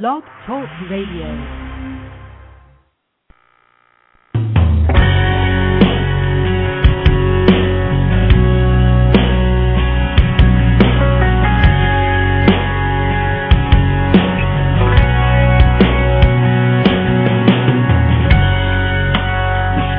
Blog 0.00 0.22
Talk 0.46 0.70
Radio. 0.88 1.28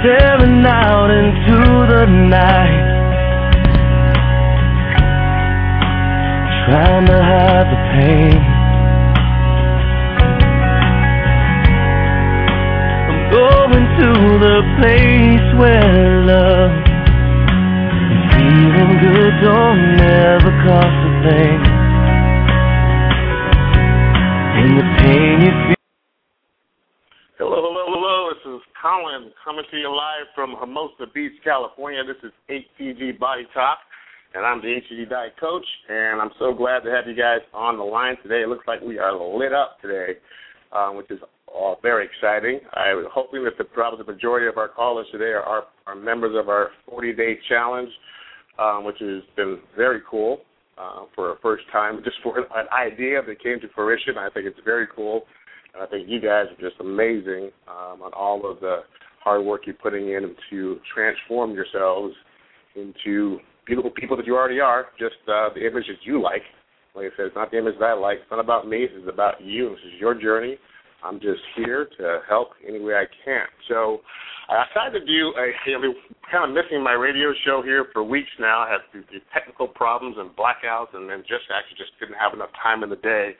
staring 0.01 0.65
out 0.65 1.11
into 1.11 1.59
the 1.93 2.05
night, 2.07 2.89
trying 6.65 7.05
to 7.05 7.21
hide 7.21 7.67
the 7.69 7.77
pain. 7.93 8.32
The 14.43 14.59
place 14.75 15.47
where 15.55 16.27
love 16.27 16.75
and 18.11 18.23
feeling 18.35 18.93
good 18.99 19.35
don't 19.39 19.95
never 19.95 20.51
cost 20.67 20.99
a 20.99 21.11
thing. 21.23 21.59
The 24.67 24.83
pain 24.99 25.37
you 25.47 25.51
feel. 25.63 25.79
Hello, 27.39 27.55
hello, 27.55 27.85
hello. 27.87 28.33
This 28.35 28.59
is 28.59 28.61
Colin 28.81 29.31
coming 29.45 29.63
to 29.71 29.77
you 29.77 29.87
live 29.87 30.27
from 30.35 30.57
Hermosa 30.59 31.07
Beach, 31.13 31.39
California. 31.41 32.03
This 32.03 32.19
is 32.21 32.33
hCG 32.49 33.17
Body 33.17 33.47
Talk, 33.53 33.77
and 34.33 34.45
I'm 34.45 34.59
the 34.59 34.67
hCG 34.67 35.09
Diet 35.09 35.39
Coach, 35.39 35.65
and 35.87 36.21
I'm 36.21 36.31
so 36.37 36.53
glad 36.53 36.81
to 36.81 36.91
have 36.91 37.07
you 37.07 37.15
guys 37.15 37.39
on 37.53 37.77
the 37.77 37.83
line 37.85 38.17
today. 38.21 38.41
It 38.41 38.49
looks 38.49 38.67
like 38.67 38.81
we 38.81 38.99
are 38.99 39.15
lit 39.15 39.53
up 39.53 39.79
today, 39.81 40.19
um, 40.73 40.97
which 40.97 41.09
is 41.11 41.19
all 41.53 41.77
very 41.81 42.05
exciting. 42.05 42.59
I'm 42.73 43.05
hoping 43.11 43.43
that 43.43 43.57
the, 43.57 43.63
probably 43.63 44.03
the 44.03 44.11
majority 44.11 44.47
of 44.47 44.57
our 44.57 44.67
callers 44.67 45.07
today 45.11 45.31
are, 45.31 45.43
are, 45.43 45.63
are 45.87 45.95
members 45.95 46.35
of 46.37 46.49
our 46.49 46.69
40-day 46.91 47.39
challenge, 47.47 47.89
um, 48.59 48.83
which 48.83 48.97
has 48.99 49.21
been 49.35 49.59
very 49.75 50.01
cool 50.09 50.39
uh, 50.77 51.05
for 51.15 51.31
a 51.31 51.35
first 51.41 51.63
time, 51.71 52.01
just 52.03 52.17
for 52.23 52.39
an 52.39 52.67
idea 52.75 53.21
that 53.25 53.41
came 53.41 53.59
to 53.59 53.67
fruition. 53.75 54.17
I 54.17 54.29
think 54.29 54.45
it's 54.45 54.59
very 54.65 54.87
cool. 54.95 55.23
I 55.79 55.85
think 55.87 56.07
you 56.07 56.19
guys 56.19 56.45
are 56.51 56.69
just 56.69 56.79
amazing 56.79 57.51
um, 57.67 58.01
on 58.01 58.13
all 58.13 58.49
of 58.49 58.59
the 58.59 58.81
hard 59.23 59.43
work 59.43 59.61
you're 59.65 59.75
putting 59.75 60.09
in 60.09 60.35
to 60.49 60.79
transform 60.93 61.53
yourselves 61.53 62.13
into 62.75 63.39
beautiful 63.65 63.91
people 63.91 64.17
that 64.17 64.25
you 64.25 64.35
already 64.35 64.59
are. 64.59 64.87
Just 64.99 65.15
uh, 65.27 65.49
the 65.55 65.65
image 65.65 65.85
that 65.87 66.03
you 66.03 66.21
like. 66.21 66.41
Like 66.95 67.05
I 67.05 67.17
said, 67.17 67.25
it's 67.27 67.35
not 67.35 67.49
the 67.49 67.57
image 67.57 67.75
that 67.79 67.85
I 67.85 67.93
like. 67.93 68.19
It's 68.21 68.29
not 68.29 68.39
about 68.39 68.67
me. 68.67 68.83
Is 68.83 69.07
about 69.07 69.41
you. 69.41 69.69
This 69.69 69.93
is 69.93 69.99
your 69.99 70.13
journey. 70.13 70.57
I'm 71.03 71.19
just 71.19 71.41
here 71.55 71.87
to 71.97 72.19
help 72.27 72.49
any 72.67 72.79
way 72.79 72.93
I 72.93 73.05
can. 73.25 73.45
So 73.67 73.99
I 74.49 74.63
decided 74.67 74.99
to 74.99 75.05
do 75.05 75.33
a, 75.35 75.45
you 75.69 75.79
know, 75.79 75.93
kind 76.31 76.49
of 76.49 76.55
missing 76.55 76.83
my 76.83 76.93
radio 76.93 77.33
show 77.45 77.61
here 77.63 77.87
for 77.91 78.03
weeks 78.03 78.31
now. 78.39 78.63
I 78.63 78.71
had 78.71 78.81
the 78.93 79.19
technical 79.33 79.67
problems 79.67 80.15
and 80.17 80.31
blackouts, 80.35 80.95
and 80.95 81.09
then 81.09 81.21
just 81.27 81.45
actually 81.51 81.77
just 81.77 81.91
didn't 81.99 82.15
have 82.15 82.33
enough 82.33 82.51
time 82.61 82.83
in 82.83 82.89
the 82.89 82.97
day 82.97 83.35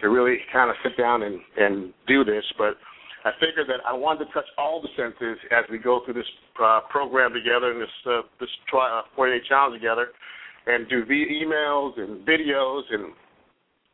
to 0.00 0.08
really 0.08 0.38
kind 0.52 0.70
of 0.70 0.76
sit 0.82 0.96
down 0.96 1.22
and, 1.22 1.40
and 1.56 1.92
do 2.06 2.24
this. 2.24 2.44
But 2.56 2.78
I 3.24 3.30
figured 3.38 3.68
that 3.68 3.82
I 3.86 3.92
wanted 3.92 4.26
to 4.26 4.32
touch 4.32 4.46
all 4.58 4.82
the 4.82 4.88
senses 4.96 5.38
as 5.50 5.64
we 5.70 5.78
go 5.78 6.02
through 6.04 6.14
this 6.14 6.32
uh, 6.62 6.80
program 6.90 7.32
together 7.32 7.70
and 7.70 7.80
this 7.80 7.96
uh, 8.06 8.22
this 8.40 8.50
try, 8.68 8.90
uh, 8.90 9.02
40 9.14 9.38
day 9.38 9.44
challenge 9.48 9.80
together, 9.80 10.08
and 10.66 10.88
do 10.88 11.04
via 11.04 11.26
emails 11.26 11.98
and 11.98 12.26
videos 12.26 12.82
and 12.90 13.12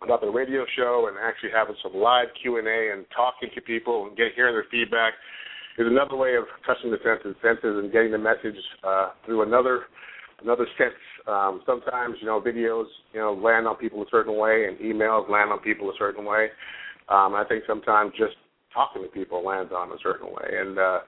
about 0.02 0.20
the 0.20 0.30
radio 0.30 0.64
show 0.76 1.08
and 1.08 1.16
actually 1.18 1.50
having 1.54 1.74
some 1.82 1.94
live 1.94 2.28
Q 2.40 2.58
and 2.58 2.68
A 2.68 2.92
and 2.92 3.04
talking 3.14 3.50
to 3.54 3.60
people 3.60 4.06
and 4.06 4.16
getting 4.16 4.32
hearing 4.36 4.54
their 4.54 4.66
feedback 4.70 5.14
is 5.78 5.86
another 5.86 6.16
way 6.16 6.34
of 6.34 6.44
touching 6.66 6.90
the 6.90 6.98
senses, 7.02 7.34
senses 7.42 7.78
and 7.82 7.92
getting 7.92 8.12
the 8.12 8.18
message 8.18 8.58
uh, 8.84 9.10
through 9.24 9.42
another 9.42 9.82
another 10.42 10.66
sense. 10.76 10.94
Um, 11.26 11.62
sometimes 11.66 12.16
you 12.20 12.26
know 12.26 12.40
videos 12.40 12.86
you 13.12 13.20
know 13.20 13.34
land 13.34 13.66
on 13.66 13.76
people 13.76 14.02
a 14.02 14.06
certain 14.10 14.38
way 14.38 14.66
and 14.66 14.78
emails 14.78 15.28
land 15.28 15.50
on 15.50 15.58
people 15.60 15.90
a 15.90 15.94
certain 15.98 16.24
way. 16.24 16.48
Um, 17.08 17.34
I 17.34 17.44
think 17.48 17.64
sometimes 17.66 18.12
just 18.18 18.34
talking 18.72 19.02
to 19.02 19.08
people 19.08 19.44
lands 19.44 19.72
on 19.74 19.90
a 19.90 19.96
certain 20.02 20.28
way. 20.28 20.48
And 20.60 20.78
uh, 20.78 20.98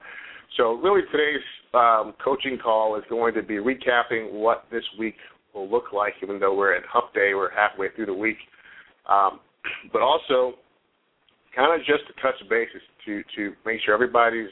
so 0.57 0.73
really 0.73 1.01
today's 1.11 1.45
um, 1.73 2.13
coaching 2.23 2.57
call 2.57 2.97
is 2.97 3.03
going 3.09 3.33
to 3.35 3.43
be 3.43 3.55
recapping 3.55 4.33
what 4.33 4.65
this 4.71 4.83
week 4.99 5.15
will 5.53 5.69
look 5.69 5.93
like, 5.93 6.13
even 6.23 6.39
though 6.39 6.55
we're 6.55 6.75
at 6.75 6.83
Hump 6.85 7.13
Day, 7.13 7.33
we're 7.33 7.51
halfway 7.51 7.87
through 7.95 8.07
the 8.07 8.13
week. 8.13 8.37
Um, 9.07 9.39
but 9.93 10.01
also 10.01 10.57
kind 11.55 11.79
of 11.79 11.85
just 11.85 12.07
to 12.07 12.13
touch 12.21 12.35
bases 12.49 12.81
to 13.05 13.23
to 13.35 13.53
make 13.65 13.79
sure 13.83 13.93
everybody's 13.93 14.49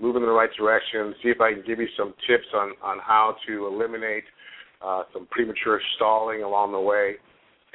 moving 0.00 0.22
in 0.22 0.28
the 0.28 0.34
right 0.34 0.50
direction. 0.56 1.14
See 1.22 1.28
if 1.28 1.40
I 1.40 1.52
can 1.52 1.62
give 1.66 1.78
you 1.78 1.88
some 1.96 2.14
tips 2.26 2.46
on 2.54 2.72
on 2.82 2.98
how 2.98 3.36
to 3.46 3.66
eliminate 3.66 4.24
uh, 4.82 5.04
some 5.12 5.26
premature 5.30 5.80
stalling 5.96 6.42
along 6.42 6.72
the 6.72 6.80
way, 6.80 7.14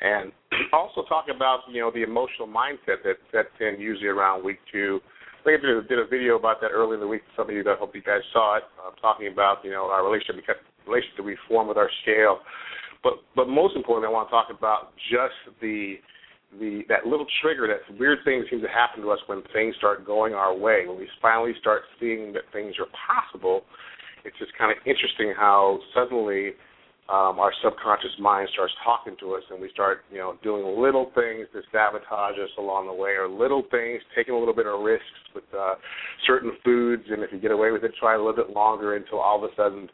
and 0.02 0.32
also 0.74 1.04
talk 1.08 1.26
about 1.34 1.62
you 1.72 1.82
know 1.82 1.92
the 1.92 2.04
emotional 2.04 2.48
mindset 2.48 3.04
that 3.04 3.18
sets 3.32 3.54
in 3.60 3.80
usually 3.80 4.08
around 4.08 4.44
week 4.44 4.60
two. 4.72 5.00
I 5.42 5.46
think 5.46 5.62
I 5.62 5.88
did 5.88 6.00
a, 6.00 6.08
video 6.08 6.38
about 6.40 6.60
that 6.62 6.74
earlier 6.74 6.96
in 6.96 7.02
the 7.02 7.08
week. 7.08 7.22
Some 7.38 7.50
of 7.50 7.56
you, 7.56 7.62
I 7.62 7.78
hope 7.78 7.94
you 7.94 8.02
guys 8.02 8.22
saw 8.34 8.58
it, 8.58 8.64
uh, 8.82 8.90
talking 9.00 9.28
about 9.28 9.58
you 9.64 9.70
know 9.72 9.86
our 9.86 10.04
relationship 10.04 10.58
relationship 10.88 11.18
that 11.18 11.24
we 11.24 11.38
form 11.48 11.68
with 11.68 11.78
our 11.78 11.90
scale. 12.02 12.40
But 13.06 13.22
but 13.38 13.48
most 13.48 13.78
importantly, 13.78 14.10
I 14.10 14.18
want 14.18 14.28
to 14.28 14.34
talk 14.34 14.50
about 14.50 14.98
just 15.14 15.38
the 15.62 16.02
the 16.58 16.82
that 16.90 17.06
little 17.06 17.28
trigger 17.46 17.70
that 17.70 17.86
weird 18.00 18.26
things 18.26 18.50
seem 18.50 18.62
to 18.66 18.68
happen 18.68 19.04
to 19.06 19.12
us 19.12 19.20
when 19.28 19.44
things 19.54 19.76
start 19.78 20.04
going 20.06 20.34
our 20.34 20.58
way. 20.58 20.90
When 20.90 20.98
we 20.98 21.08
finally 21.22 21.54
start 21.62 21.84
seeing 22.02 22.34
that 22.34 22.50
things 22.52 22.74
are 22.82 22.90
possible 23.06 23.62
it's 24.26 24.38
just 24.40 24.52
kind 24.58 24.72
of 24.72 24.78
interesting 24.86 25.34
how 25.38 25.80
suddenly 25.94 26.58
um, 27.08 27.38
our 27.38 27.54
subconscious 27.64 28.18
mind 28.20 28.50
starts 28.52 28.74
talking 28.84 29.16
to 29.20 29.36
us 29.36 29.44
and 29.52 29.62
we 29.62 29.70
start 29.70 30.00
you 30.12 30.18
know 30.18 30.36
doing 30.42 30.66
little 30.82 31.12
things 31.14 31.46
to 31.54 31.62
sabotage 31.72 32.34
us 32.42 32.50
along 32.58 32.88
the 32.88 32.94
way 32.94 33.12
or 33.12 33.30
little 33.30 33.64
things 33.70 34.02
taking 34.18 34.34
a 34.34 34.38
little 34.38 34.56
bit 34.56 34.66
of 34.66 34.82
risks 34.82 35.06
with 35.36 35.46
uh, 35.58 35.76
certain 36.26 36.52
foods. 36.66 37.04
And 37.10 37.22
if 37.22 37.32
you 37.32 37.40
get 37.40 37.52
away 37.52 37.70
with 37.70 37.84
it 37.84 37.94
try 38.00 38.16
a 38.16 38.18
little 38.18 38.36
bit 38.36 38.50
longer 38.50 38.96
until 38.96 39.20
all 39.20 39.44
of 39.44 39.50
a 39.50 39.56
sudden 39.56 39.88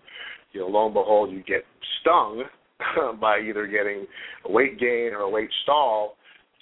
you 0.53 0.61
know 0.61 0.67
lo 0.67 0.85
and 0.85 0.93
behold 0.93 1.31
you 1.31 1.43
get 1.43 1.65
stung 1.99 2.43
by 3.19 3.39
either 3.39 3.67
getting 3.67 4.05
a 4.45 4.51
weight 4.51 4.79
gain 4.79 5.11
or 5.13 5.21
a 5.21 5.29
weight 5.29 5.49
stall 5.63 6.15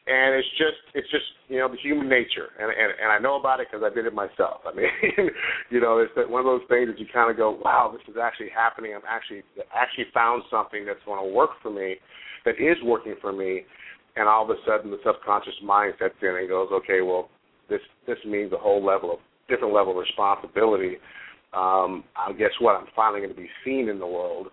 and 0.09 0.34
it's 0.34 0.50
just 0.57 0.81
it's 0.96 1.09
just 1.12 1.30
you 1.47 1.57
know 1.57 1.69
the 1.69 1.78
human 1.78 2.09
nature 2.09 2.50
and 2.57 2.74
and, 2.74 2.90
and 2.97 3.12
I 3.13 3.19
know 3.19 3.40
about 3.40 3.59
it 3.59 3.68
because 3.69 3.85
I 3.85 3.94
did 3.94 4.06
it 4.06 4.13
myself. 4.13 4.62
I 4.66 4.74
mean, 4.74 4.90
you 5.69 5.80
know, 5.80 6.00
it's 6.00 6.12
one 6.30 6.41
of 6.41 6.50
those 6.50 6.66
things 6.68 6.90
that 6.90 7.00
you 7.00 7.06
kind 7.13 7.30
of 7.30 7.38
go, 7.38 7.59
wow, 7.63 7.94
this 7.94 8.02
is 8.09 8.18
actually 8.22 8.50
happening. 8.50 8.94
I'm 8.96 9.06
actually 9.07 9.44
actually 9.69 10.09
found 10.13 10.44
something 10.50 10.85
that's 10.85 11.03
going 11.06 11.22
to 11.22 11.30
work 11.34 11.52
for 11.62 11.69
me, 11.69 11.96
that 12.46 12.57
is 12.57 12.78
working 12.84 13.16
for 13.22 13.31
me, 13.31 13.62
and 14.16 14.28
all 14.28 14.44
of 14.44 14.50
a 14.50 14.57
sudden 14.66 14.90
the 14.90 15.00
subconscious 15.06 15.62
mind 15.63 15.94
sets 16.00 16.18
in 16.22 16.36
and 16.36 16.50
goes, 16.50 16.69
okay, 16.74 17.01
well, 17.01 17.30
this 17.69 17.81
this 18.07 18.18
means 18.25 18.51
a 18.51 18.57
whole 18.57 18.84
level 18.84 19.13
of 19.13 19.19
different 19.47 19.74
level 19.74 19.94
of 19.94 20.00
responsibility. 20.01 20.97
Um, 21.53 22.03
I 22.16 22.34
guess 22.38 22.53
what 22.59 22.75
I'm 22.75 22.88
finally 22.96 23.22
going 23.22 23.34
to 23.34 23.40
be 23.40 23.50
seen 23.66 23.90
in 23.90 24.00
the 24.00 24.07
world. 24.07 24.47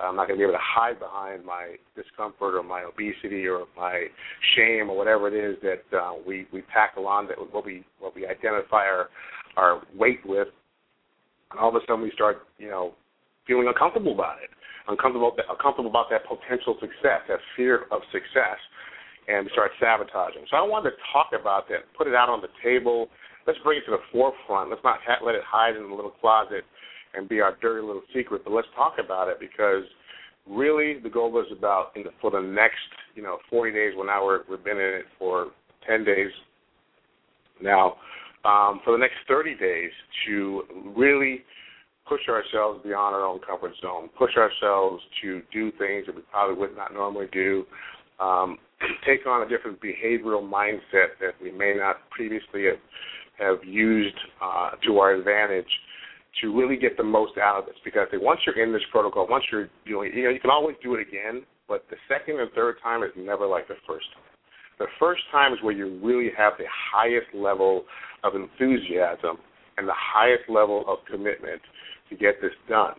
I'm 0.00 0.16
not 0.16 0.28
going 0.28 0.38
to 0.38 0.42
be 0.42 0.48
able 0.48 0.58
to 0.58 0.64
hide 0.64 0.98
behind 0.98 1.44
my 1.44 1.76
discomfort 1.94 2.54
or 2.54 2.62
my 2.62 2.82
obesity 2.82 3.46
or 3.46 3.66
my 3.76 4.06
shame 4.56 4.88
or 4.88 4.96
whatever 4.96 5.28
it 5.28 5.34
is 5.34 5.56
that 5.62 5.96
uh, 5.96 6.12
we 6.26 6.46
we 6.52 6.62
tackle 6.72 7.06
on 7.06 7.28
that 7.28 7.36
what 7.52 7.64
we 7.64 7.84
what 7.98 8.14
we 8.14 8.26
identify 8.26 8.84
our 8.86 9.08
our 9.56 9.82
weight 9.94 10.20
with. 10.24 10.48
And 11.50 11.60
all 11.60 11.68
of 11.68 11.74
a 11.74 11.80
sudden 11.86 12.02
we 12.02 12.10
start 12.12 12.46
you 12.58 12.68
know 12.68 12.94
feeling 13.46 13.68
uncomfortable 13.68 14.12
about 14.12 14.38
it, 14.42 14.50
uncomfortable 14.88 15.36
uncomfortable 15.48 15.90
about 15.90 16.06
that 16.10 16.22
potential 16.24 16.76
success, 16.80 17.20
that 17.28 17.38
fear 17.56 17.84
of 17.92 18.00
success, 18.12 18.58
and 19.28 19.44
we 19.46 19.50
start 19.52 19.72
sabotaging. 19.80 20.46
So 20.50 20.56
I 20.56 20.62
wanted 20.62 20.90
to 20.90 20.96
talk 21.12 21.30
about 21.38 21.68
that, 21.68 21.84
put 21.96 22.06
it 22.06 22.14
out 22.14 22.28
on 22.28 22.40
the 22.40 22.52
table. 22.64 23.08
Let's 23.46 23.58
bring 23.64 23.78
it 23.78 23.84
to 23.86 23.92
the 23.92 24.04
forefront. 24.12 24.70
Let's 24.70 24.84
not 24.84 25.00
ha- 25.04 25.24
let 25.24 25.34
it 25.34 25.42
hide 25.44 25.76
in 25.76 25.88
the 25.88 25.94
little 25.94 26.12
closet 26.20 26.64
and 27.14 27.28
be 27.28 27.40
our 27.40 27.56
dirty 27.60 27.84
little 27.86 28.02
secret. 28.14 28.42
But 28.44 28.52
let's 28.52 28.68
talk 28.74 28.94
about 29.04 29.28
it 29.28 29.38
because 29.40 29.84
really 30.48 30.98
the 31.00 31.10
goal 31.10 31.30
was 31.30 31.46
about 31.56 31.94
the, 31.94 32.04
for 32.20 32.30
the 32.30 32.40
next 32.40 32.76
you 33.14 33.22
know 33.22 33.38
40 33.48 33.72
days. 33.72 33.92
Well, 33.96 34.06
now 34.06 34.24
we're 34.24 34.40
we've 34.48 34.64
been 34.64 34.78
in 34.78 35.00
it 35.00 35.06
for 35.18 35.48
10 35.88 36.04
days 36.04 36.30
now. 37.62 37.96
Um, 38.42 38.80
for 38.84 38.92
the 38.92 38.98
next 38.98 39.16
30 39.28 39.54
days 39.56 39.90
to 40.26 40.62
really 40.96 41.44
push 42.08 42.22
ourselves 42.28 42.80
beyond 42.82 43.14
our 43.14 43.24
own 43.24 43.38
comfort 43.46 43.72
zone, 43.82 44.08
push 44.18 44.32
ourselves 44.36 45.02
to 45.22 45.42
do 45.52 45.70
things 45.72 46.06
that 46.06 46.16
we 46.16 46.22
probably 46.30 46.56
would 46.56 46.74
not 46.74 46.94
normally 46.94 47.26
do, 47.32 47.66
um, 48.18 48.56
take 49.06 49.26
on 49.26 49.46
a 49.46 49.48
different 49.48 49.78
behavioral 49.80 50.42
mindset 50.42 51.20
that 51.20 51.34
we 51.40 51.52
may 51.52 51.74
not 51.76 52.08
previously 52.10 52.64
have, 52.64 52.80
have 53.38 53.64
used 53.64 54.16
uh, 54.42 54.70
to 54.86 54.98
our 54.98 55.14
advantage 55.14 55.68
to 56.40 56.56
really 56.56 56.76
get 56.76 56.96
the 56.96 57.02
most 57.02 57.38
out 57.38 57.58
of 57.58 57.66
this 57.66 57.74
because 57.84 58.06
once 58.14 58.40
you're 58.46 58.62
in 58.62 58.72
this 58.72 58.82
protocol, 58.90 59.26
once 59.28 59.44
you're 59.50 59.68
doing, 59.86 60.12
you 60.14 60.24
know, 60.24 60.30
you 60.30 60.40
can 60.40 60.50
always 60.50 60.76
do 60.82 60.94
it 60.94 61.00
again, 61.00 61.42
but 61.68 61.84
the 61.90 61.96
second 62.08 62.38
and 62.40 62.50
third 62.52 62.76
time 62.82 63.02
is 63.02 63.10
never 63.16 63.46
like 63.46 63.68
the 63.68 63.74
first 63.86 64.06
time. 64.14 64.24
the 64.78 64.86
first 64.98 65.22
time 65.30 65.52
is 65.52 65.58
where 65.62 65.74
you 65.74 66.00
really 66.02 66.30
have 66.36 66.54
the 66.58 66.64
highest 66.92 67.26
level 67.34 67.84
of 68.24 68.34
enthusiasm 68.34 69.38
and 69.76 69.88
the 69.88 69.96
highest 69.96 70.48
level 70.48 70.84
of 70.86 70.98
commitment 71.10 71.60
to 72.08 72.16
get 72.16 72.40
this 72.40 72.52
done. 72.68 72.94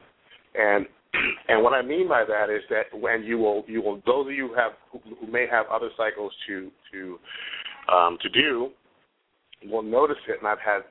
And 0.55 0.85
and 1.47 1.63
what 1.63 1.73
I 1.73 1.81
mean 1.81 2.07
by 2.07 2.23
that 2.27 2.49
is 2.49 2.61
that 2.69 2.97
when 2.97 3.23
you 3.23 3.37
will 3.37 3.63
you 3.67 3.81
will 3.81 4.01
those 4.05 4.27
of 4.27 4.33
you 4.33 4.49
who 4.49 4.55
have 4.55 4.71
who, 4.91 5.31
may 5.31 5.45
have 5.51 5.65
other 5.71 5.89
cycles 5.97 6.31
to 6.47 6.71
to 6.91 7.19
um, 7.93 8.17
to 8.21 8.29
do 8.29 8.69
will 9.69 9.83
notice 9.83 10.17
it, 10.27 10.37
and 10.39 10.47
I've 10.47 10.59
had 10.59 10.81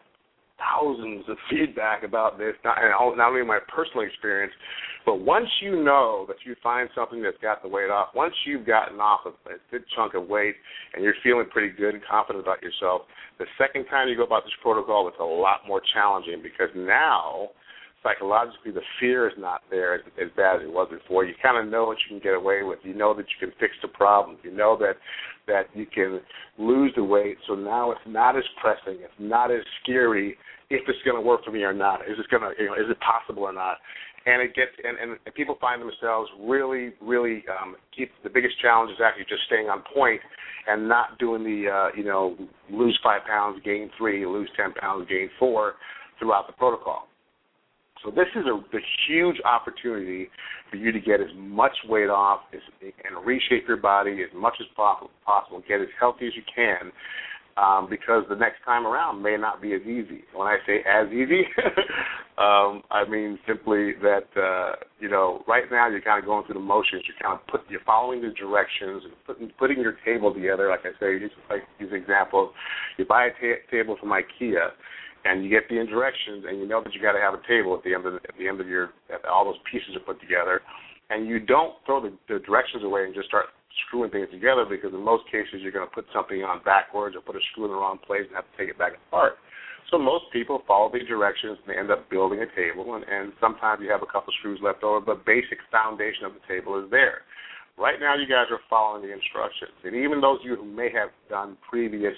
thousands 0.61 1.25
of 1.29 1.37
feedback 1.49 2.05
about 2.05 2.39
this, 2.39 2.55
not, 2.65 2.77
not 3.17 3.29
only 3.29 3.45
my 3.45 3.59
personal 3.75 4.07
experience, 4.07 4.53
but 5.07 5.17
once 5.17 5.49
you 5.63 5.83
know 5.83 6.27
that 6.29 6.37
you 6.45 6.55
find 6.63 6.89
something 6.95 7.23
that's 7.23 7.41
got 7.41 7.63
the 7.63 7.69
weight 7.69 7.91
off, 7.91 8.09
once 8.15 8.35
you've 8.45 8.67
gotten 8.67 9.01
off 9.01 9.21
a, 9.25 9.31
a 9.49 9.57
good 9.71 9.85
chunk 9.97 10.15
of 10.15 10.29
weight 10.29 10.55
and 10.95 11.03
you're 11.03 11.15
feeling 11.23 11.47
pretty 11.51 11.75
good 11.75 11.95
and 11.95 12.03
confident 12.05 12.45
about 12.45 12.63
yourself, 12.63 13.03
the 13.39 13.47
second 13.57 13.87
time 13.87 14.09
you 14.09 14.17
go 14.17 14.25
about 14.25 14.45
this 14.45 14.53
protocol, 14.63 15.09
it's 15.09 15.17
a 15.19 15.25
lot 15.25 15.61
more 15.67 15.81
challenging 15.95 16.43
because 16.43 16.69
now 16.77 17.49
psychologically 18.03 18.73
the 18.73 18.85
fear 18.99 19.29
is 19.29 19.35
not 19.39 19.63
there 19.71 19.95
as, 19.95 20.01
as 20.21 20.29
bad 20.37 20.57
as 20.57 20.63
it 20.63 20.73
was 20.73 20.89
before. 20.91 21.25
You 21.25 21.35
kind 21.43 21.57
of 21.57 21.71
know 21.71 21.85
what 21.85 21.99
you 22.05 22.17
can 22.17 22.23
get 22.23 22.35
away 22.35 22.63
with. 22.63 22.79
You 22.83 22.95
know 22.95 23.15
that 23.15 23.27
you 23.29 23.47
can 23.47 23.55
fix 23.61 23.75
the 23.83 23.89
problem. 23.89 24.39
You 24.43 24.53
know 24.53 24.77
that 24.81 24.97
that 25.51 25.67
you 25.75 25.87
can 25.87 26.21
lose 26.59 26.93
the 26.97 27.05
weight. 27.05 27.37
So 27.47 27.55
now 27.55 27.91
it's 27.91 28.01
not 28.07 28.37
as 28.37 28.45
pressing. 28.61 29.01
It's 29.03 29.13
not 29.19 29.51
as 29.51 29.61
scary 29.83 30.37
if 30.71 30.83
it's 30.89 30.99
going 31.05 31.17
to 31.17 31.27
work 31.27 31.45
for 31.45 31.51
me 31.51 31.63
or 31.63 31.75
not. 31.75 32.03
Is 32.03 32.17
it 32.19 32.27
going 32.31 32.43
to, 32.43 32.63
you 32.63 32.69
know, 32.69 32.75
is 32.75 32.89
it 32.89 32.99
possible 33.01 33.43
or 33.43 33.53
not? 33.53 33.79
And 34.27 34.43
it 34.43 34.55
gets, 34.55 34.71
and, 34.85 34.99
and, 34.99 35.35
people 35.35 35.57
find 35.61 35.81
themselves 35.81 36.31
really, 36.41 36.93
really 37.01 37.43
um, 37.49 37.75
keep 37.97 38.11
the 38.23 38.29
biggest 38.29 38.61
challenge 38.61 38.91
is 38.93 38.99
actually 39.03 39.25
just 39.25 39.43
staying 39.47 39.67
on 39.67 39.83
point 39.95 40.21
and 40.69 40.87
not 40.87 41.19
doing 41.19 41.43
the, 41.43 41.71
uh, 41.71 41.97
you 41.97 42.05
know, 42.05 42.37
lose 42.71 42.99
five 43.03 43.23
pounds, 43.27 43.61
gain 43.65 43.91
three, 43.97 44.27
lose 44.27 44.51
ten 44.57 44.75
pounds, 44.75 45.09
gain 45.09 45.31
four 45.39 45.75
throughout 46.19 46.47
the 46.47 46.53
protocol. 46.53 47.10
So 48.05 48.11
this 48.11 48.29
is 48.35 48.45
a, 48.47 48.55
a 48.55 48.81
huge 49.09 49.37
opportunity 49.45 50.29
for 50.71 50.77
you 50.77 50.93
to 50.93 51.01
get 51.01 51.21
as 51.21 51.29
much 51.37 51.73
weight 51.89 52.09
off 52.09 52.41
as, 52.55 52.61
and 52.81 53.27
reshape 53.27 53.69
your 53.69 53.77
body 53.77 54.23
as 54.23 54.35
much 54.35 54.55
as 54.61 54.67
possible, 54.75 55.63
get 55.69 55.81
as 55.81 55.89
healthy 55.99 56.27
as 56.27 56.33
you 56.35 56.43
can, 56.55 56.93
um, 57.57 57.89
because 57.91 58.25
the 58.29 58.37
next 58.37 58.65
time 58.65 58.87
around 58.87 59.23
may 59.23 59.37
not 59.37 59.61
be 59.61 59.75
as 59.75 59.83
easy. 59.83 60.25
When 60.35 60.47
I 60.47 60.59
say 60.67 60.79
as 60.89 61.09
easy, 61.13 61.43
um, 62.39 62.83
I 62.91 63.05
mean 63.09 63.39
simply 63.47 63.93
that 64.01 64.29
uh, 64.35 64.77
you 64.99 65.11
know 65.11 65.43
right 65.47 65.65
now 65.71 65.89
you're 65.89 66.01
kind 66.01 66.19
of 66.19 66.25
going 66.25 66.47
through 66.47 66.55
the 66.55 66.61
motions. 66.61 67.03
You're 67.07 67.21
kind 67.21 67.39
of 67.39 67.47
put 67.49 67.69
you're 67.69 67.85
following 67.85 68.23
the 68.23 68.31
directions 68.31 69.03
and 69.05 69.13
putting 69.27 69.51
putting 69.59 69.81
your 69.81 69.97
table 70.07 70.33
together. 70.33 70.69
Like 70.69 70.87
I 70.87 70.99
say, 71.01 71.19
just 71.19 71.35
like 71.51 71.63
these 71.79 71.91
examples. 71.93 72.55
You 72.97 73.05
buy 73.05 73.27
a 73.27 73.31
ta- 73.31 73.61
table 73.71 73.97
from 74.01 74.11
IKEA 74.11 74.71
and 75.25 75.45
you 75.45 75.51
get 75.51 75.69
the 75.69 75.77
directions, 75.87 76.45
and 76.49 76.59
you 76.59 76.67
know 76.67 76.83
that 76.83 76.95
you 76.95 77.01
got 77.01 77.13
to 77.13 77.21
have 77.21 77.35
a 77.35 77.43
table 77.47 77.77
at 77.77 77.85
the 77.85 77.95
end 77.95 78.07
of 78.07 78.15
the, 78.15 78.21
at 78.29 78.37
the 78.39 78.49
end 78.49 78.61
of 78.61 78.69
your 78.69 78.91
all 79.29 79.45
those 79.45 79.61
pieces 79.71 79.97
are 79.97 80.05
put 80.05 80.21
together, 80.21 80.63
and 81.11 81.29
you 81.29 81.39
don't 81.39 81.75
throw 81.85 82.01
the, 82.01 82.13
the 82.29 82.39
directions 82.41 82.85
away 82.85 83.05
and 83.05 83.15
just 83.15 83.29
start 83.29 83.47
screwing 83.87 84.11
things 84.11 84.29
together 84.31 84.67
because 84.69 84.93
in 84.93 85.03
most 85.03 85.25
cases 85.31 85.63
you're 85.63 85.73
going 85.73 85.87
to 85.87 85.95
put 85.95 86.07
something 86.13 86.43
on 86.43 86.63
backwards 86.65 87.15
or 87.15 87.23
put 87.23 87.37
a 87.37 87.43
screw 87.53 87.65
in 87.67 87.71
the 87.71 87.77
wrong 87.77 87.99
place 88.03 88.27
and 88.27 88.35
have 88.35 88.45
to 88.51 88.57
take 88.59 88.69
it 88.69 88.79
back 88.79 88.93
apart. 89.09 89.39
So 89.91 89.99
most 89.99 90.25
people 90.33 90.63
follow 90.67 90.91
the 90.91 91.01
directions 91.07 91.59
and 91.63 91.67
they 91.67 91.79
end 91.79 91.91
up 91.91 92.09
building 92.11 92.41
a 92.41 92.51
table, 92.55 92.95
and, 92.95 93.05
and 93.05 93.33
sometimes 93.41 93.81
you 93.83 93.91
have 93.91 94.03
a 94.03 94.11
couple 94.11 94.33
screws 94.39 94.61
left 94.63 94.83
over, 94.83 95.01
but 95.01 95.27
basic 95.27 95.59
foundation 95.71 96.25
of 96.25 96.33
the 96.35 96.45
table 96.47 96.79
is 96.83 96.91
there. 96.91 97.27
Right 97.79 97.99
now, 97.99 98.15
you 98.15 98.27
guys 98.27 98.47
are 98.51 98.61
following 98.69 99.03
the 99.03 99.13
instructions, 99.13 99.75
and 99.85 99.97
even 99.97 100.21
those 100.21 100.41
of 100.41 100.47
you 100.47 100.57
who 100.57 100.65
may 100.65 100.91
have 100.93 101.11
done 101.29 101.57
previous 101.69 102.15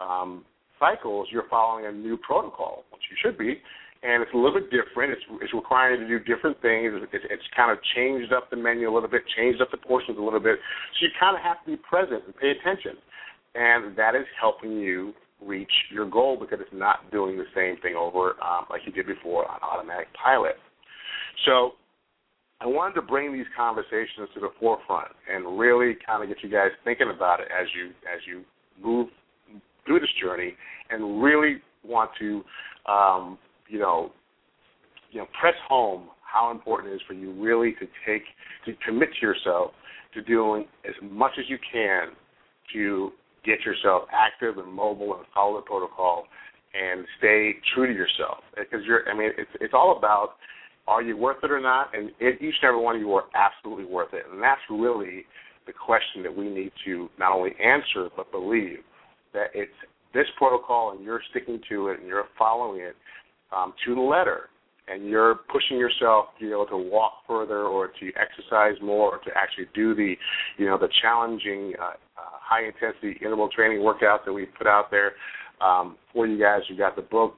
um, 0.00 0.44
cycles, 0.78 1.28
you're 1.30 1.48
following 1.48 1.86
a 1.86 1.92
new 1.92 2.16
protocol, 2.16 2.84
which 2.92 3.02
you 3.10 3.16
should 3.22 3.38
be, 3.38 3.60
and 4.02 4.22
it's 4.22 4.32
a 4.34 4.36
little 4.36 4.60
bit 4.60 4.70
different. 4.70 5.12
It's, 5.12 5.22
it's 5.40 5.54
requiring 5.54 6.02
you 6.02 6.06
to 6.06 6.18
do 6.18 6.34
different 6.34 6.60
things. 6.62 6.92
It's, 7.12 7.24
it's 7.30 7.48
kind 7.56 7.72
of 7.72 7.78
changed 7.94 8.32
up 8.32 8.50
the 8.50 8.56
menu 8.56 8.90
a 8.90 8.92
little 8.92 9.08
bit, 9.08 9.22
changed 9.36 9.60
up 9.60 9.70
the 9.70 9.78
portions 9.78 10.18
a 10.18 10.22
little 10.22 10.40
bit. 10.40 10.58
So 10.98 11.06
you 11.06 11.10
kind 11.18 11.36
of 11.36 11.42
have 11.42 11.64
to 11.64 11.70
be 11.72 11.76
present 11.76 12.22
and 12.26 12.36
pay 12.36 12.52
attention, 12.52 12.96
and 13.54 13.96
that 13.96 14.14
is 14.14 14.26
helping 14.40 14.78
you 14.78 15.14
reach 15.44 15.72
your 15.92 16.08
goal 16.08 16.38
because 16.40 16.58
it's 16.60 16.72
not 16.72 17.10
doing 17.10 17.36
the 17.36 17.44
same 17.54 17.80
thing 17.82 17.94
over 17.94 18.36
um, 18.42 18.64
like 18.70 18.82
you 18.86 18.92
did 18.92 19.06
before 19.06 19.50
on 19.50 19.60
automatic 19.60 20.08
pilot. 20.14 20.56
So 21.44 21.72
I 22.60 22.66
wanted 22.66 22.94
to 22.94 23.02
bring 23.02 23.32
these 23.32 23.46
conversations 23.56 24.32
to 24.34 24.40
the 24.40 24.48
forefront 24.58 25.12
and 25.30 25.58
really 25.58 25.96
kind 26.06 26.22
of 26.22 26.28
get 26.28 26.42
you 26.42 26.50
guys 26.50 26.70
thinking 26.84 27.12
about 27.14 27.40
it 27.40 27.48
as 27.52 27.66
you 27.76 27.90
as 28.08 28.20
you 28.26 28.44
move 28.82 29.08
through 29.86 30.00
this 30.00 30.10
journey 30.20 30.54
and 30.90 31.22
really 31.22 31.56
want 31.84 32.10
to, 32.18 32.42
um, 32.90 33.38
you 33.68 33.78
know, 33.78 34.12
you 35.10 35.20
know, 35.20 35.26
press 35.40 35.54
home 35.68 36.08
how 36.20 36.50
important 36.50 36.92
it 36.92 36.96
is 36.96 37.02
for 37.06 37.14
you 37.14 37.32
really 37.32 37.72
to 37.72 37.86
take 38.06 38.22
to 38.66 38.72
commit 38.84 39.08
to 39.18 39.26
yourself 39.26 39.70
to 40.14 40.22
doing 40.22 40.66
as 40.86 40.94
much 41.02 41.32
as 41.38 41.44
you 41.48 41.58
can 41.72 42.08
to 42.72 43.10
get 43.44 43.60
yourself 43.60 44.02
active 44.12 44.58
and 44.58 44.72
mobile 44.72 45.14
and 45.16 45.24
follow 45.32 45.56
the 45.56 45.62
protocol 45.62 46.24
and 46.74 47.06
stay 47.18 47.54
true 47.74 47.86
to 47.86 47.92
yourself. 47.92 48.38
Because 48.56 48.80
you're 48.84 49.08
I 49.08 49.16
mean 49.16 49.30
it's 49.38 49.50
it's 49.60 49.74
all 49.74 49.96
about 49.96 50.34
are 50.88 51.02
you 51.02 51.16
worth 51.16 51.42
it 51.42 51.50
or 51.50 51.60
not? 51.60 51.90
And 51.94 52.10
each 52.20 52.54
and 52.62 52.68
every 52.68 52.80
one 52.80 52.96
of 52.96 53.00
you 53.00 53.12
are 53.14 53.24
absolutely 53.34 53.86
worth 53.86 54.12
it. 54.12 54.22
And 54.30 54.40
that's 54.42 54.60
really 54.70 55.24
the 55.66 55.72
question 55.72 56.22
that 56.22 56.34
we 56.34 56.48
need 56.48 56.72
to 56.84 57.08
not 57.18 57.32
only 57.32 57.52
answer 57.62 58.08
but 58.16 58.30
believe 58.30 58.78
that 59.36 59.50
it's 59.54 59.70
this 60.14 60.26
protocol 60.38 60.92
and 60.96 61.04
you're 61.04 61.20
sticking 61.30 61.60
to 61.68 61.88
it 61.88 62.00
and 62.00 62.08
you're 62.08 62.24
following 62.38 62.80
it 62.80 62.96
um, 63.54 63.74
to 63.84 63.94
the 63.94 64.00
letter. 64.00 64.48
And 64.88 65.08
you're 65.08 65.40
pushing 65.52 65.78
yourself 65.78 66.26
you 66.38 66.50
know 66.50 66.64
to 66.66 66.76
walk 66.76 67.14
further 67.26 67.62
or 67.64 67.88
to 67.88 68.12
exercise 68.14 68.80
more 68.80 69.16
or 69.16 69.18
to 69.18 69.30
actually 69.36 69.66
do 69.74 69.96
the 69.96 70.14
you 70.58 70.66
know 70.66 70.78
the 70.78 70.88
challenging 71.02 71.74
uh, 71.80 71.94
uh, 72.16 72.38
high 72.40 72.66
intensity 72.66 73.18
interval 73.20 73.48
training 73.48 73.80
workouts 73.80 74.24
that 74.24 74.32
we 74.32 74.46
put 74.46 74.68
out 74.68 74.92
there 74.92 75.12
um, 75.60 75.96
for 76.12 76.26
you 76.26 76.38
guys. 76.38 76.60
You 76.68 76.78
got 76.78 76.94
the 76.94 77.02
book. 77.02 77.34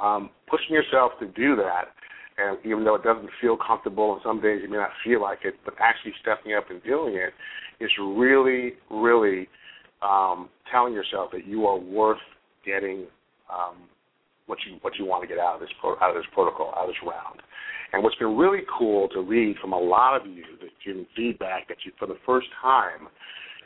Um, 0.00 0.30
pushing 0.48 0.74
yourself 0.74 1.12
to 1.20 1.26
do 1.26 1.56
that 1.56 1.86
and 2.38 2.58
even 2.66 2.84
though 2.84 2.96
it 2.96 3.02
doesn't 3.02 3.30
feel 3.40 3.56
comfortable 3.56 4.12
and 4.12 4.20
some 4.22 4.42
days 4.42 4.60
you 4.62 4.70
may 4.70 4.76
not 4.76 4.90
feel 5.02 5.22
like 5.22 5.38
it 5.42 5.54
but 5.64 5.74
actually 5.80 6.12
stepping 6.20 6.52
up 6.52 6.70
and 6.70 6.82
doing 6.84 7.14
it 7.14 7.32
is 7.82 7.90
really 7.98 8.74
really 8.90 9.48
um, 10.02 10.48
telling 10.70 10.92
yourself 10.92 11.30
that 11.32 11.46
you 11.46 11.66
are 11.66 11.78
worth 11.78 12.22
getting 12.64 13.06
um, 13.52 13.76
what 14.46 14.58
you 14.66 14.78
what 14.82 14.94
you 14.98 15.04
want 15.04 15.22
to 15.22 15.28
get 15.28 15.38
out 15.38 15.54
of 15.54 15.60
this 15.60 15.70
pro, 15.80 15.92
out 16.00 16.10
of 16.10 16.16
this 16.16 16.26
protocol, 16.32 16.72
out 16.76 16.84
of 16.84 16.88
this 16.88 17.02
round. 17.02 17.40
And 17.92 18.02
what's 18.02 18.16
been 18.16 18.36
really 18.36 18.62
cool 18.78 19.08
to 19.10 19.20
read 19.20 19.56
from 19.60 19.72
a 19.72 19.78
lot 19.78 20.20
of 20.20 20.26
you 20.26 20.44
that 20.60 20.70
giving 20.84 21.06
feedback 21.16 21.68
that 21.68 21.78
you 21.84 21.92
for 21.98 22.06
the 22.06 22.18
first 22.26 22.48
time 22.60 23.08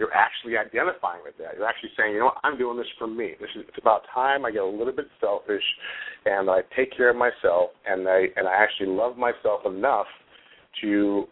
you're 0.00 0.14
actually 0.14 0.56
identifying 0.56 1.20
with 1.22 1.36
that. 1.36 1.56
You're 1.58 1.68
actually 1.68 1.90
saying, 1.94 2.14
you 2.14 2.20
know, 2.20 2.32
what, 2.32 2.38
I'm 2.42 2.56
doing 2.56 2.78
this 2.78 2.86
for 2.98 3.06
me. 3.06 3.34
This 3.38 3.50
is 3.54 3.64
it's 3.68 3.76
about 3.78 4.00
time 4.12 4.46
I 4.46 4.50
get 4.50 4.62
a 4.62 4.66
little 4.66 4.94
bit 4.94 5.06
selfish 5.20 5.62
and 6.24 6.48
I 6.48 6.60
take 6.74 6.96
care 6.96 7.10
of 7.10 7.16
myself 7.16 7.70
and 7.86 8.08
I 8.08 8.28
and 8.34 8.48
I 8.48 8.54
actually 8.54 8.88
love 8.88 9.18
myself 9.18 9.60
enough 9.66 10.06
to 10.80 11.24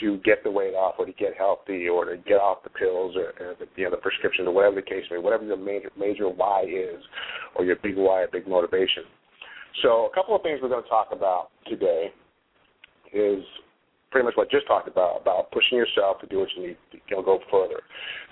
to 0.00 0.18
get 0.18 0.42
the 0.44 0.50
weight 0.50 0.74
off 0.74 0.94
or 0.98 1.06
to 1.06 1.12
get 1.12 1.36
healthy 1.36 1.88
or 1.88 2.04
to 2.04 2.16
get 2.18 2.36
off 2.36 2.62
the 2.62 2.70
pills 2.70 3.16
or, 3.16 3.32
or 3.40 3.54
the, 3.58 3.66
you 3.76 3.84
know 3.84 3.90
the 3.90 3.96
prescription 3.96 4.46
or 4.46 4.52
whatever 4.52 4.76
the 4.76 4.82
case 4.82 5.04
may 5.10 5.16
be, 5.16 5.22
whatever 5.22 5.44
your 5.44 5.56
major 5.56 5.90
major 5.98 6.28
why 6.28 6.62
is 6.62 7.02
or 7.54 7.64
your 7.64 7.76
big 7.82 7.96
why 7.96 8.22
or 8.22 8.28
big 8.28 8.46
motivation. 8.46 9.04
So 9.82 10.08
a 10.10 10.14
couple 10.14 10.34
of 10.34 10.42
things 10.42 10.60
we're 10.62 10.68
going 10.68 10.82
to 10.82 10.88
talk 10.88 11.08
about 11.12 11.48
today 11.66 12.12
is 13.12 13.42
pretty 14.10 14.24
much 14.24 14.36
what 14.36 14.48
I 14.48 14.50
just 14.50 14.66
talked 14.66 14.88
about 14.88 15.20
about 15.20 15.50
pushing 15.50 15.76
yourself 15.76 16.20
to 16.20 16.26
do 16.26 16.38
what 16.38 16.48
you 16.56 16.68
need 16.68 16.76
to 16.92 16.98
you 17.08 17.16
know, 17.16 17.22
go 17.22 17.38
further. 17.50 17.80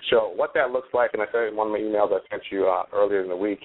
So 0.09 0.31
what 0.35 0.51
that 0.55 0.71
looks 0.71 0.89
like, 0.93 1.11
and 1.13 1.21
I 1.21 1.25
said 1.31 1.49
in 1.49 1.55
one 1.55 1.67
of 1.67 1.73
my 1.73 1.79
emails 1.79 2.09
I 2.11 2.19
sent 2.29 2.43
you 2.51 2.67
uh, 2.67 2.83
earlier 2.93 3.21
in 3.21 3.29
the 3.29 3.37
week 3.37 3.59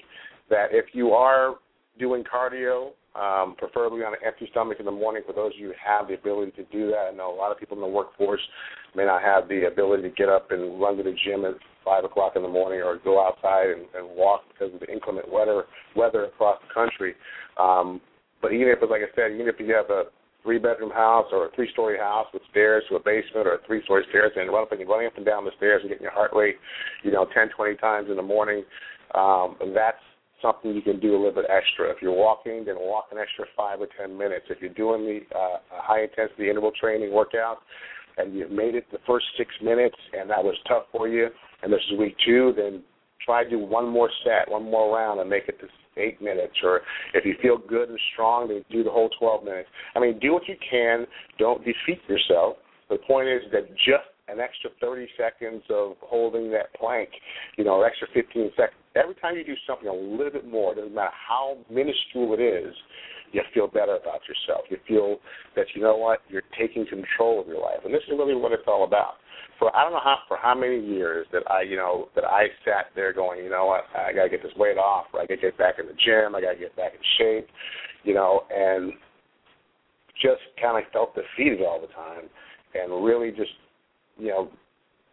that 0.49 0.67
if 0.71 0.93
you 0.93 1.11
are 1.11 1.55
doing 1.99 2.23
cardio 2.23 2.91
um, 3.15 3.55
preferably 3.57 4.03
on 4.03 4.13
an 4.13 4.19
empty 4.25 4.47
stomach 4.51 4.77
in 4.79 4.85
the 4.85 4.91
morning 4.91 5.23
for 5.25 5.33
those 5.33 5.53
of 5.53 5.59
you 5.59 5.67
who 5.67 5.73
have 5.83 6.07
the 6.07 6.13
ability 6.13 6.51
to 6.51 6.63
do 6.71 6.87
that. 6.87 7.11
I 7.11 7.15
know 7.15 7.33
a 7.33 7.35
lot 7.35 7.51
of 7.51 7.59
people 7.59 7.75
in 7.77 7.81
the 7.81 7.87
workforce 7.87 8.41
may 8.95 9.05
not 9.05 9.21
have 9.21 9.49
the 9.49 9.67
ability 9.67 10.03
to 10.03 10.09
get 10.09 10.29
up 10.29 10.51
and 10.51 10.79
run 10.79 10.97
to 10.97 11.03
the 11.03 11.15
gym 11.25 11.43
at 11.45 11.55
five 11.83 12.05
o'clock 12.05 12.33
in 12.35 12.41
the 12.41 12.47
morning 12.47 12.81
or 12.81 12.97
go 13.03 13.25
outside 13.25 13.69
and, 13.71 13.81
and 13.95 14.15
walk 14.15 14.41
because 14.51 14.73
of 14.73 14.79
the 14.79 14.91
inclement 14.91 15.31
weather 15.31 15.65
weather 15.95 16.25
across 16.25 16.59
the 16.67 16.73
country. 16.73 17.15
Um, 17.59 17.99
but 18.41 18.53
even 18.53 18.69
if, 18.69 18.79
like 18.89 19.01
I 19.01 19.13
said, 19.15 19.33
even 19.33 19.47
if 19.47 19.55
you 19.59 19.73
have 19.75 19.89
a 19.89 20.05
three 20.43 20.57
bedroom 20.57 20.89
house 20.89 21.27
or 21.31 21.47
a 21.47 21.51
three 21.55 21.69
story 21.71 21.97
house 21.97 22.27
with 22.33 22.41
stairs 22.49 22.83
to 22.89 22.95
a 22.95 22.99
basement 22.99 23.45
or 23.45 23.55
a 23.55 23.67
three 23.67 23.83
story 23.83 24.03
stairs 24.09 24.31
and 24.35 24.49
run 24.49 24.63
up 24.63 24.71
and 24.71 24.87
running 24.87 25.07
up 25.07 25.17
and 25.17 25.25
down 25.25 25.45
the 25.45 25.51
stairs 25.57 25.81
and 25.81 25.89
getting 25.89 26.03
your 26.03 26.13
heart 26.13 26.31
rate, 26.33 26.55
you 27.03 27.11
know, 27.11 27.27
ten, 27.33 27.49
twenty 27.55 27.75
times 27.75 28.09
in 28.09 28.15
the 28.15 28.23
morning, 28.23 28.63
um, 29.15 29.55
that's 29.75 30.01
something 30.41 30.73
you 30.73 30.81
can 30.81 30.99
do 30.99 31.11
a 31.11 31.17
little 31.17 31.33
bit 31.33 31.45
extra. 31.49 31.89
If 31.89 31.97
you're 32.01 32.15
walking, 32.15 32.65
then 32.65 32.75
walk 32.77 33.07
an 33.11 33.17
extra 33.17 33.45
five 33.55 33.81
or 33.81 33.87
ten 33.99 34.17
minutes. 34.17 34.45
If 34.49 34.61
you're 34.61 34.73
doing 34.73 35.05
the 35.05 35.37
uh, 35.37 35.57
high 35.69 36.03
intensity 36.03 36.49
interval 36.49 36.71
training 36.79 37.13
workout, 37.13 37.59
and 38.17 38.35
you've 38.35 38.51
made 38.51 38.75
it 38.75 38.85
the 38.91 38.99
first 39.07 39.25
six 39.37 39.49
minutes 39.63 39.95
and 40.17 40.29
that 40.29 40.43
was 40.43 40.55
tough 40.67 40.83
for 40.91 41.07
you, 41.07 41.27
and 41.63 41.71
this 41.71 41.79
is 41.91 41.97
week 41.97 42.15
two, 42.25 42.53
then 42.55 42.83
try 43.25 43.43
to 43.43 43.49
do 43.49 43.59
one 43.59 43.87
more 43.87 44.09
set, 44.23 44.51
one 44.51 44.63
more 44.63 44.95
round, 44.95 45.19
and 45.19 45.29
make 45.29 45.47
it 45.47 45.59
to 45.59 45.67
eight 45.97 46.21
minutes. 46.21 46.53
Or 46.63 46.81
if 47.13 47.25
you 47.25 47.35
feel 47.41 47.57
good 47.57 47.89
and 47.89 47.99
strong, 48.13 48.47
then 48.47 48.63
do 48.71 48.83
the 48.83 48.89
whole 48.89 49.09
12 49.19 49.43
minutes. 49.43 49.69
I 49.95 49.99
mean, 49.99 50.19
do 50.19 50.33
what 50.33 50.47
you 50.47 50.55
can. 50.69 51.05
Don't 51.37 51.59
defeat 51.59 52.01
yourself. 52.07 52.57
The 52.89 52.97
point 52.97 53.27
is 53.27 53.41
that 53.51 53.69
just 53.75 54.09
an 54.27 54.39
extra 54.39 54.69
30 54.79 55.07
seconds 55.17 55.63
of 55.69 55.93
holding 56.01 56.51
that 56.51 56.73
plank, 56.79 57.09
you 57.57 57.63
know, 57.63 57.81
an 57.81 57.87
extra 57.89 58.07
15 58.13 58.51
seconds. 58.55 58.80
Every 58.95 59.15
time 59.15 59.35
you 59.35 59.45
do 59.45 59.55
something 59.65 59.87
a 59.87 59.93
little 59.93 60.31
bit 60.31 60.47
more, 60.47 60.75
doesn't 60.75 60.93
matter 60.93 61.11
how 61.27 61.57
minuscule 61.69 62.33
it 62.33 62.41
is, 62.41 62.75
you 63.31 63.41
feel 63.53 63.67
better 63.67 63.95
about 63.95 64.21
yourself. 64.27 64.65
You 64.69 64.77
feel 64.87 65.17
that 65.55 65.67
you 65.73 65.81
know 65.81 65.95
what 65.95 66.19
you're 66.29 66.43
taking 66.59 66.85
control 66.85 67.39
of 67.39 67.47
your 67.47 67.61
life, 67.61 67.79
and 67.85 67.93
this 67.93 68.01
is 68.07 68.13
really 68.17 68.35
what 68.35 68.51
it's 68.51 68.67
all 68.67 68.83
about. 68.83 69.15
For 69.59 69.75
I 69.75 69.83
don't 69.83 69.93
know 69.93 70.01
how 70.03 70.17
for 70.27 70.37
how 70.37 70.55
many 70.55 70.79
years 70.79 71.27
that 71.31 71.43
I 71.49 71.61
you 71.61 71.77
know 71.77 72.09
that 72.15 72.25
I 72.25 72.47
sat 72.65 72.87
there 72.95 73.13
going, 73.13 73.43
you 73.43 73.49
know 73.49 73.65
what, 73.65 73.85
I 73.95 74.11
got 74.11 74.23
to 74.23 74.29
get 74.29 74.43
this 74.43 74.51
weight 74.57 74.77
off, 74.77 75.05
or 75.13 75.21
I 75.21 75.25
got 75.25 75.35
to 75.35 75.41
get 75.41 75.57
back 75.57 75.75
in 75.79 75.85
the 75.85 75.93
gym, 75.93 76.35
I 76.35 76.41
got 76.41 76.53
to 76.53 76.59
get 76.59 76.75
back 76.75 76.93
in 76.93 76.99
shape, 77.17 77.47
you 78.03 78.13
know, 78.13 78.41
and 78.49 78.91
just 80.21 80.41
kind 80.61 80.77
of 80.77 80.91
felt 80.91 81.15
defeated 81.15 81.61
all 81.61 81.79
the 81.79 81.93
time, 81.93 82.29
and 82.75 83.05
really 83.05 83.31
just 83.31 83.51
you 84.17 84.27
know 84.27 84.49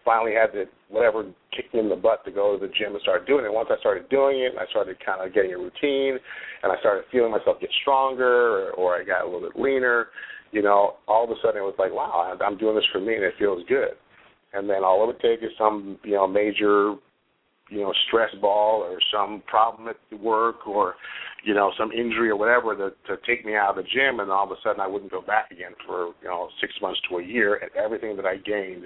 finally 0.09 0.33
had 0.33 0.57
to 0.57 0.65
whatever 0.89 1.25
kick 1.55 1.69
me 1.75 1.81
in 1.81 1.89
the 1.91 1.97
butt 1.97 2.25
to 2.25 2.31
go 2.31 2.57
to 2.57 2.59
the 2.59 2.73
gym 2.73 2.93
and 2.97 3.03
start 3.03 3.27
doing 3.27 3.45
it. 3.45 3.53
Once 3.53 3.69
I 3.71 3.79
started 3.81 4.09
doing 4.09 4.41
it, 4.41 4.53
I 4.59 4.65
started 4.71 4.97
kind 5.05 5.21
of 5.21 5.35
getting 5.35 5.53
a 5.53 5.59
routine, 5.59 6.17
and 6.63 6.73
I 6.73 6.81
started 6.81 7.05
feeling 7.13 7.31
myself 7.31 7.61
get 7.61 7.69
stronger, 7.83 8.25
or, 8.25 8.71
or 8.73 8.97
I 8.97 9.05
got 9.05 9.25
a 9.25 9.29
little 9.29 9.47
bit 9.47 9.61
leaner. 9.61 10.07
You 10.51 10.63
know, 10.63 10.95
all 11.07 11.25
of 11.25 11.31
a 11.31 11.35
sudden 11.45 11.61
it 11.61 11.65
was 11.65 11.77
like, 11.79 11.93
wow, 11.93 12.35
I'm 12.41 12.57
doing 12.57 12.75
this 12.75 12.89
for 12.91 13.01
me, 13.01 13.17
and 13.17 13.25
it 13.25 13.35
feels 13.39 13.63
good. 13.69 14.01
And 14.55 14.65
then 14.71 14.83
all 14.83 15.03
it 15.03 15.09
would 15.09 15.21
take 15.21 15.43
is 15.43 15.53
some, 15.59 15.99
you 16.03 16.15
know, 16.15 16.27
major, 16.27 16.95
you 17.69 17.83
know, 17.83 17.93
stress 18.07 18.31
ball 18.41 18.81
or 18.81 18.97
some 19.13 19.43
problem 19.47 19.89
at 19.89 20.21
work 20.21 20.67
or, 20.67 20.95
you 21.45 21.53
know, 21.53 21.71
some 21.79 21.93
injury 21.93 22.31
or 22.31 22.37
whatever 22.37 22.75
to, 22.75 22.91
to 23.07 23.21
take 23.27 23.45
me 23.45 23.57
out 23.57 23.77
of 23.77 23.85
the 23.85 23.91
gym, 23.93 24.21
and 24.21 24.31
all 24.31 24.45
of 24.45 24.53
a 24.53 24.57
sudden 24.65 24.81
I 24.81 24.87
wouldn't 24.87 25.13
go 25.13 25.21
back 25.21 25.51
again 25.51 25.73
for, 25.87 26.15
you 26.23 26.29
know, 26.29 26.49
six 26.63 26.73
months 26.81 26.99
to 27.11 27.19
a 27.19 27.23
year, 27.23 27.57
and 27.57 27.71
everything 27.77 28.17
that 28.17 28.25
I 28.25 28.37
gained 28.37 28.85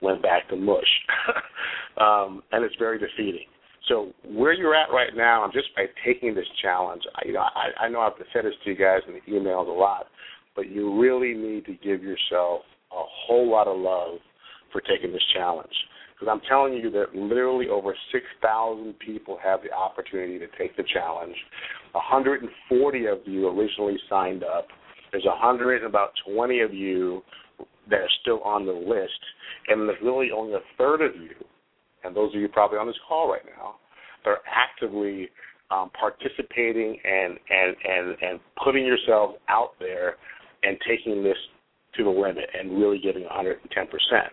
went 0.00 0.22
back 0.22 0.48
to 0.48 0.56
mush. 0.56 0.84
um, 2.00 2.42
and 2.52 2.64
it's 2.64 2.76
very 2.78 2.98
defeating. 2.98 3.46
So 3.88 4.12
where 4.24 4.52
you're 4.52 4.74
at 4.74 4.90
right 4.90 5.16
now, 5.16 5.42
I'm 5.42 5.52
just 5.52 5.68
by 5.74 5.86
taking 6.04 6.34
this 6.34 6.46
challenge. 6.60 7.02
I, 7.16 7.26
you 7.26 7.32
know, 7.32 7.40
I, 7.40 7.84
I 7.84 7.88
know 7.88 8.00
I've 8.00 8.12
said 8.32 8.44
this 8.44 8.54
to 8.64 8.70
you 8.70 8.76
guys 8.76 9.00
in 9.08 9.14
the 9.14 9.32
emails 9.32 9.66
a 9.66 9.70
lot, 9.70 10.06
but 10.54 10.68
you 10.68 11.00
really 11.00 11.34
need 11.34 11.64
to 11.66 11.72
give 11.72 12.02
yourself 12.02 12.62
a 12.92 13.02
whole 13.26 13.50
lot 13.50 13.66
of 13.66 13.78
love 13.78 14.18
for 14.72 14.80
taking 14.82 15.12
this 15.12 15.22
challenge. 15.34 15.72
Because 16.14 16.32
I'm 16.32 16.46
telling 16.48 16.74
you 16.74 16.90
that 16.90 17.14
literally 17.14 17.68
over 17.68 17.94
6,000 18.12 18.98
people 18.98 19.38
have 19.42 19.60
the 19.62 19.72
opportunity 19.72 20.38
to 20.38 20.46
take 20.58 20.76
the 20.76 20.82
challenge. 20.92 21.36
140 21.92 23.06
of 23.06 23.18
you 23.24 23.48
originally 23.48 23.96
signed 24.10 24.42
up. 24.42 24.66
There's 25.12 25.24
100 25.24 25.76
and 25.76 25.86
about 25.86 26.10
20 26.26 26.60
of 26.60 26.74
you 26.74 27.22
that 27.90 28.00
are 28.00 28.10
still 28.20 28.40
on 28.42 28.66
the 28.66 28.72
list, 28.72 29.20
and 29.68 29.88
there's 29.88 30.00
really 30.02 30.30
only 30.30 30.54
a 30.54 30.60
third 30.76 31.02
of 31.02 31.14
you, 31.16 31.30
and 32.04 32.14
those 32.14 32.34
of 32.34 32.40
you 32.40 32.48
probably 32.48 32.78
on 32.78 32.86
this 32.86 32.96
call 33.08 33.30
right 33.30 33.44
now, 33.56 33.76
that 34.24 34.30
are 34.30 34.40
actively 34.46 35.28
um, 35.70 35.90
participating 35.98 36.98
and, 37.04 37.38
and 37.50 37.76
and 37.84 38.16
and 38.22 38.40
putting 38.64 38.86
yourselves 38.86 39.36
out 39.48 39.72
there 39.78 40.16
and 40.62 40.78
taking 40.88 41.22
this 41.22 41.36
to 41.96 42.04
the 42.04 42.10
limit 42.10 42.44
and 42.58 42.78
really 42.78 42.98
giving 42.98 43.24
110 43.24 43.86
percent. 43.86 44.32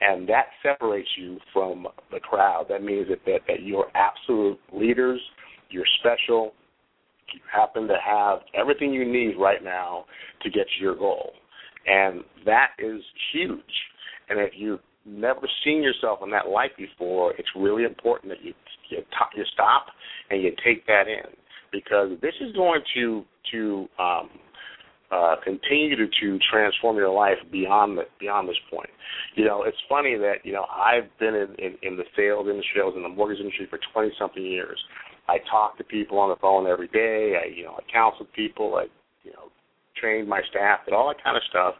And 0.00 0.26
that 0.30 0.46
separates 0.62 1.08
you 1.18 1.38
from 1.52 1.86
the 2.10 2.20
crowd. 2.20 2.66
That 2.70 2.82
means 2.82 3.08
that, 3.10 3.18
that, 3.26 3.40
that 3.46 3.62
you're 3.62 3.88
absolute 3.94 4.58
leaders, 4.72 5.20
you're 5.68 5.84
special, 6.00 6.54
you 7.34 7.40
happen 7.52 7.86
to 7.86 7.96
have 8.02 8.40
everything 8.54 8.92
you 8.92 9.04
need 9.04 9.34
right 9.38 9.62
now 9.62 10.06
to 10.42 10.50
get 10.50 10.66
to 10.76 10.82
your 10.82 10.96
goal. 10.96 11.32
And 11.86 12.22
that 12.44 12.70
is 12.78 13.02
huge. 13.32 13.60
And 14.28 14.38
if 14.38 14.52
you've 14.56 14.80
never 15.04 15.48
seen 15.64 15.82
yourself 15.82 16.20
in 16.22 16.30
that 16.30 16.48
light 16.48 16.76
before, 16.76 17.32
it's 17.38 17.48
really 17.56 17.84
important 17.84 18.30
that 18.32 18.44
you 18.44 18.54
you, 18.90 18.98
t- 18.98 19.38
you 19.38 19.44
stop 19.52 19.86
and 20.30 20.42
you 20.42 20.50
take 20.64 20.84
that 20.86 21.06
in 21.06 21.30
because 21.72 22.10
this 22.20 22.34
is 22.40 22.52
going 22.54 22.80
to 22.94 23.24
to 23.52 23.88
um, 23.98 24.30
uh, 25.10 25.34
continue 25.42 25.96
to, 25.96 26.06
to 26.20 26.38
transform 26.50 26.96
your 26.96 27.10
life 27.10 27.38
beyond 27.50 27.98
the, 27.98 28.02
beyond 28.20 28.48
this 28.48 28.56
point. 28.70 28.90
You 29.34 29.44
know, 29.44 29.64
it's 29.64 29.76
funny 29.88 30.16
that 30.16 30.44
you 30.44 30.52
know 30.52 30.66
I've 30.70 31.10
been 31.18 31.34
in, 31.34 31.54
in, 31.58 31.74
in 31.82 31.96
the 31.96 32.04
sales 32.16 32.46
industry, 32.48 32.80
I 32.80 32.84
was 32.84 32.94
in 32.96 33.02
the 33.02 33.08
mortgage 33.08 33.40
industry 33.40 33.66
for 33.68 33.78
twenty 33.92 34.12
something 34.18 34.44
years. 34.44 34.78
I 35.28 35.38
talk 35.50 35.78
to 35.78 35.84
people 35.84 36.18
on 36.18 36.30
the 36.30 36.36
phone 36.36 36.66
every 36.66 36.88
day. 36.88 37.38
I 37.42 37.54
you 37.54 37.64
know 37.64 37.78
I 37.78 37.92
counsel 37.92 38.26
people. 38.34 38.76
I 38.76 38.86
you 39.24 39.32
know 39.32 39.50
trained 40.00 40.28
my 40.28 40.40
staff, 40.50 40.80
and 40.86 40.94
all 40.94 41.08
that 41.08 41.22
kind 41.22 41.36
of 41.36 41.42
stuff. 41.50 41.74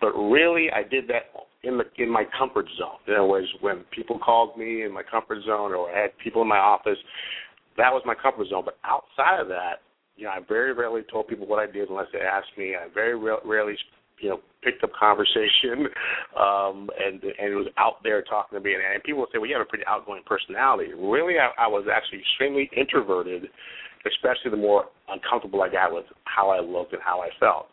But 0.00 0.12
really, 0.14 0.68
I 0.70 0.82
did 0.82 1.08
that 1.08 1.30
in 1.62 1.78
the 1.78 1.84
in 2.02 2.10
my 2.10 2.24
comfort 2.36 2.66
zone. 2.78 2.98
Other 3.08 3.26
words, 3.26 3.46
when 3.60 3.84
people 3.90 4.18
called 4.18 4.56
me 4.56 4.82
in 4.82 4.92
my 4.92 5.02
comfort 5.02 5.38
zone, 5.44 5.72
or 5.72 5.90
I 5.90 6.02
had 6.02 6.18
people 6.22 6.42
in 6.42 6.48
my 6.48 6.58
office, 6.58 6.98
that 7.76 7.92
was 7.92 8.02
my 8.04 8.14
comfort 8.14 8.48
zone. 8.48 8.64
But 8.64 8.78
outside 8.84 9.40
of 9.40 9.48
that, 9.48 9.82
you 10.16 10.24
know, 10.24 10.30
I 10.30 10.40
very 10.46 10.72
rarely 10.72 11.02
told 11.10 11.28
people 11.28 11.46
what 11.46 11.58
I 11.58 11.70
did 11.70 11.88
unless 11.88 12.06
they 12.12 12.20
asked 12.20 12.56
me. 12.58 12.74
I 12.74 12.92
very 12.92 13.16
rarely, 13.16 13.76
you 14.20 14.30
know, 14.30 14.40
picked 14.62 14.82
up 14.84 14.90
conversation, 14.98 15.86
um, 16.38 16.90
and 16.98 17.22
and 17.22 17.54
was 17.56 17.68
out 17.78 18.02
there 18.02 18.22
talking 18.22 18.58
to 18.58 18.64
me. 18.64 18.74
And, 18.74 18.82
and 18.82 19.02
people 19.04 19.20
would 19.20 19.30
say, 19.32 19.38
"Well, 19.38 19.48
you 19.48 19.54
have 19.56 19.66
a 19.66 19.70
pretty 19.70 19.86
outgoing 19.86 20.22
personality." 20.26 20.92
Really, 20.94 21.34
I, 21.38 21.50
I 21.64 21.68
was 21.68 21.86
actually 21.92 22.20
extremely 22.20 22.70
introverted 22.76 23.48
especially 24.06 24.50
the 24.50 24.56
more 24.56 24.86
uncomfortable 25.08 25.62
I 25.62 25.68
got 25.68 25.92
with 25.92 26.06
how 26.24 26.50
I 26.50 26.60
looked 26.60 26.92
and 26.92 27.02
how 27.02 27.20
I 27.20 27.28
felt. 27.38 27.68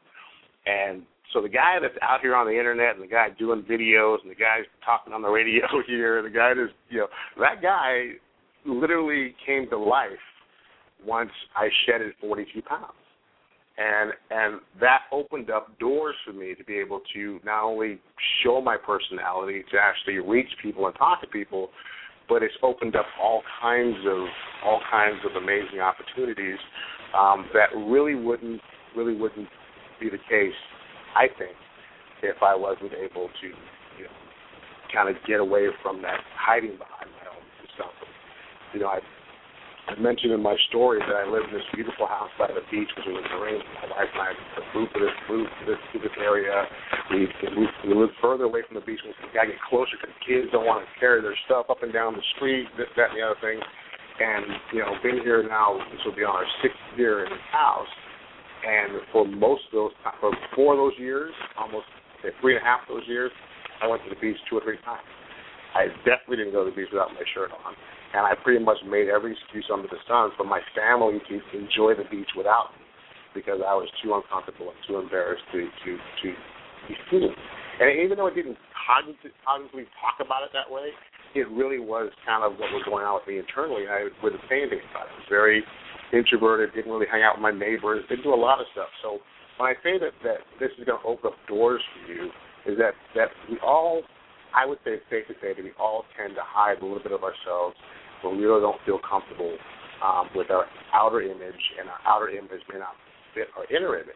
And 0.65 1.03
so 1.33 1.41
the 1.41 1.49
guy 1.49 1.77
that's 1.81 1.95
out 2.01 2.21
here 2.21 2.35
on 2.35 2.47
the 2.47 2.57
internet 2.57 2.95
and 2.95 3.03
the 3.03 3.07
guy 3.07 3.27
doing 3.37 3.63
videos 3.63 4.17
and 4.21 4.31
the 4.31 4.35
guy 4.35 4.61
talking 4.85 5.13
on 5.13 5.21
the 5.21 5.29
radio 5.29 5.65
here, 5.87 6.21
the 6.21 6.29
guy 6.29 6.53
that's 6.55 6.73
you 6.89 6.99
know 6.99 7.07
that 7.39 7.61
guy 7.61 8.11
literally 8.65 9.35
came 9.45 9.69
to 9.69 9.77
life 9.77 10.09
once 11.05 11.31
I 11.55 11.69
shedded 11.85 12.13
42 12.19 12.61
pounds. 12.63 12.93
And 13.77 14.11
and 14.29 14.59
that 14.81 15.03
opened 15.11 15.49
up 15.49 15.77
doors 15.79 16.15
for 16.25 16.33
me 16.33 16.53
to 16.55 16.63
be 16.65 16.77
able 16.77 17.01
to 17.13 17.39
not 17.45 17.63
only 17.63 17.99
show 18.43 18.59
my 18.59 18.75
personality, 18.75 19.63
to 19.71 19.77
actually 19.79 20.17
reach 20.17 20.49
people 20.61 20.87
and 20.87 20.95
talk 20.95 21.21
to 21.21 21.27
people, 21.27 21.69
but 22.29 22.43
it's 22.43 22.53
opened 22.63 22.95
up 22.95 23.05
all 23.21 23.41
kinds 23.61 23.97
of 24.07 24.27
all 24.63 24.81
kinds 24.89 25.19
of 25.25 25.41
amazing 25.41 25.79
opportunities 25.79 26.57
um, 27.17 27.47
that 27.53 27.69
really 27.75 28.15
wouldn't 28.15 28.61
really 28.95 29.15
wouldn't 29.15 29.49
be 29.99 30.09
the 30.09 30.17
case, 30.29 30.55
I 31.15 31.27
think, 31.37 31.55
if 32.23 32.41
I 32.41 32.55
wasn't 32.55 32.93
able 32.93 33.27
to, 33.27 33.47
you 33.47 34.05
know, 34.05 34.17
kind 34.93 35.09
of 35.09 35.15
get 35.27 35.39
away 35.39 35.67
from 35.83 36.01
that 36.01 36.19
hiding 36.35 36.77
behind 36.77 37.11
my 37.19 37.29
own 37.29 37.43
stuff. 37.75 37.91
You 38.73 38.81
know, 38.81 38.87
I 38.87 38.99
I 39.89 39.97
mentioned 39.97 40.29
in 40.37 40.43
my 40.45 40.53
story 40.69 41.01
that 41.01 41.17
I 41.17 41.25
live 41.25 41.49
in 41.49 41.53
this 41.57 41.65
beautiful 41.73 42.05
house 42.05 42.29
by 42.37 42.45
the 42.45 42.61
beach, 42.69 42.93
which 42.93 43.09
was 43.09 43.25
arranged. 43.41 43.65
My 43.81 43.89
wife 43.89 44.13
and 44.13 44.21
I 44.21 44.31
moved 44.77 44.93
to 44.93 45.01
this 45.01 45.17
moved 45.25 45.49
to 45.49 45.63
this, 45.65 45.81
to 45.81 45.97
this 45.97 46.13
area. 46.21 46.53
We 47.09 47.25
moved, 47.57 47.73
we 47.89 47.93
lived 47.97 48.13
further 48.21 48.45
away 48.45 48.61
from 48.69 48.77
the 48.77 48.85
beach. 48.85 49.01
We 49.01 49.17
got 49.33 49.49
to 49.49 49.57
get 49.57 49.61
closer 49.65 49.97
because 49.97 50.13
kids 50.21 50.53
don't 50.53 50.69
want 50.69 50.85
to 50.85 50.89
carry 51.01 51.25
their 51.25 51.33
stuff 51.49 51.73
up 51.73 51.81
and 51.81 51.89
down 51.89 52.13
the 52.13 52.21
street, 52.37 52.69
this, 52.77 52.85
that, 53.01 53.09
and 53.09 53.17
the 53.17 53.25
other 53.25 53.41
thing. 53.41 53.57
And 54.21 54.45
you 54.77 54.85
know, 54.85 54.93
been 55.01 55.25
here 55.25 55.41
now. 55.41 55.81
This 55.89 56.05
will 56.05 56.13
be 56.13 56.21
on 56.21 56.37
our 56.37 56.49
sixth 56.61 56.77
year 56.93 57.25
in 57.25 57.33
this 57.33 57.49
house. 57.49 57.89
And 58.61 59.01
for 59.09 59.25
most 59.25 59.65
of 59.73 59.89
those, 59.89 59.93
for 60.21 60.29
four 60.53 60.77
of 60.77 60.85
those 60.85 60.97
years, 61.01 61.33
almost 61.57 61.89
say 62.21 62.29
three 62.45 62.53
and 62.53 62.61
a 62.61 62.65
half 62.67 62.85
of 62.85 62.93
those 62.93 63.09
years, 63.09 63.33
I 63.81 63.89
went 63.89 64.05
to 64.05 64.13
the 64.13 64.21
beach 64.21 64.37
two 64.45 64.61
or 64.61 64.61
three 64.61 64.77
times. 64.85 65.07
I 65.73 65.89
definitely 66.05 66.45
didn't 66.45 66.53
go 66.53 66.61
to 66.61 66.69
the 66.69 66.77
beach 66.77 66.93
without 66.93 67.09
my 67.09 67.25
shirt 67.33 67.49
on 67.49 67.73
and 68.13 68.25
I 68.25 68.33
pretty 68.41 68.63
much 68.63 68.77
made 68.87 69.07
every 69.07 69.37
excuse 69.37 69.69
under 69.71 69.87
the 69.87 70.01
sun 70.07 70.31
for 70.37 70.43
my 70.43 70.61
family 70.73 71.21
to 71.29 71.35
enjoy 71.53 71.93
the 71.93 72.09
beach 72.09 72.29
without 72.35 72.73
me 72.73 72.85
because 73.33 73.61
I 73.61 73.77
was 73.77 73.89
too 74.01 74.13
uncomfortable 74.17 74.73
and 74.73 74.79
too 74.87 74.97
embarrassed 74.97 75.45
to 75.53 75.69
to 75.69 75.91
to 75.93 76.27
be 76.89 76.95
seen. 77.11 77.29
And 77.79 78.01
even 78.01 78.17
though 78.17 78.27
I 78.27 78.33
didn't 78.33 78.57
cognitively 78.73 79.85
talk 80.01 80.17
about 80.19 80.43
it 80.43 80.51
that 80.51 80.67
way, 80.67 80.89
it 81.35 81.47
really 81.53 81.79
was 81.79 82.11
kind 82.25 82.43
of 82.43 82.57
what 82.57 82.73
was 82.73 82.83
going 82.83 83.05
on 83.05 83.21
with 83.21 83.27
me 83.29 83.37
internally. 83.37 83.85
I 83.85 84.09
say 84.49 84.65
anything 84.65 84.81
about 84.89 85.07
it. 85.07 85.13
I 85.13 85.19
was 85.21 85.29
very 85.29 85.61
introverted, 86.11 86.73
didn't 86.73 86.91
really 86.91 87.07
hang 87.07 87.21
out 87.21 87.37
with 87.37 87.45
my 87.45 87.53
neighbors, 87.53 88.03
didn't 88.09 88.25
do 88.25 88.33
a 88.33 88.35
lot 88.35 88.59
of 88.59 88.65
stuff. 88.73 88.89
So 89.05 89.21
when 89.61 89.69
I 89.69 89.75
say 89.85 90.01
that 90.01 90.17
that 90.25 90.41
this 90.59 90.73
is 90.81 90.83
going 90.89 90.97
to 90.97 91.07
open 91.07 91.31
up 91.31 91.37
doors 91.47 91.81
for 91.93 92.01
you, 92.11 92.33
is 92.65 92.75
that 92.81 92.97
that 93.13 93.29
we 93.47 93.61
all, 93.61 94.01
I 94.57 94.65
would 94.65 94.81
say 94.83 94.97
it's 94.97 95.07
safe 95.13 95.29
to 95.29 95.37
say 95.37 95.53
that 95.53 95.63
we 95.63 95.71
all 95.77 96.03
tend 96.17 96.33
to 96.35 96.43
hide 96.43 96.81
a 96.81 96.83
little 96.83 97.03
bit 97.03 97.13
of 97.13 97.21
ourselves 97.21 97.77
when 98.21 98.37
we 98.37 98.45
really 98.45 98.61
don't 98.61 98.79
feel 98.85 98.99
comfortable 98.99 99.55
um, 100.03 100.29
with 100.35 100.49
our 100.49 100.65
outer 100.93 101.21
image, 101.21 101.63
and 101.79 101.89
our 101.89 101.99
outer 102.07 102.29
image 102.29 102.61
may 102.71 102.79
not 102.79 102.95
fit 103.33 103.47
our 103.57 103.65
inner 103.75 103.95
image. 103.95 104.15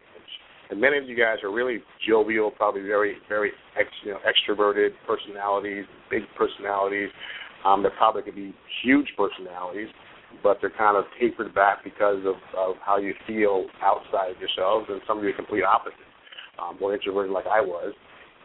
And 0.70 0.80
many 0.80 0.96
of 0.96 1.04
you 1.04 1.16
guys 1.16 1.38
are 1.42 1.52
really 1.52 1.82
jovial, 2.08 2.50
probably 2.50 2.82
very, 2.82 3.16
very 3.28 3.52
ex, 3.78 3.88
you 4.04 4.12
know, 4.12 4.18
extroverted 4.24 4.90
personalities, 5.06 5.84
big 6.10 6.22
personalities. 6.36 7.10
Um, 7.64 7.82
they're 7.82 7.92
probably 7.96 8.22
to 8.22 8.32
be 8.32 8.54
huge 8.82 9.08
personalities, 9.16 9.88
but 10.42 10.58
they're 10.60 10.72
kind 10.76 10.96
of 10.96 11.04
tapered 11.20 11.54
back 11.54 11.84
because 11.84 12.20
of, 12.24 12.36
of 12.56 12.76
how 12.84 12.96
you 12.96 13.14
feel 13.26 13.66
outside 13.82 14.30
of 14.32 14.40
yourselves, 14.40 14.86
and 14.88 15.00
some 15.06 15.18
of 15.18 15.24
you 15.24 15.30
are 15.30 15.36
complete 15.36 15.64
opposites. 15.64 16.00
Um, 16.58 16.78
more 16.80 16.94
introverted 16.94 17.32
like 17.32 17.46
I 17.46 17.60
was, 17.60 17.92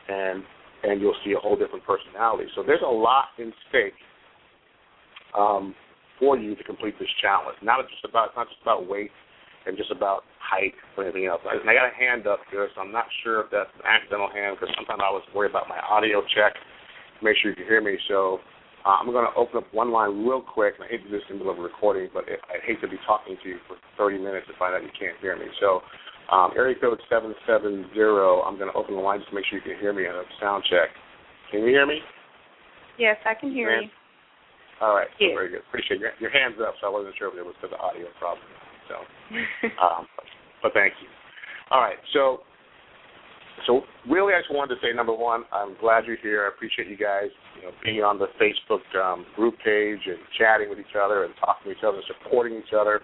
and 0.08 0.44
and 0.82 1.02
you'll 1.02 1.16
see 1.26 1.34
a 1.34 1.40
whole 1.40 1.58
different 1.58 1.84
personality. 1.86 2.46
So 2.56 2.64
there's 2.64 2.82
a 2.86 2.90
lot 2.90 3.26
in 3.38 3.52
stake 3.68 3.94
um, 5.38 5.76
for 6.20 6.38
you 6.38 6.56
to 6.56 6.64
complete 6.64 6.96
this 7.00 7.10
challenge. 7.22 7.58
Not 7.62 7.88
just 7.90 8.04
about 8.04 8.36
not 8.36 8.48
just 8.48 8.62
about 8.62 8.88
weight 8.88 9.12
and 9.66 9.78
just 9.78 9.92
about 9.92 10.24
height 10.40 10.74
or 10.98 11.04
anything 11.04 11.26
else. 11.26 11.42
And 11.44 11.70
I 11.70 11.74
got 11.74 11.92
a 11.92 11.96
hand 11.96 12.28
up 12.28 12.40
here, 12.52 12.68
so 12.76 12.82
I'm 12.82 12.92
not 12.92 13.06
sure 13.24 13.42
if 13.42 13.52
that's 13.52 13.72
an 13.76 13.86
accidental 13.86 14.30
hand 14.30 14.58
because 14.60 14.74
sometimes 14.76 15.02
I 15.04 15.12
was 15.12 15.24
worried 15.36 15.52
about 15.52 15.68
my 15.68 15.80
audio 15.80 16.22
check. 16.34 16.56
Make 17.22 17.36
sure 17.38 17.52
you 17.52 17.58
can 17.58 17.68
hear 17.68 17.82
me. 17.84 17.98
So 18.08 18.40
uh, 18.88 18.98
I'm 19.00 19.12
going 19.12 19.28
to 19.28 19.36
open 19.36 19.60
up 19.60 19.68
one 19.74 19.92
line 19.92 20.24
real 20.24 20.42
quick. 20.42 20.80
And 20.80 20.88
I 20.88 20.88
hate 20.88 21.04
to 21.04 21.12
do 21.12 21.20
this 21.20 21.28
in 21.30 21.38
the 21.38 21.44
middle 21.44 21.54
of 21.54 21.60
a 21.60 21.68
recording, 21.68 22.10
but 22.14 22.28
it, 22.28 22.40
I 22.48 22.64
hate 22.64 22.80
to 22.82 22.88
be 22.88 22.98
talking 23.06 23.36
to 23.36 23.46
you 23.48 23.58
for 23.68 23.76
30 24.00 24.24
minutes 24.24 24.48
to 24.48 24.56
find 24.58 24.74
out 24.74 24.84
you 24.84 24.96
can't 24.96 25.20
hear 25.20 25.36
me. 25.36 25.46
So 25.60 25.84
um, 26.32 26.56
area 26.56 26.76
code 26.80 27.00
770, 27.12 27.94
I'm 27.94 28.58
going 28.58 28.72
to 28.72 28.78
open 28.78 28.96
the 28.96 29.04
line 29.04 29.20
just 29.20 29.30
to 29.30 29.36
make 29.36 29.46
sure 29.52 29.60
you 29.60 29.66
can 29.68 29.78
hear 29.80 29.92
me 29.92 30.08
on 30.08 30.16
a 30.16 30.26
sound 30.40 30.64
check. 30.70 30.90
Can 31.52 31.62
you 31.62 31.68
hear 31.68 31.86
me? 31.86 32.00
Yes, 32.98 33.18
I 33.26 33.34
can 33.34 33.52
hear 33.52 33.82
you. 33.82 33.90
All 34.82 34.96
right, 34.96 35.12
yes. 35.20 35.32
very 35.36 35.50
good. 35.50 35.62
Appreciate 35.68 36.00
your, 36.00 36.12
your 36.20 36.32
hands 36.32 36.56
up, 36.62 36.76
so 36.80 36.88
I 36.88 36.90
wasn't 36.90 37.16
sure 37.18 37.28
if 37.28 37.36
it 37.36 37.46
was 37.46 37.56
because 37.60 37.76
of 37.76 37.82
audio 37.84 38.08
problem. 38.18 38.46
So, 38.88 38.96
um, 39.84 40.08
but, 40.16 40.26
but 40.64 40.72
thank 40.74 40.94
you. 41.02 41.08
All 41.70 41.82
right, 41.82 42.00
so 42.14 42.42
so 43.68 43.82
really, 44.08 44.34
I 44.34 44.40
just 44.40 44.54
wanted 44.54 44.76
to 44.76 44.82
say 44.82 44.94
number 44.94 45.14
one, 45.14 45.44
I'm 45.52 45.76
glad 45.80 46.06
you're 46.06 46.18
here. 46.22 46.46
I 46.46 46.56
appreciate 46.56 46.88
you 46.88 46.98
guys, 46.98 47.30
you 47.58 47.64
know, 47.68 47.72
being 47.84 48.04
on 48.04 48.20
the 48.20 48.28
Facebook 48.40 48.84
um, 48.96 49.26
group 49.36 49.56
page 49.64 50.00
and 50.06 50.18
chatting 50.38 50.70
with 50.70 50.80
each 50.80 50.96
other 50.96 51.26
and 51.26 51.34
talking 51.40 51.72
to 51.72 51.78
each 51.78 51.84
other, 51.84 52.00
supporting 52.08 52.58
each 52.58 52.74
other. 52.74 53.02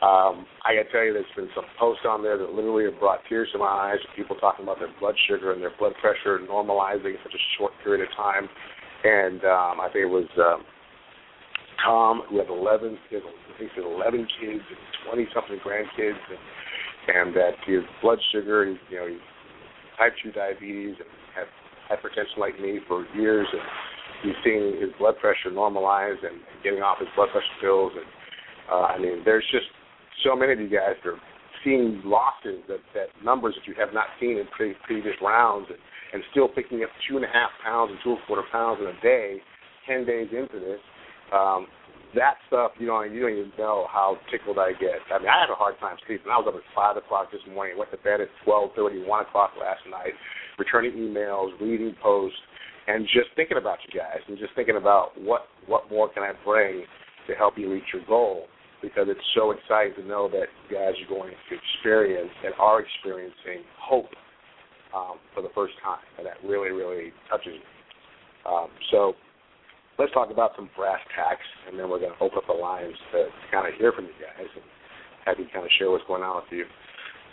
Um, 0.00 0.48
I 0.64 0.72
got 0.72 0.88
to 0.88 0.92
tell 0.92 1.04
you, 1.04 1.12
there's 1.12 1.28
been 1.36 1.52
some 1.54 1.68
posts 1.78 2.08
on 2.08 2.22
there 2.22 2.38
that 2.38 2.52
literally 2.56 2.88
have 2.88 2.98
brought 2.98 3.20
tears 3.28 3.48
to 3.52 3.58
my 3.58 3.92
eyes. 3.92 4.00
People 4.16 4.36
talking 4.36 4.64
about 4.64 4.78
their 4.78 4.92
blood 4.98 5.14
sugar 5.28 5.52
and 5.52 5.60
their 5.60 5.76
blood 5.78 5.92
pressure 6.00 6.40
normalizing 6.40 7.12
in 7.12 7.20
such 7.22 7.36
a 7.36 7.44
short 7.58 7.72
period 7.84 8.08
of 8.08 8.16
time. 8.16 8.48
And 9.04 9.44
um, 9.44 9.80
I 9.80 9.88
think 9.92 10.08
it 10.08 10.12
was 10.12 10.28
um, 10.40 10.64
Tom 11.84 12.22
who 12.28 12.38
had 12.38 12.48
11, 12.48 12.98
he 13.08 13.16
I 13.16 13.20
think 13.58 13.70
he 13.74 13.82
had 13.82 13.90
11 13.90 14.26
kids 14.40 14.64
and 14.64 14.80
20 15.08 15.26
something 15.34 15.58
grandkids, 15.64 16.20
and, 16.28 16.40
and 17.08 17.36
that 17.36 17.52
his 17.66 17.80
blood 18.02 18.18
sugar, 18.32 18.64
you 18.64 18.96
know, 18.96 19.06
he 19.06 19.18
type 19.98 20.12
2 20.22 20.32
diabetes 20.32 20.96
and 20.98 21.10
had 21.34 21.46
hypertension 21.90 22.38
like 22.38 22.58
me 22.60 22.80
for 22.86 23.06
years, 23.14 23.46
and 23.52 23.62
he's 24.22 24.38
seeing 24.44 24.80
his 24.80 24.90
blood 24.98 25.16
pressure 25.18 25.50
normalize 25.50 26.18
and 26.22 26.40
getting 26.62 26.80
off 26.80 26.98
his 26.98 27.08
blood 27.16 27.28
pressure 27.32 27.58
pills. 27.60 27.92
And 27.94 28.06
uh, 28.70 28.86
I 28.94 28.98
mean, 28.98 29.22
there's 29.24 29.44
just 29.50 29.66
so 30.24 30.36
many 30.36 30.52
of 30.52 30.60
you 30.60 30.68
guys 30.68 30.96
are 31.04 31.18
seeing 31.64 32.00
losses 32.04 32.60
that, 32.68 32.80
that 32.94 33.08
numbers 33.24 33.54
that 33.56 33.66
you 33.68 33.74
have 33.78 33.92
not 33.92 34.06
seen 34.20 34.38
in 34.38 34.46
pre- 34.56 34.76
previous 34.86 35.14
rounds, 35.20 35.66
and, 35.68 35.78
and 36.12 36.22
still 36.30 36.48
picking 36.48 36.82
up 36.82 36.90
two 37.08 37.16
and 37.16 37.24
a 37.24 37.28
half 37.28 37.50
pounds 37.64 37.90
and 37.90 37.98
two 38.02 38.10
and 38.10 38.18
a 38.20 38.26
quarter 38.26 38.46
pounds 38.50 38.80
in 38.80 38.86
a 38.86 39.00
day, 39.00 39.38
ten 39.86 40.06
days 40.06 40.28
into 40.32 40.58
this. 40.58 40.80
Um, 41.32 41.66
that 42.14 42.42
stuff, 42.48 42.72
you 42.78 42.86
know, 42.86 43.02
you 43.02 43.22
don't 43.22 43.30
even 43.30 43.52
know 43.58 43.86
how 43.86 44.18
tickled 44.30 44.58
I 44.58 44.72
get. 44.72 44.98
I 45.14 45.18
mean, 45.18 45.28
I 45.28 45.46
had 45.46 45.50
a 45.50 45.54
hard 45.54 45.78
time 45.78 45.96
sleeping. 46.06 46.26
I 46.26 46.38
was 46.38 46.46
up 46.50 46.58
at 46.58 46.66
five 46.74 46.96
o'clock 46.96 47.30
this 47.30 47.42
morning, 47.46 47.78
went 47.78 47.90
to 47.92 47.98
bed 47.98 48.20
at 48.20 48.28
twelve 48.44 48.70
thirty, 48.74 49.02
one 49.06 49.22
o'clock 49.22 49.52
last 49.60 49.82
night, 49.88 50.14
returning 50.58 50.92
emails, 50.98 51.54
reading 51.60 51.94
posts, 52.02 52.38
and 52.88 53.06
just 53.06 53.30
thinking 53.36 53.58
about 53.58 53.78
you 53.86 53.98
guys, 53.98 54.18
and 54.26 54.38
just 54.38 54.54
thinking 54.56 54.76
about 54.76 55.14
what 55.20 55.46
what 55.66 55.88
more 55.90 56.10
can 56.10 56.24
I 56.24 56.32
bring 56.44 56.82
to 57.28 57.34
help 57.34 57.54
you 57.56 57.70
reach 57.70 57.86
your 57.94 58.02
goal 58.06 58.46
because 58.82 59.06
it's 59.08 59.20
so 59.34 59.52
exciting 59.52 59.94
to 59.94 60.08
know 60.08 60.28
that 60.28 60.48
you 60.68 60.76
guys 60.76 60.94
are 60.98 61.14
going 61.14 61.30
to 61.30 61.54
experience 61.54 62.30
and 62.44 62.54
are 62.58 62.80
experiencing 62.80 63.62
hope 63.78 64.08
um, 64.94 65.18
for 65.34 65.42
the 65.42 65.50
first 65.54 65.74
time, 65.84 66.02
and 66.18 66.26
that 66.26 66.42
really, 66.42 66.70
really 66.70 67.12
touches 67.30 67.54
me. 67.54 67.70
Um, 68.48 68.68
so 68.90 69.14
let's 70.00 70.12
talk 70.16 70.32
about 70.32 70.56
some 70.56 70.70
brass 70.72 70.98
tacks, 71.12 71.44
and 71.68 71.78
then 71.78 71.92
we're 71.92 72.00
going 72.00 72.16
to 72.16 72.24
open 72.24 72.40
up 72.40 72.48
the 72.48 72.56
lines 72.56 72.96
to 73.12 73.28
kind 73.52 73.68
of 73.68 73.76
hear 73.76 73.92
from 73.92 74.08
you 74.08 74.16
guys 74.16 74.48
and 74.48 74.64
have 75.28 75.36
you 75.36 75.44
kind 75.52 75.64
of 75.64 75.70
share 75.76 75.92
what's 75.92 76.08
going 76.08 76.24
on 76.24 76.40
with 76.40 76.48
you. 76.50 76.64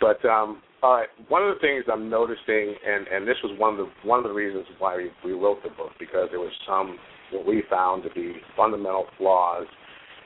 But 0.04 0.20
um, 0.28 0.60
all 0.84 1.00
right, 1.00 1.08
one 1.32 1.42
of 1.42 1.56
the 1.56 1.60
things 1.64 1.88
I'm 1.90 2.12
noticing, 2.12 2.76
and 2.76 3.08
and 3.08 3.26
this 3.26 3.40
was 3.42 3.56
one 3.58 3.72
of 3.72 3.78
the 3.80 3.88
one 4.04 4.20
of 4.20 4.28
the 4.28 4.36
reasons 4.36 4.68
why 4.78 5.00
we, 5.00 5.08
we 5.24 5.32
wrote 5.32 5.64
the 5.64 5.72
book 5.72 5.96
because 5.98 6.28
there 6.30 6.44
was 6.44 6.52
some 6.68 7.00
what 7.32 7.48
we 7.48 7.64
found 7.72 8.04
to 8.04 8.10
be 8.12 8.36
fundamental 8.54 9.06
flaws 9.16 9.66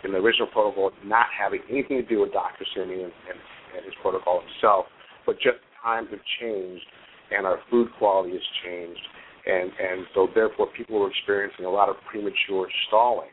in 0.05 0.11
the 0.11 0.19
original 0.19 0.49
protocol 0.51 0.91
not 1.07 1.27
having 1.31 1.63
anything 1.71 2.03
to 2.03 2.07
do 2.07 2.21
with 2.21 2.33
Dr. 2.33 2.67
Simeon 2.75 3.11
and, 3.11 3.39
and 3.77 3.85
his 3.87 3.95
protocol 4.03 4.43
himself, 4.43 4.87
but 5.25 5.37
just 5.37 5.63
times 5.83 6.09
have 6.11 6.21
changed 6.41 6.85
and 7.31 7.47
our 7.47 7.59
food 7.71 7.89
quality 7.99 8.33
has 8.33 8.47
changed. 8.65 9.01
And, 9.45 9.71
and 9.73 10.07
so 10.15 10.29
therefore 10.35 10.69
people 10.77 11.03
are 11.03 11.11
experiencing 11.11 11.65
a 11.65 11.71
lot 11.71 11.89
of 11.89 11.97
premature 12.11 12.69
stalling. 12.89 13.31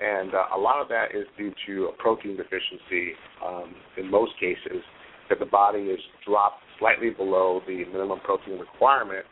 And 0.00 0.34
uh, 0.34 0.56
a 0.56 0.58
lot 0.58 0.82
of 0.82 0.88
that 0.88 1.14
is 1.14 1.24
due 1.38 1.52
to 1.66 1.86
a 1.86 1.92
protein 1.92 2.36
deficiency 2.36 3.12
um, 3.44 3.74
in 3.96 4.10
most 4.10 4.32
cases, 4.38 4.82
that 5.28 5.38
the 5.38 5.46
body 5.46 5.88
is 5.88 6.00
dropped 6.26 6.62
slightly 6.78 7.10
below 7.10 7.60
the 7.66 7.84
minimum 7.86 8.20
protein 8.20 8.58
requirement 8.58 9.24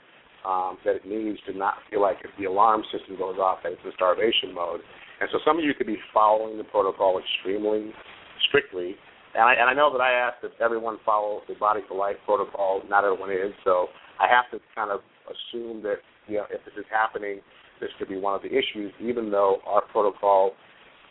um, 0.45 0.79
that 0.85 0.97
it 0.97 1.07
needs 1.07 1.39
to 1.47 1.57
not 1.57 1.75
feel 1.91 2.01
like 2.01 2.19
if 2.25 2.31
the 2.39 2.45
alarm 2.45 2.83
system 2.93 3.17
goes 3.17 3.37
off 3.39 3.59
that 3.63 3.73
it's 3.73 3.83
in 3.85 3.93
starvation 3.95 4.55
mode. 4.55 4.81
And 5.21 5.29
so 5.33 5.39
some 5.45 5.59
of 5.59 5.65
you 5.65 5.75
could 5.75 5.87
be 5.87 5.99
following 6.13 6.59
the 6.59 6.65
protocol 6.65 7.21
extremely 7.21 7.93
strictly. 8.49 8.97
And 9.35 9.43
I, 9.43 9.55
and 9.55 9.69
I 9.69 9.75
know 9.75 9.91
that 9.93 10.01
I 10.01 10.13
asked 10.13 10.43
that 10.43 10.53
everyone 10.63 10.99
follow 11.05 11.43
the 11.49 11.55
Body 11.55 11.81
for 11.89 11.97
Life 11.97 12.17
protocol. 12.25 12.83
Not 12.89 13.05
everyone 13.05 13.31
is, 13.31 13.53
so 13.65 13.89
I 14.21 14.27
have 14.29 14.51
to 14.53 14.65
kind 14.75 14.91
of 14.91 15.01
assume 15.29 15.83
that 15.83 15.97
you 16.29 16.37
know 16.37 16.45
if 16.51 16.65
this 16.65 16.75
is 16.79 16.87
happening, 16.91 17.41
this 17.81 17.91
could 17.99 18.09
be 18.09 18.17
one 18.17 18.35
of 18.35 18.43
the 18.43 18.49
issues. 18.49 18.93
Even 19.01 19.31
though 19.31 19.59
our 19.67 19.83
protocol 19.83 20.53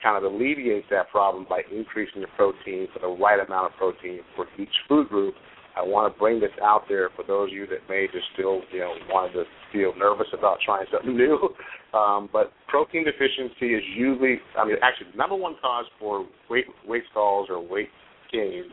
kind 0.01 0.17
of 0.17 0.31
alleviates 0.31 0.87
that 0.91 1.09
problem 1.09 1.45
by 1.49 1.61
increasing 1.71 2.21
the 2.21 2.27
protein 2.35 2.87
for 2.93 2.99
the 2.99 3.07
right 3.07 3.39
amount 3.39 3.71
of 3.71 3.77
protein 3.77 4.19
for 4.35 4.45
each 4.59 4.75
food 4.87 5.07
group, 5.07 5.33
I 5.75 5.81
want 5.81 6.13
to 6.13 6.19
bring 6.19 6.39
this 6.39 6.51
out 6.61 6.83
there 6.87 7.09
for 7.15 7.23
those 7.25 7.49
of 7.49 7.55
you 7.55 7.65
that 7.67 7.89
may 7.89 8.05
just 8.11 8.25
still, 8.33 8.61
you 8.71 8.79
know, 8.79 8.93
wanted 9.09 9.33
to 9.33 9.43
feel 9.71 9.93
nervous 9.97 10.27
about 10.37 10.59
trying 10.63 10.85
something 10.91 11.17
new. 11.17 11.49
Um, 11.97 12.29
but 12.31 12.51
protein 12.67 13.05
deficiency 13.05 13.73
is 13.73 13.83
usually, 13.95 14.39
I 14.57 14.65
mean, 14.65 14.75
actually, 14.83 15.11
the 15.11 15.17
number 15.17 15.35
one 15.35 15.55
cause 15.61 15.85
for 15.99 16.27
weight 16.49 16.65
weight 16.85 17.03
stalls 17.11 17.47
or 17.49 17.59
weight 17.59 17.89
gains 18.31 18.71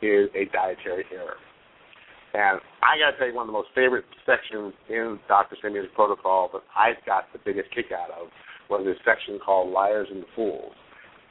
is 0.00 0.28
a 0.34 0.50
dietary 0.52 1.04
error. 1.12 1.36
And 2.34 2.60
I 2.82 2.96
got 2.98 3.12
to 3.12 3.18
tell 3.18 3.28
you, 3.28 3.34
one 3.34 3.44
of 3.44 3.48
the 3.48 3.52
most 3.52 3.68
favorite 3.74 4.04
sections 4.24 4.72
in 4.88 5.20
Dr. 5.28 5.56
Simeon's 5.62 5.88
protocol 5.94 6.48
that 6.52 6.62
I 6.74 6.92
got 7.04 7.24
the 7.32 7.38
biggest 7.44 7.68
kick 7.74 7.92
out 7.92 8.10
of 8.10 8.28
was 8.70 8.84
this 8.84 8.96
section 9.04 9.38
called 9.44 9.70
"Liars 9.70 10.08
and 10.10 10.24
Fools." 10.34 10.72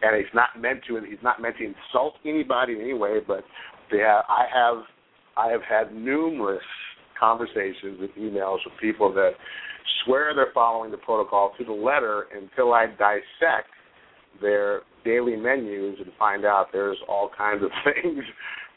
And 0.03 0.15
he's 0.15 0.33
not 0.33 0.59
meant 0.59 0.81
to. 0.87 1.01
He's 1.01 1.23
not 1.23 1.41
meant 1.41 1.57
to 1.57 1.65
insult 1.65 2.15
anybody 2.25 2.73
in 2.73 2.81
any 2.81 2.93
way, 2.93 3.17
but 3.25 3.43
have, 3.91 4.23
I 4.29 4.45
have 4.53 4.83
I 5.37 5.47
have 5.49 5.61
had 5.61 5.95
numerous 5.95 6.63
conversations 7.19 7.99
with 7.99 8.11
emails 8.17 8.57
with 8.65 8.73
people 8.79 9.13
that 9.13 9.31
swear 10.03 10.33
they're 10.35 10.53
following 10.53 10.91
the 10.91 10.97
protocol 10.97 11.53
to 11.57 11.63
the 11.63 11.71
letter 11.71 12.25
until 12.35 12.73
I 12.73 12.87
dissect 12.87 13.69
their 14.39 14.81
daily 15.03 15.35
menus 15.35 15.97
and 15.99 16.11
find 16.17 16.45
out 16.45 16.67
there's 16.71 16.97
all 17.09 17.29
kinds 17.35 17.63
of 17.63 17.69
things, 17.83 18.23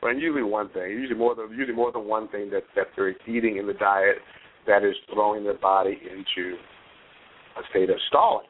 and 0.03 0.21
usually 0.21 0.43
one 0.43 0.69
thing, 0.71 0.91
usually 0.91 1.19
more 1.19 1.35
than 1.35 1.51
usually 1.51 1.77
more 1.77 1.93
than 1.93 2.07
one 2.07 2.29
thing 2.29 2.51
that 2.51 2.65
that 2.77 2.89
they're 2.97 3.15
eating 3.27 3.57
in 3.59 3.67
the 3.67 3.75
diet 3.75 4.17
that 4.67 4.85
is 4.85 4.95
throwing 5.13 5.45
their 5.45 5.59
body 5.59 5.99
into 6.03 6.57
a 7.57 7.63
state 7.71 7.91
of 7.91 7.97
stalling. 8.09 8.47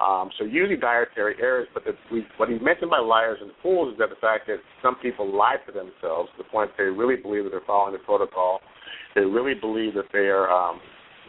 Um, 0.00 0.30
so 0.38 0.46
usually 0.46 0.78
dietary 0.78 1.34
errors, 1.42 1.68
but 1.74 1.84
the, 1.84 1.92
we, 2.10 2.24
what 2.38 2.48
he 2.48 2.58
mentioned 2.58 2.90
by 2.90 3.00
liars 3.00 3.38
and 3.42 3.50
fools 3.62 3.92
is 3.92 3.98
that 3.98 4.08
the 4.08 4.16
fact 4.16 4.46
that 4.46 4.56
some 4.82 4.96
people 4.96 5.36
lie 5.36 5.56
to 5.66 5.72
themselves 5.72 6.30
to 6.36 6.38
the 6.38 6.48
point 6.48 6.70
they 6.78 6.84
really 6.84 7.16
believe 7.16 7.44
that 7.44 7.50
they're 7.50 7.60
following 7.66 7.92
the 7.92 7.98
protocol, 7.98 8.60
they 9.14 9.20
really 9.20 9.52
believe 9.52 9.92
that 9.94 10.08
they 10.10 10.30
are 10.32 10.50
um, 10.50 10.80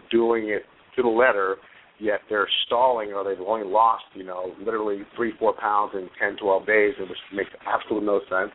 doing 0.09 0.49
it 0.49 0.63
to 0.95 1.01
the 1.01 1.09
letter, 1.09 1.57
yet 2.01 2.21
they're 2.29 2.49
stalling 2.65 3.13
or 3.13 3.23
they've 3.23 3.45
only 3.45 3.67
lost, 3.67 4.03
you 4.15 4.23
know, 4.23 4.53
literally 4.59 5.03
three, 5.15 5.33
four 5.37 5.53
pounds 5.53 5.91
in 5.93 6.09
10, 6.19 6.37
12 6.37 6.65
days, 6.65 6.93
which 6.99 7.17
makes 7.33 7.51
absolutely 7.65 8.07
no 8.07 8.19
sense. 8.21 8.51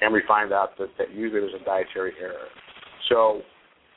And 0.00 0.12
we 0.12 0.22
find 0.26 0.52
out 0.52 0.76
that, 0.78 0.88
that 0.98 1.14
usually 1.14 1.40
there's 1.40 1.60
a 1.60 1.64
dietary 1.64 2.12
error. 2.20 2.48
So 3.08 3.42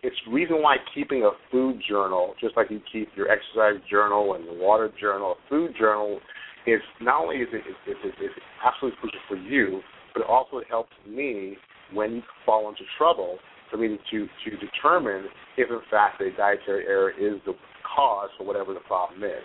it's 0.03 0.15
reason 0.29 0.61
why 0.61 0.77
keeping 0.93 1.23
a 1.23 1.31
food 1.51 1.81
journal, 1.89 2.35
just 2.39 2.55
like 2.55 2.69
you 2.69 2.81
keep 2.91 3.09
your 3.15 3.29
exercise 3.29 3.81
journal 3.89 4.35
and 4.35 4.45
your 4.45 4.57
water 4.57 4.91
journal, 4.99 5.31
a 5.31 5.49
food 5.49 5.71
journal 5.79 6.19
is 6.67 6.81
not 7.01 7.23
only 7.23 7.37
is 7.37 7.47
it, 7.51 7.63
is 7.89 7.97
it, 8.03 8.07
is 8.07 8.31
it 8.37 8.43
absolutely 8.63 8.99
crucial 9.01 9.19
for 9.27 9.37
you, 9.37 9.81
but 10.13 10.21
it 10.21 10.27
also 10.29 10.61
helps 10.69 10.93
me 11.09 11.57
when 11.93 12.15
you 12.15 12.21
fall 12.45 12.69
into 12.69 12.83
trouble 12.97 13.37
for 13.71 13.77
me 13.77 13.97
to 14.11 14.27
to 14.45 14.57
determine 14.57 15.25
if 15.57 15.69
in 15.69 15.79
fact 15.89 16.21
a 16.21 16.29
dietary 16.37 16.85
error 16.85 17.11
is 17.11 17.41
the 17.45 17.53
cause 17.93 18.29
for 18.37 18.45
whatever 18.45 18.73
the 18.73 18.81
problem 18.81 19.23
is. 19.23 19.43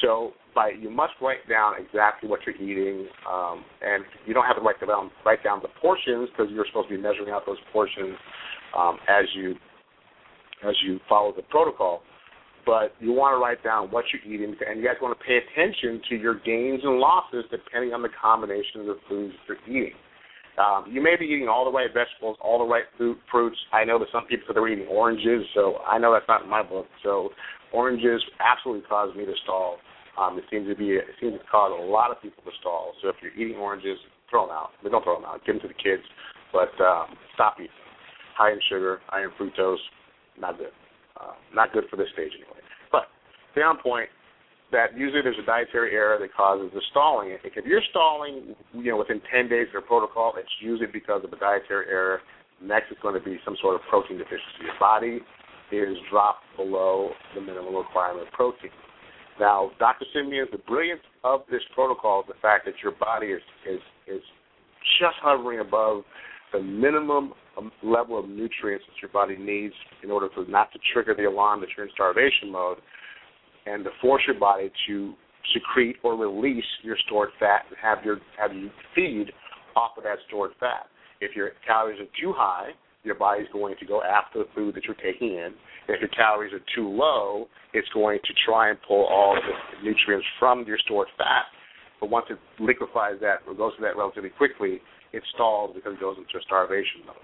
So 0.00 0.32
by 0.54 0.70
you 0.78 0.90
must 0.90 1.12
write 1.20 1.48
down 1.48 1.74
exactly 1.78 2.28
what 2.28 2.40
you're 2.46 2.56
eating, 2.56 3.08
um, 3.30 3.64
and 3.80 4.04
you 4.26 4.34
don't 4.34 4.44
have 4.44 4.56
to 4.56 4.62
write 4.62 4.80
down 4.80 5.10
write 5.24 5.42
down 5.44 5.60
the 5.62 5.68
portions 5.80 6.28
because 6.30 6.50
you're 6.52 6.66
supposed 6.66 6.88
to 6.88 6.96
be 6.96 7.02
measuring 7.02 7.30
out 7.30 7.46
those 7.46 7.58
portions 7.72 8.16
um, 8.76 8.98
as 9.08 9.24
you 9.34 9.54
as 10.66 10.74
you 10.86 10.98
follow 11.08 11.32
the 11.34 11.42
protocol. 11.42 12.02
But 12.64 12.94
you 13.00 13.12
want 13.12 13.34
to 13.34 13.42
write 13.42 13.64
down 13.64 13.90
what 13.90 14.04
you're 14.12 14.22
eating, 14.22 14.54
and 14.66 14.78
you 14.78 14.86
guys 14.86 14.94
want 15.02 15.18
to 15.18 15.24
pay 15.24 15.38
attention 15.38 16.00
to 16.10 16.16
your 16.16 16.38
gains 16.38 16.80
and 16.84 16.98
losses 16.98 17.44
depending 17.50 17.92
on 17.92 18.02
the 18.02 18.10
combination 18.20 18.80
of 18.80 18.86
the 18.86 18.98
foods 19.08 19.34
you're 19.48 19.58
eating. 19.66 19.94
Um, 20.58 20.84
you 20.88 21.02
may 21.02 21.16
be 21.18 21.24
eating 21.24 21.48
all 21.48 21.64
the 21.64 21.72
right 21.72 21.88
vegetables, 21.92 22.36
all 22.40 22.58
the 22.58 22.70
right 22.70 22.84
fruit, 22.96 23.18
fruits. 23.30 23.56
I 23.72 23.84
know 23.84 23.98
that 23.98 24.08
some 24.12 24.26
people 24.26 24.44
say 24.46 24.54
they're 24.54 24.68
eating 24.68 24.86
oranges, 24.86 25.44
so 25.54 25.78
I 25.78 25.98
know 25.98 26.12
that's 26.12 26.28
not 26.28 26.44
in 26.44 26.50
my 26.50 26.62
book. 26.62 26.86
So 27.02 27.30
oranges 27.72 28.22
absolutely 28.40 28.86
cause 28.88 29.14
me 29.16 29.24
to 29.24 29.34
stall. 29.44 29.78
Um, 30.18 30.38
it 30.38 30.44
seems 30.50 30.68
to 30.68 30.76
be 30.76 30.92
it 30.92 31.04
seems 31.20 31.34
to 31.34 31.44
cause 31.50 31.72
a 31.72 31.82
lot 31.82 32.10
of 32.10 32.20
people 32.20 32.42
to 32.44 32.50
stall. 32.60 32.92
So 33.00 33.08
if 33.08 33.16
you're 33.22 33.32
eating 33.32 33.56
oranges, 33.56 33.98
throw 34.28 34.46
them 34.46 34.54
out. 34.54 34.70
But 34.82 34.92
don't 34.92 35.02
throw 35.02 35.16
them 35.16 35.24
out. 35.24 35.40
Give 35.44 35.56
them 35.56 35.62
to 35.62 35.68
the 35.68 35.80
kids, 35.80 36.02
but 36.52 36.72
um, 36.84 37.16
stop 37.34 37.56
eating. 37.58 37.72
High 38.36 38.52
in 38.52 38.60
sugar, 38.68 39.00
high 39.06 39.24
in 39.24 39.30
fructose, 39.38 39.80
not 40.38 40.58
good. 40.58 40.72
Uh, 41.20 41.32
not 41.54 41.72
good 41.72 41.84
for 41.90 41.96
this 41.96 42.08
stage 42.12 42.32
anyway. 42.34 42.60
But 42.90 43.08
on 43.62 43.78
point 43.78 44.08
that 44.72 44.96
usually 44.96 45.20
there's 45.20 45.38
a 45.40 45.46
dietary 45.46 45.92
error 45.92 46.18
that 46.18 46.34
causes 46.34 46.72
the 46.74 46.80
stalling. 46.90 47.36
If 47.44 47.64
you're 47.64 47.84
stalling, 47.90 48.56
you 48.72 48.90
know, 48.90 48.96
within 48.96 49.20
10 49.30 49.48
days 49.48 49.68
of 49.68 49.72
your 49.74 49.82
protocol, 49.82 50.32
it's 50.36 50.48
usually 50.60 50.88
because 50.90 51.22
of 51.24 51.32
a 51.32 51.36
dietary 51.36 51.86
error. 51.88 52.20
Next 52.60 52.90
is 52.90 52.96
going 53.02 53.14
to 53.14 53.20
be 53.20 53.38
some 53.44 53.56
sort 53.60 53.76
of 53.76 53.82
protein 53.90 54.16
deficiency. 54.16 54.64
Your 54.64 54.78
body 54.80 55.20
is 55.72 55.96
dropped 56.10 56.44
below 56.56 57.10
the 57.34 57.40
minimum 57.40 57.74
requirement 57.74 58.30
protein. 58.32 58.70
Now, 59.40 59.70
Dr. 59.78 60.04
Simeon, 60.12 60.46
the 60.52 60.58
brilliance 60.58 61.00
of 61.24 61.40
this 61.50 61.62
protocol 61.74 62.20
is 62.20 62.26
the 62.28 62.40
fact 62.42 62.66
that 62.66 62.74
your 62.82 62.92
body 62.92 63.28
is 63.28 63.42
is 63.68 63.80
is 64.06 64.22
just 65.00 65.16
hovering 65.22 65.60
above 65.60 66.02
the 66.52 66.60
minimum 66.60 67.32
um, 67.56 67.72
level 67.82 68.18
of 68.18 68.28
nutrients 68.28 68.84
that 68.86 69.00
your 69.00 69.10
body 69.10 69.36
needs 69.36 69.74
in 70.02 70.10
order 70.10 70.28
for 70.34 70.44
not 70.46 70.70
to 70.72 70.78
trigger 70.92 71.14
the 71.14 71.24
alarm 71.24 71.60
that 71.60 71.70
you're 71.76 71.86
in 71.86 71.92
starvation 71.92 72.50
mode, 72.50 72.78
and 73.66 73.84
to 73.84 73.90
force 74.00 74.22
your 74.26 74.38
body 74.38 74.70
to 74.86 75.14
secrete 75.54 75.96
or 76.02 76.16
release 76.16 76.64
your 76.82 76.96
stored 77.06 77.30
fat 77.40 77.62
and 77.68 77.76
have 77.80 78.04
your 78.04 78.18
have 78.38 78.54
you 78.54 78.70
feed 78.94 79.32
off 79.76 79.92
of 79.96 80.04
that 80.04 80.18
stored 80.28 80.52
fat. 80.60 80.86
If 81.20 81.34
your 81.36 81.50
calories 81.66 82.00
are 82.00 82.10
too 82.20 82.34
high, 82.36 82.70
your 83.04 83.14
body's 83.16 83.48
going 83.52 83.74
to 83.80 83.86
go 83.86 84.02
after 84.02 84.40
the 84.40 84.48
food 84.54 84.74
that 84.74 84.84
you're 84.84 84.96
taking 85.02 85.34
in. 85.34 85.50
If 85.88 86.00
your 86.00 86.10
calories 86.10 86.52
are 86.52 86.62
too 86.74 86.88
low, 86.88 87.48
it's 87.74 87.88
going 87.92 88.20
to 88.24 88.32
try 88.46 88.70
and 88.70 88.78
pull 88.86 89.06
all 89.06 89.34
the 89.34 89.84
nutrients 89.84 90.26
from 90.38 90.64
your 90.66 90.78
stored 90.84 91.08
fat. 91.18 91.50
But 92.00 92.10
once 92.10 92.26
it 92.30 92.38
liquefies 92.60 93.18
that 93.20 93.42
or 93.46 93.54
goes 93.54 93.74
to 93.76 93.82
that 93.82 93.96
relatively 93.96 94.30
quickly, 94.30 94.80
it 95.12 95.22
stalls 95.34 95.72
because 95.74 95.94
it 95.94 96.00
goes 96.00 96.16
into 96.16 96.38
a 96.38 96.42
starvation 96.42 97.06
mode. 97.06 97.16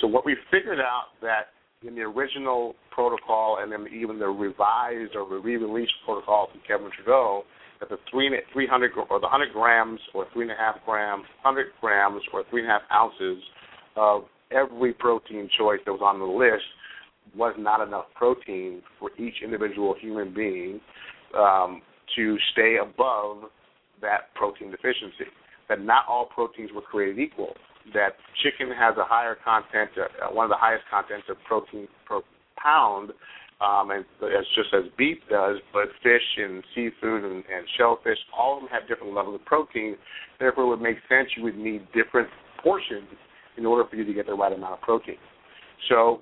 So 0.00 0.06
what 0.06 0.26
we 0.26 0.36
figured 0.50 0.80
out 0.80 1.16
that 1.22 1.54
in 1.86 1.94
the 1.94 2.02
original 2.02 2.74
protocol 2.90 3.58
and 3.60 3.70
then 3.72 3.86
even 3.92 4.18
the 4.18 4.26
revised 4.26 5.14
or 5.14 5.24
re-released 5.40 5.92
protocol 6.04 6.48
from 6.50 6.60
Kevin 6.66 6.90
Trudeau, 6.94 7.44
that 7.80 7.88
the 7.88 7.98
three, 8.10 8.30
300 8.52 8.92
or 9.10 9.20
the 9.20 9.28
100 9.28 9.52
grams 9.52 10.00
or 10.14 10.26
three 10.32 10.42
and 10.42 10.52
a 10.52 10.56
half 10.56 10.76
grams, 10.86 11.24
100 11.42 11.66
grams 11.80 12.22
or 12.32 12.44
three 12.50 12.62
and 12.62 12.70
a 12.70 12.72
half 12.72 12.82
ounces 12.92 13.42
of 13.96 14.24
every 14.54 14.92
protein 14.92 15.48
choice 15.58 15.80
that 15.84 15.92
was 15.92 16.02
on 16.02 16.18
the 16.18 16.24
list 16.24 16.64
was 17.36 17.54
not 17.58 17.86
enough 17.86 18.06
protein 18.14 18.82
for 18.98 19.10
each 19.18 19.34
individual 19.42 19.94
human 19.98 20.32
being 20.32 20.80
um, 21.36 21.82
to 22.16 22.36
stay 22.52 22.76
above 22.80 23.50
that 24.00 24.34
protein 24.34 24.70
deficiency. 24.70 25.26
That 25.68 25.80
not 25.80 26.04
all 26.08 26.26
proteins 26.26 26.70
were 26.74 26.82
created 26.82 27.18
equal. 27.18 27.54
That 27.92 28.16
chicken 28.42 28.72
has 28.76 28.96
a 28.98 29.04
higher 29.04 29.36
content, 29.42 29.90
uh, 29.96 30.32
one 30.32 30.44
of 30.44 30.50
the 30.50 30.60
highest 30.60 30.84
contents 30.90 31.26
of 31.28 31.36
protein 31.46 31.88
per 32.06 32.20
pound, 32.62 33.10
um, 33.60 33.90
and 33.90 34.04
as 34.22 34.44
just 34.54 34.68
as 34.74 34.84
beef 34.96 35.18
does. 35.30 35.56
But 35.72 35.88
fish 36.02 36.22
and 36.36 36.62
seafood 36.74 37.24
and, 37.24 37.42
and 37.48 37.66
shellfish, 37.76 38.18
all 38.36 38.56
of 38.56 38.62
them 38.62 38.70
have 38.70 38.88
different 38.88 39.14
levels 39.14 39.36
of 39.36 39.44
protein. 39.44 39.96
Therefore, 40.38 40.64
it 40.64 40.68
would 40.68 40.82
make 40.82 40.96
sense 41.08 41.28
you 41.36 41.42
would 41.44 41.58
need 41.58 41.86
different 41.92 42.28
portions 42.62 43.08
in 43.56 43.66
order 43.66 43.88
for 43.88 43.96
you 43.96 44.04
to 44.04 44.12
get 44.12 44.26
the 44.26 44.34
right 44.34 44.52
amount 44.52 44.74
of 44.74 44.80
protein. 44.80 45.16
So 45.88 46.20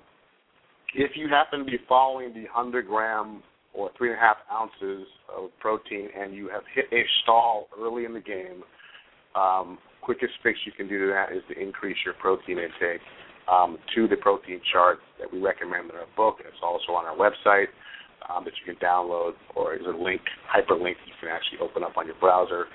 if 0.95 1.11
you 1.15 1.27
happen 1.27 1.59
to 1.59 1.65
be 1.65 1.77
following 1.87 2.33
the 2.33 2.43
100 2.43 2.87
gram 2.87 3.41
or 3.73 3.89
three 3.97 4.09
and 4.09 4.17
a 4.17 4.21
half 4.21 4.37
ounces 4.51 5.07
of 5.35 5.49
protein 5.59 6.09
and 6.17 6.33
you 6.33 6.49
have 6.49 6.63
hit 6.73 6.85
a 6.91 7.03
stall 7.23 7.67
early 7.79 8.05
in 8.05 8.13
the 8.13 8.21
game, 8.21 8.63
um, 9.35 9.79
quickest 10.01 10.33
fix 10.43 10.59
you 10.65 10.71
can 10.71 10.87
do 10.87 10.99
to 10.99 11.07
that 11.07 11.35
is 11.35 11.41
to 11.49 11.59
increase 11.59 11.97
your 12.05 12.13
protein 12.15 12.59
intake 12.59 13.01
um, 13.51 13.77
to 13.95 14.07
the 14.07 14.17
protein 14.17 14.61
chart 14.71 14.99
that 15.19 15.31
we 15.31 15.39
recommend 15.39 15.89
in 15.89 15.95
our 15.95 16.07
book. 16.15 16.37
It's 16.39 16.61
also 16.61 16.93
on 16.93 17.05
our 17.05 17.15
website 17.15 17.67
um, 18.29 18.43
that 18.45 18.53
you 18.59 18.73
can 18.73 18.79
download, 18.81 19.33
or 19.55 19.75
is 19.75 19.81
a 19.85 19.89
link, 19.89 20.21
hyperlink 20.53 20.95
you 21.05 21.13
can 21.19 21.29
actually 21.29 21.59
open 21.61 21.83
up 21.83 21.97
on 21.97 22.05
your 22.05 22.15
browser 22.19 22.65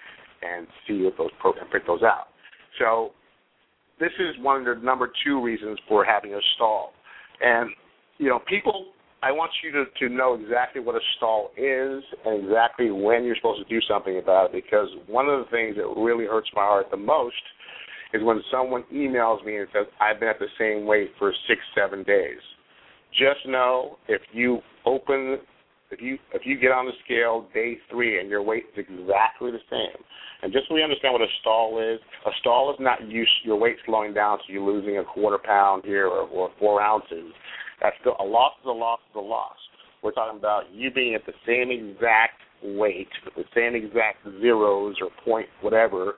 and 0.42 0.66
see 0.86 1.02
what 1.02 1.14
those 1.16 1.30
pro- 1.40 1.52
and 1.52 1.70
print 1.70 1.86
those 1.86 2.02
out. 2.02 2.28
So 2.78 3.12
this 4.00 4.12
is 4.18 4.34
one 4.40 4.66
of 4.66 4.78
the 4.78 4.84
number 4.84 5.10
two 5.24 5.42
reasons 5.42 5.78
for 5.88 6.04
having 6.04 6.34
a 6.34 6.40
stall. 6.56 6.92
And 7.40 7.70
you 8.18 8.28
know, 8.28 8.40
people, 8.48 8.86
I 9.22 9.32
want 9.32 9.50
you 9.62 9.72
to, 9.72 9.84
to 10.00 10.14
know 10.14 10.34
exactly 10.34 10.80
what 10.80 10.94
a 10.94 11.00
stall 11.16 11.50
is 11.56 12.02
and 12.24 12.44
exactly 12.44 12.90
when 12.90 13.24
you're 13.24 13.36
supposed 13.36 13.66
to 13.66 13.68
do 13.68 13.80
something 13.88 14.18
about 14.18 14.46
it 14.46 14.64
because 14.64 14.88
one 15.06 15.28
of 15.28 15.44
the 15.44 15.50
things 15.50 15.76
that 15.76 15.86
really 16.00 16.26
hurts 16.26 16.48
my 16.54 16.62
heart 16.62 16.86
the 16.90 16.96
most 16.96 17.34
is 18.12 18.22
when 18.22 18.40
someone 18.50 18.84
emails 18.92 19.44
me 19.44 19.56
and 19.56 19.68
says, 19.72 19.86
I've 20.00 20.20
been 20.20 20.28
at 20.28 20.38
the 20.38 20.46
same 20.58 20.86
weight 20.86 21.10
for 21.18 21.32
six, 21.46 21.60
seven 21.76 22.02
days. 22.04 22.38
Just 23.12 23.46
know 23.46 23.98
if 24.08 24.20
you 24.32 24.60
open 24.84 25.38
if 25.90 26.00
you 26.00 26.18
if 26.34 26.42
you 26.44 26.58
get 26.58 26.70
on 26.70 26.86
the 26.86 26.92
scale 27.04 27.46
day 27.54 27.78
three 27.90 28.20
and 28.20 28.28
your 28.28 28.42
weight 28.42 28.64
is 28.76 28.84
exactly 28.88 29.50
the 29.50 29.62
same, 29.70 30.02
and 30.42 30.52
just 30.52 30.68
so 30.68 30.74
we 30.74 30.82
understand 30.82 31.12
what 31.12 31.22
a 31.22 31.32
stall 31.40 31.80
is, 31.80 32.00
a 32.26 32.30
stall 32.40 32.70
is 32.72 32.76
not 32.80 33.06
you 33.08 33.24
your 33.44 33.56
weight 33.56 33.76
slowing 33.86 34.12
down 34.12 34.38
so 34.38 34.52
you're 34.52 34.62
losing 34.62 34.98
a 34.98 35.04
quarter 35.04 35.38
pound 35.38 35.84
here 35.84 36.06
or, 36.06 36.28
or 36.28 36.50
four 36.58 36.80
ounces. 36.82 37.32
That's 37.82 37.96
still 38.00 38.16
a 38.20 38.24
loss 38.24 38.52
is 38.60 38.66
a 38.66 38.70
loss 38.70 39.00
is 39.10 39.16
a 39.16 39.20
loss. 39.20 39.56
We're 40.02 40.12
talking 40.12 40.38
about 40.38 40.64
you 40.72 40.90
being 40.92 41.14
at 41.14 41.22
the 41.26 41.32
same 41.46 41.70
exact 41.70 42.40
weight, 42.62 43.08
with 43.24 43.34
the 43.34 43.44
same 43.54 43.74
exact 43.74 44.24
zeros 44.40 44.96
or 45.00 45.10
point 45.24 45.46
whatever, 45.60 46.14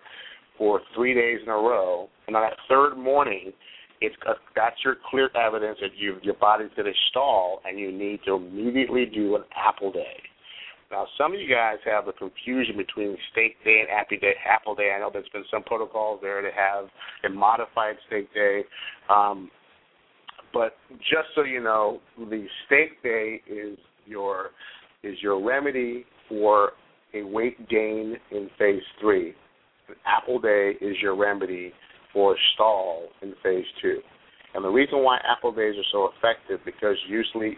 for 0.59 0.81
three 0.95 1.15
days 1.15 1.39
in 1.43 1.49
a 1.49 1.55
row, 1.55 2.09
and 2.27 2.37
on 2.37 2.43
that 2.43 2.57
third 2.69 2.97
morning, 2.97 3.53
it's 4.01 4.17
that's 4.57 4.77
your 4.85 4.97
clear 5.11 5.31
evidence 5.37 5.79
that 5.81 5.91
you 5.97 6.17
your 6.23 6.35
body's 6.35 6.71
going 6.77 6.87
to 6.87 6.99
stall, 7.11 7.61
and 7.65 7.79
you 7.79 7.93
need 7.93 8.21
to 8.27 8.35
immediately 8.35 9.07
do 9.07 9.37
an 9.37 9.43
apple 9.55 9.93
day. 9.93 10.17
Now, 10.91 11.07
some 11.17 11.33
of 11.35 11.41
you 11.41 11.49
guys 11.49 11.77
have 11.85 12.07
the 12.07 12.13
confusion 12.13 12.77
between 12.77 13.17
steak 13.31 13.57
day 13.65 13.81
and 13.81 13.91
apple 13.91 14.19
day. 14.19 14.35
Apple 14.45 14.75
day. 14.75 14.93
I 14.95 14.99
know 14.99 15.11
there's 15.13 15.29
been 15.33 15.45
some 15.51 15.63
protocols 15.63 16.19
there 16.21 16.41
to 16.43 16.49
have 16.49 16.87
a 17.25 17.33
modified 17.33 17.95
steak 18.09 18.33
day. 18.35 18.63
Um, 19.09 19.51
but 20.53 20.75
just 20.99 21.29
so 21.37 21.45
you 21.45 21.63
know, 21.63 22.01
the 22.19 22.45
steak 22.67 23.03
day 23.03 23.41
is 23.47 23.79
your 24.07 24.51
is 25.03 25.17
your 25.23 25.43
remedy 25.45 26.05
for 26.29 26.73
a 27.15 27.23
weight 27.23 27.69
gain 27.69 28.17
in 28.33 28.51
phase 28.59 28.83
three. 29.01 29.35
An 29.89 29.95
apple 30.07 30.41
day 30.41 30.73
is 30.81 30.97
your 31.01 31.17
remedy 31.17 31.73
for 32.13 32.37
stall 32.55 33.09
in 33.23 33.35
phase 33.43 33.65
two. 33.81 33.99
And 34.55 34.65
the 34.65 34.69
reason 34.69 35.05
why 35.05 35.19
apple 35.25 35.53
days 35.53 35.75
are 35.77 35.91
so 35.93 36.11
effective 36.17 36.61
because 36.65 36.97
usually 37.09 37.57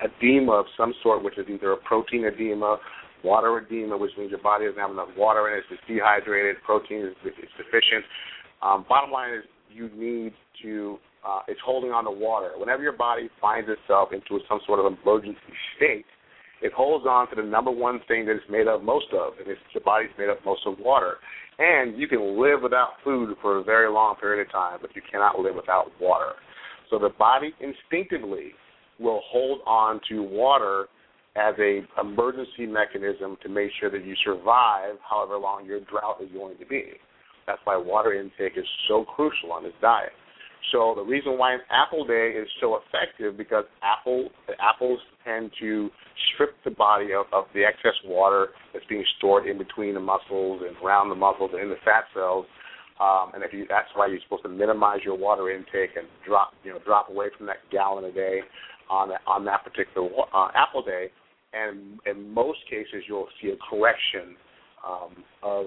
edema 0.00 0.52
of 0.52 0.66
some 0.76 0.94
sort, 1.02 1.22
which 1.22 1.38
is 1.38 1.46
either 1.48 1.72
a 1.72 1.76
protein 1.76 2.24
edema, 2.24 2.78
water 3.24 3.58
edema, 3.58 3.96
which 3.96 4.12
means 4.16 4.30
your 4.30 4.40
body 4.40 4.66
doesn't 4.66 4.80
have 4.80 4.90
enough 4.90 5.10
water 5.16 5.50
in 5.50 5.58
it, 5.58 5.64
it's 5.70 5.82
dehydrated, 5.86 6.56
protein 6.64 7.06
is, 7.06 7.14
is 7.26 7.32
deficient. 7.58 8.04
Um, 8.62 8.86
bottom 8.88 9.10
line 9.10 9.34
is 9.34 9.44
you 9.70 9.90
need 9.94 10.32
to 10.62 10.98
uh, 11.26 11.40
it's 11.46 11.60
holding 11.64 11.90
on 11.90 12.04
to 12.04 12.10
water. 12.10 12.50
Whenever 12.56 12.82
your 12.82 12.96
body 12.96 13.30
finds 13.40 13.68
itself 13.70 14.10
into 14.12 14.42
some 14.48 14.58
sort 14.66 14.80
of 14.80 14.86
emergency 14.90 15.54
state, 15.76 16.04
it 16.62 16.72
holds 16.72 17.06
on 17.06 17.28
to 17.30 17.36
the 17.36 17.42
number 17.42 17.70
one 17.70 18.00
thing 18.08 18.26
that 18.26 18.36
it's 18.36 18.50
made 18.50 18.66
of 18.66 18.82
most 18.82 19.06
of, 19.12 19.34
and 19.38 19.46
it's 19.46 19.60
your 19.74 19.82
body's 19.82 20.10
made 20.18 20.28
up 20.28 20.38
most 20.44 20.62
of 20.66 20.78
water. 20.78 21.18
And 21.58 21.98
you 21.98 22.08
can 22.08 22.40
live 22.40 22.62
without 22.62 22.94
food 23.04 23.36
for 23.40 23.58
a 23.58 23.64
very 23.64 23.90
long 23.90 24.16
period 24.16 24.46
of 24.46 24.52
time, 24.52 24.78
but 24.80 24.94
you 24.96 25.02
cannot 25.10 25.38
live 25.38 25.54
without 25.54 25.90
water. 26.00 26.32
So 26.90 26.98
the 26.98 27.10
body 27.18 27.52
instinctively 27.60 28.52
will 28.98 29.20
hold 29.30 29.60
on 29.66 30.00
to 30.08 30.22
water 30.22 30.86
as 31.36 31.54
a 31.58 31.80
emergency 32.00 32.66
mechanism 32.66 33.36
to 33.42 33.48
make 33.48 33.70
sure 33.80 33.90
that 33.90 34.04
you 34.04 34.14
survive 34.24 34.96
however 35.08 35.38
long 35.38 35.64
your 35.64 35.80
drought 35.80 36.18
is 36.22 36.30
going 36.32 36.58
to 36.58 36.66
be. 36.66 36.84
That's 37.46 37.60
why 37.64 37.76
water 37.76 38.12
intake 38.12 38.56
is 38.56 38.66
so 38.88 39.04
crucial 39.04 39.52
on 39.52 39.64
this 39.64 39.72
diet. 39.80 40.12
So 40.70 40.92
the 40.94 41.02
reason 41.02 41.38
why 41.38 41.54
an 41.54 41.60
apple 41.70 42.06
day 42.06 42.34
is 42.36 42.46
so 42.60 42.78
effective 42.78 43.36
because 43.36 43.64
apple 43.82 44.28
apples 44.60 45.00
tend 45.24 45.50
to 45.60 45.90
strip 46.34 46.54
the 46.64 46.70
body 46.70 47.12
of, 47.12 47.26
of 47.32 47.44
the 47.54 47.64
excess 47.64 47.96
water 48.04 48.48
that's 48.72 48.84
being 48.86 49.04
stored 49.18 49.46
in 49.46 49.58
between 49.58 49.94
the 49.94 50.00
muscles 50.00 50.62
and 50.66 50.76
around 50.84 51.08
the 51.08 51.14
muscles 51.14 51.50
and 51.52 51.62
in 51.62 51.68
the 51.68 51.80
fat 51.84 52.04
cells. 52.14 52.46
Um, 53.00 53.32
and 53.34 53.42
if 53.42 53.52
you, 53.52 53.66
that's 53.68 53.88
why 53.94 54.06
you're 54.06 54.20
supposed 54.22 54.44
to 54.44 54.48
minimize 54.48 55.00
your 55.04 55.16
water 55.16 55.50
intake 55.50 55.96
and 55.96 56.06
drop, 56.26 56.52
you 56.62 56.70
know, 56.70 56.78
drop 56.84 57.08
away 57.08 57.26
from 57.36 57.46
that 57.46 57.56
gallon 57.70 58.04
a 58.04 58.12
day 58.12 58.40
on 58.90 59.08
that, 59.08 59.20
on 59.26 59.44
that 59.46 59.64
particular 59.64 60.08
uh, 60.34 60.48
apple 60.54 60.82
day. 60.82 61.10
And 61.52 61.98
in 62.06 62.32
most 62.32 62.58
cases, 62.70 63.04
you'll 63.08 63.28
see 63.40 63.48
a 63.48 63.56
correction 63.68 64.36
um, 64.86 65.24
of 65.42 65.66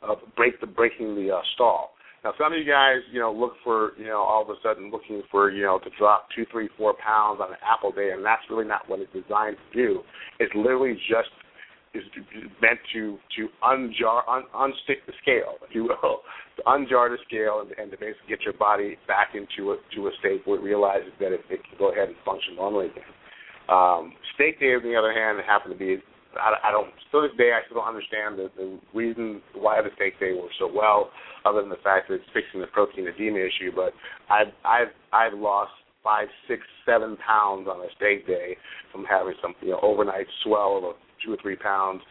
of 0.00 0.18
break 0.36 0.60
the 0.60 0.66
breaking 0.66 1.16
the 1.16 1.34
uh, 1.34 1.40
stall. 1.54 1.90
Now, 2.24 2.32
some 2.36 2.52
of 2.52 2.58
you 2.58 2.64
guys, 2.64 2.98
you 3.12 3.20
know, 3.20 3.32
look 3.32 3.54
for, 3.62 3.92
you 3.96 4.06
know, 4.06 4.18
all 4.18 4.42
of 4.42 4.50
a 4.50 4.54
sudden 4.62 4.90
looking 4.90 5.22
for, 5.30 5.50
you 5.50 5.62
know, 5.62 5.78
to 5.78 5.90
drop 5.98 6.28
two, 6.34 6.44
three, 6.50 6.68
four 6.76 6.94
pounds 6.94 7.40
on 7.40 7.50
an 7.50 7.58
apple 7.62 7.92
day, 7.92 8.10
and 8.10 8.24
that's 8.24 8.42
really 8.50 8.66
not 8.66 8.88
what 8.88 8.98
it's 8.98 9.12
designed 9.12 9.56
to 9.56 9.76
do. 9.76 10.00
It's 10.40 10.52
literally 10.54 10.94
just 11.08 11.30
is 11.94 12.02
meant 12.60 12.78
to 12.92 13.18
to 13.36 13.48
unjar 13.64 14.20
un, 14.28 14.44
unstick 14.54 15.00
the 15.06 15.12
scale, 15.22 15.56
if 15.66 15.74
you 15.74 15.84
will, 15.84 16.20
to 16.56 16.62
unjar 16.66 17.08
the 17.08 17.16
scale 17.26 17.64
and, 17.64 17.70
and 17.78 17.90
to 17.90 17.96
basically 17.96 18.28
get 18.28 18.42
your 18.42 18.52
body 18.54 18.98
back 19.06 19.28
into 19.34 19.72
a 19.72 19.76
to 19.94 20.08
a 20.08 20.10
state 20.20 20.42
where 20.44 20.58
it 20.58 20.62
realizes 20.62 21.12
that 21.18 21.32
it, 21.32 21.40
it 21.48 21.64
can 21.64 21.78
go 21.78 21.90
ahead 21.92 22.08
and 22.08 22.16
function 22.24 22.56
normally 22.56 22.86
again. 22.86 23.08
Um, 23.68 24.12
steak 24.34 24.60
day, 24.60 24.74
on 24.74 24.82
the 24.82 24.96
other 24.96 25.12
hand, 25.12 25.38
happen 25.46 25.70
to 25.72 25.78
be 25.78 26.02
I, 26.36 26.68
I 26.68 26.70
don't 26.70 26.92
still 27.08 27.22
this 27.22 27.32
day 27.38 27.52
I 27.56 27.64
still 27.64 27.80
don't 27.80 27.88
understand 27.88 28.38
the, 28.38 28.50
the 28.56 28.78
reason 28.92 29.40
why 29.54 29.80
the 29.80 29.90
steak 29.96 30.20
day 30.20 30.34
works 30.34 30.54
so 30.58 30.68
well, 30.68 31.10
other 31.44 31.60
than 31.60 31.70
the 31.70 31.80
fact 31.82 32.08
that 32.08 32.20
it's 32.20 32.32
fixing 32.34 32.60
the 32.60 32.68
protein 32.68 33.08
edema 33.08 33.38
issue. 33.38 33.72
But 33.74 33.92
I've 34.28 34.52
I've 34.64 34.92
I've 35.12 35.38
lost 35.38 35.72
five, 36.04 36.28
six, 36.46 36.62
seven 36.86 37.16
pounds 37.24 37.68
on 37.68 37.80
a 37.80 37.88
steak 37.96 38.26
day 38.26 38.56
from 38.92 39.04
having 39.04 39.34
some 39.40 39.54
you 39.60 39.70
know 39.70 39.80
overnight 39.82 40.26
swell 40.44 40.82
of 40.84 40.96
two 41.24 41.32
or 41.32 41.38
three 41.42 41.56
pounds. 41.56 42.02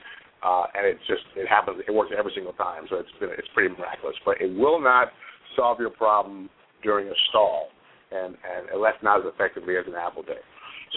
Uh, 0.46 0.70
and 0.78 0.86
it 0.86 0.98
just 1.08 1.26
it 1.36 1.48
happens. 1.48 1.82
It 1.88 1.92
works 1.92 2.14
every 2.14 2.32
single 2.36 2.54
time, 2.54 2.86
so 2.90 2.98
it's 2.98 3.10
been 3.20 3.30
it's 3.38 3.48
pretty 3.54 3.74
miraculous. 3.74 4.16
But 4.24 4.40
it 4.40 4.54
will 4.54 4.80
not 4.80 5.10
solve 5.56 5.80
your 5.80 5.90
problem 5.90 6.50
during 6.84 7.08
a 7.08 7.18
stall, 7.30 7.70
and 8.12 8.38
and 8.46 8.70
unless 8.74 8.94
not 9.02 9.22
as 9.22 9.26
effectively 9.34 9.78
as 9.78 9.86
an 9.88 9.96
apple 9.96 10.22
day. 10.22 10.42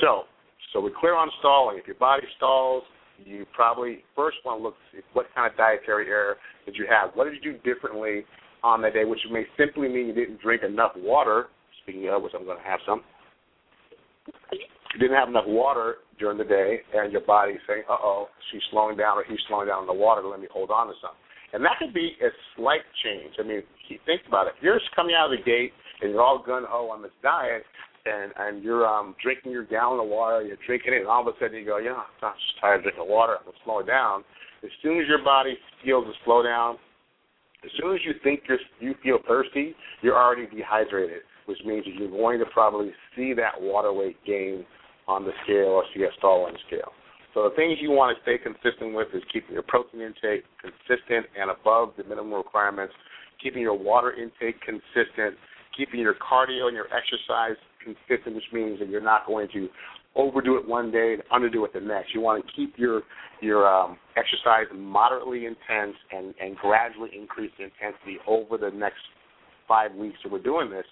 So 0.02 0.24
so 0.72 0.80
we're 0.80 0.92
clear 0.98 1.16
on 1.16 1.30
stalling. 1.40 1.78
If 1.78 1.86
your 1.86 1.96
body 1.96 2.26
stalls, 2.36 2.84
you 3.24 3.46
probably 3.54 4.04
first 4.16 4.38
want 4.44 4.60
to 4.60 4.62
look 4.62 4.74
at 4.96 5.04
what 5.12 5.26
kind 5.34 5.50
of 5.50 5.56
dietary 5.56 6.08
error 6.08 6.36
did 6.66 6.76
you 6.76 6.86
have. 6.90 7.10
What 7.14 7.24
did 7.24 7.34
you 7.34 7.52
do 7.52 7.58
differently 7.58 8.24
on 8.62 8.82
that 8.82 8.94
day, 8.94 9.04
which 9.04 9.20
may 9.30 9.44
simply 9.58 9.88
mean 9.88 10.06
you 10.06 10.14
didn't 10.14 10.40
drink 10.40 10.62
enough 10.62 10.92
water. 10.96 11.46
Speaking 11.82 12.08
of 12.08 12.22
which, 12.22 12.32
I'm 12.34 12.44
going 12.44 12.58
to 12.58 12.64
have 12.64 12.80
some. 12.86 13.02
You 14.52 14.98
didn't 14.98 15.16
have 15.16 15.28
enough 15.28 15.46
water 15.46 15.96
during 16.18 16.36
the 16.36 16.44
day, 16.44 16.80
and 16.94 17.12
your 17.12 17.22
body's 17.22 17.60
saying, 17.66 17.84
"Uh 17.88 17.96
oh, 18.02 18.28
she's 18.50 18.62
slowing 18.70 18.96
down, 18.96 19.16
or 19.16 19.24
he's 19.24 19.38
slowing 19.48 19.68
down 19.68 19.82
in 19.82 19.86
the 19.86 19.94
water. 19.94 20.22
Let 20.26 20.40
me 20.40 20.48
hold 20.52 20.70
on 20.70 20.88
to 20.88 20.94
some." 21.00 21.14
And 21.52 21.64
that 21.64 21.78
could 21.78 21.94
be 21.94 22.16
a 22.22 22.28
slight 22.56 22.82
change. 23.02 23.34
I 23.38 23.42
mean, 23.42 23.62
think 24.06 24.22
about 24.28 24.46
it. 24.46 24.54
If 24.58 24.62
you're 24.62 24.78
just 24.78 24.94
coming 24.94 25.14
out 25.14 25.32
of 25.32 25.38
the 25.38 25.44
gate 25.44 25.72
and 26.00 26.10
you're 26.10 26.22
all 26.22 26.38
gun 26.38 26.64
ho 26.66 26.90
on 26.90 27.02
this 27.02 27.14
diet, 27.22 27.64
and 28.06 28.32
and 28.38 28.62
you're 28.62 28.86
um 28.86 29.14
drinking 29.22 29.52
your 29.52 29.64
gallon 29.64 30.00
of 30.00 30.06
water, 30.06 30.42
you're 30.42 30.58
drinking 30.66 30.94
it, 30.94 31.00
and 31.00 31.08
all 31.08 31.26
of 31.26 31.28
a 31.28 31.38
sudden 31.40 31.58
you 31.58 31.66
go, 31.66 31.78
yeah, 31.78 31.92
I'm 32.22 32.32
just 32.34 32.60
tired 32.60 32.78
of 32.78 32.82
drinking 32.84 33.08
water. 33.08 33.36
I'm 33.38 33.44
gonna 33.44 33.58
slow 33.64 33.82
down. 33.82 34.24
As 34.62 34.70
soon 34.82 35.00
as 35.00 35.08
your 35.08 35.24
body 35.24 35.56
feels 35.84 36.06
a 36.06 36.28
slowdown, 36.28 36.76
as 37.64 37.70
soon 37.80 37.94
as 37.94 38.00
you 38.04 38.12
think 38.22 38.42
you're 38.48 38.58
you 38.80 38.94
feel 39.02 39.18
thirsty, 39.26 39.74
you're 40.02 40.16
already 40.16 40.46
dehydrated, 40.54 41.22
which 41.46 41.58
means 41.64 41.84
that 41.84 41.94
you're 41.94 42.10
going 42.10 42.38
to 42.38 42.46
probably 42.46 42.92
see 43.16 43.34
that 43.34 43.60
water 43.60 43.92
weight 43.92 44.16
gain 44.26 44.64
on 45.08 45.24
the 45.24 45.32
scale 45.44 45.80
or 45.80 45.84
see 45.94 46.02
a 46.02 46.08
stall 46.18 46.44
on 46.46 46.52
the 46.52 46.58
scale. 46.66 46.92
So 47.34 47.48
the 47.48 47.54
things 47.54 47.78
you 47.80 47.90
want 47.90 48.16
to 48.16 48.22
stay 48.22 48.38
consistent 48.42 48.94
with 48.94 49.08
is 49.14 49.22
keeping 49.32 49.54
your 49.54 49.62
protein 49.62 50.00
intake 50.00 50.44
consistent 50.58 51.26
and 51.38 51.50
above 51.50 51.94
the 51.96 52.04
minimum 52.04 52.34
requirements, 52.34 52.94
keeping 53.42 53.62
your 53.62 53.78
water 53.78 54.12
intake 54.12 54.60
consistent, 54.62 55.38
keeping 55.76 56.00
your 56.00 56.14
cardio 56.14 56.66
and 56.66 56.74
your 56.74 56.88
exercise 56.90 57.56
consistent, 57.82 58.34
which 58.34 58.44
means 58.52 58.78
that 58.78 58.88
you're 58.88 59.00
not 59.00 59.26
going 59.26 59.48
to 59.52 59.68
overdo 60.16 60.56
it 60.56 60.66
one 60.66 60.90
day 60.90 61.14
and 61.14 61.22
underdo 61.30 61.64
it 61.64 61.72
the 61.72 61.80
next. 61.80 62.14
You 62.14 62.20
want 62.20 62.44
to 62.44 62.52
keep 62.52 62.74
your 62.76 63.02
your 63.40 63.66
um, 63.66 63.96
exercise 64.16 64.66
moderately 64.74 65.46
intense 65.46 65.96
and 66.12 66.34
and 66.40 66.56
gradually 66.56 67.10
increase 67.16 67.50
the 67.58 67.64
intensity 67.64 68.18
over 68.26 68.56
the 68.58 68.70
next 68.70 69.00
five 69.68 69.94
weeks 69.94 70.18
that 70.22 70.32
we're 70.32 70.42
doing 70.42 70.70
this. 70.70 70.84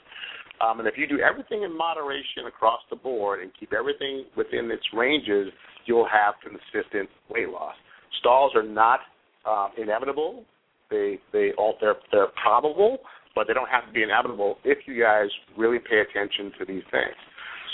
Um, 0.61 0.81
and 0.81 0.89
if 0.89 0.95
you 0.97 1.07
do 1.07 1.21
everything 1.21 1.63
in 1.63 1.77
moderation 1.77 2.47
across 2.47 2.81
the 2.91 2.97
board 2.97 3.41
and 3.43 3.51
keep 3.59 3.73
everything 3.73 4.25
within 4.37 4.71
its 4.71 4.83
ranges, 4.93 5.53
you'll 5.87 6.09
have 6.09 6.35
consistent 6.43 7.09
weight 7.31 7.49
loss. 7.49 7.75
Stalls 8.21 8.53
are 8.55 8.63
not 8.63 9.01
uh, 9.49 9.69
inevitable. 9.81 10.45
They 10.91 11.19
they 11.33 11.53
all 11.59 11.75
they're 11.81 11.97
they're 12.11 12.29
probable, 12.43 12.99
but 13.35 13.47
they 13.47 13.55
don't 13.55 13.69
have 13.69 13.87
to 13.87 13.93
be 13.93 14.03
inevitable 14.03 14.59
if 14.65 14.79
you 14.87 15.01
guys 15.01 15.29
really 15.57 15.79
pay 15.79 16.01
attention 16.01 16.53
to 16.59 16.65
these 16.65 16.83
things. 16.91 17.15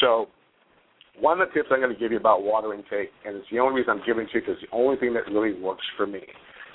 So, 0.01 0.29
one 1.21 1.41
of 1.41 1.49
the 1.49 1.55
tips 1.55 1.69
I'm 1.71 1.79
going 1.79 1.95
to 1.95 1.99
give 1.99 2.11
you 2.11 2.19
about 2.19 2.43
water 2.43 2.75
intake, 2.75 3.11
and 3.25 3.37
it's 3.37 3.47
the 3.51 3.61
only 3.61 3.77
reason 3.77 3.99
I'm 3.99 4.07
giving 4.07 4.25
it 4.25 4.33
to 4.33 4.35
you 4.35 4.41
because 4.41 4.57
it's 4.61 4.71
the 4.71 4.77
only 4.77 4.97
thing 4.97 5.15
that 5.15 5.31
really 5.31 5.55
works 5.61 5.85
for 5.97 6.07
me. 6.07 6.23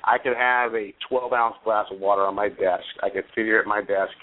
I 0.05 0.17
could 0.17 0.35
have 0.37 0.73
a 0.73 0.93
12 1.09 1.33
ounce 1.33 1.55
glass 1.63 1.87
of 1.91 1.99
water 1.99 2.23
on 2.23 2.35
my 2.35 2.47
desk. 2.47 2.87
I 3.03 3.09
could 3.09 3.25
sit 3.35 3.43
here 3.43 3.59
at 3.59 3.67
my 3.67 3.81
desk 3.81 4.15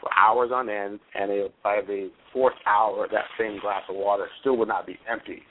for 0.00 0.10
hours 0.14 0.50
on 0.52 0.68
end, 0.68 1.00
and 1.14 1.30
it, 1.30 1.54
by 1.62 1.80
the 1.86 2.10
fourth 2.30 2.54
hour, 2.66 3.08
that 3.10 3.24
same 3.38 3.58
glass 3.60 3.82
of 3.88 3.96
water 3.96 4.28
still 4.40 4.58
would 4.58 4.68
not 4.68 4.86
be 4.86 4.98
empty. 5.10 5.42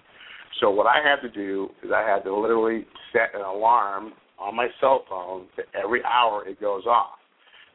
So 0.62 0.70
what 0.70 0.86
I 0.86 0.98
had 1.04 1.28
to 1.28 1.30
do 1.30 1.70
is 1.84 1.90
I 1.94 2.08
had 2.08 2.24
to 2.26 2.36
literally 2.36 2.86
set 3.12 3.34
an 3.34 3.42
alarm 3.42 4.14
on 4.40 4.56
my 4.56 4.68
cell 4.80 5.04
phone 5.10 5.48
that 5.58 5.66
every 5.82 6.04
hour 6.04 6.48
it 6.48 6.62
goes 6.62 6.86
off. 6.86 7.18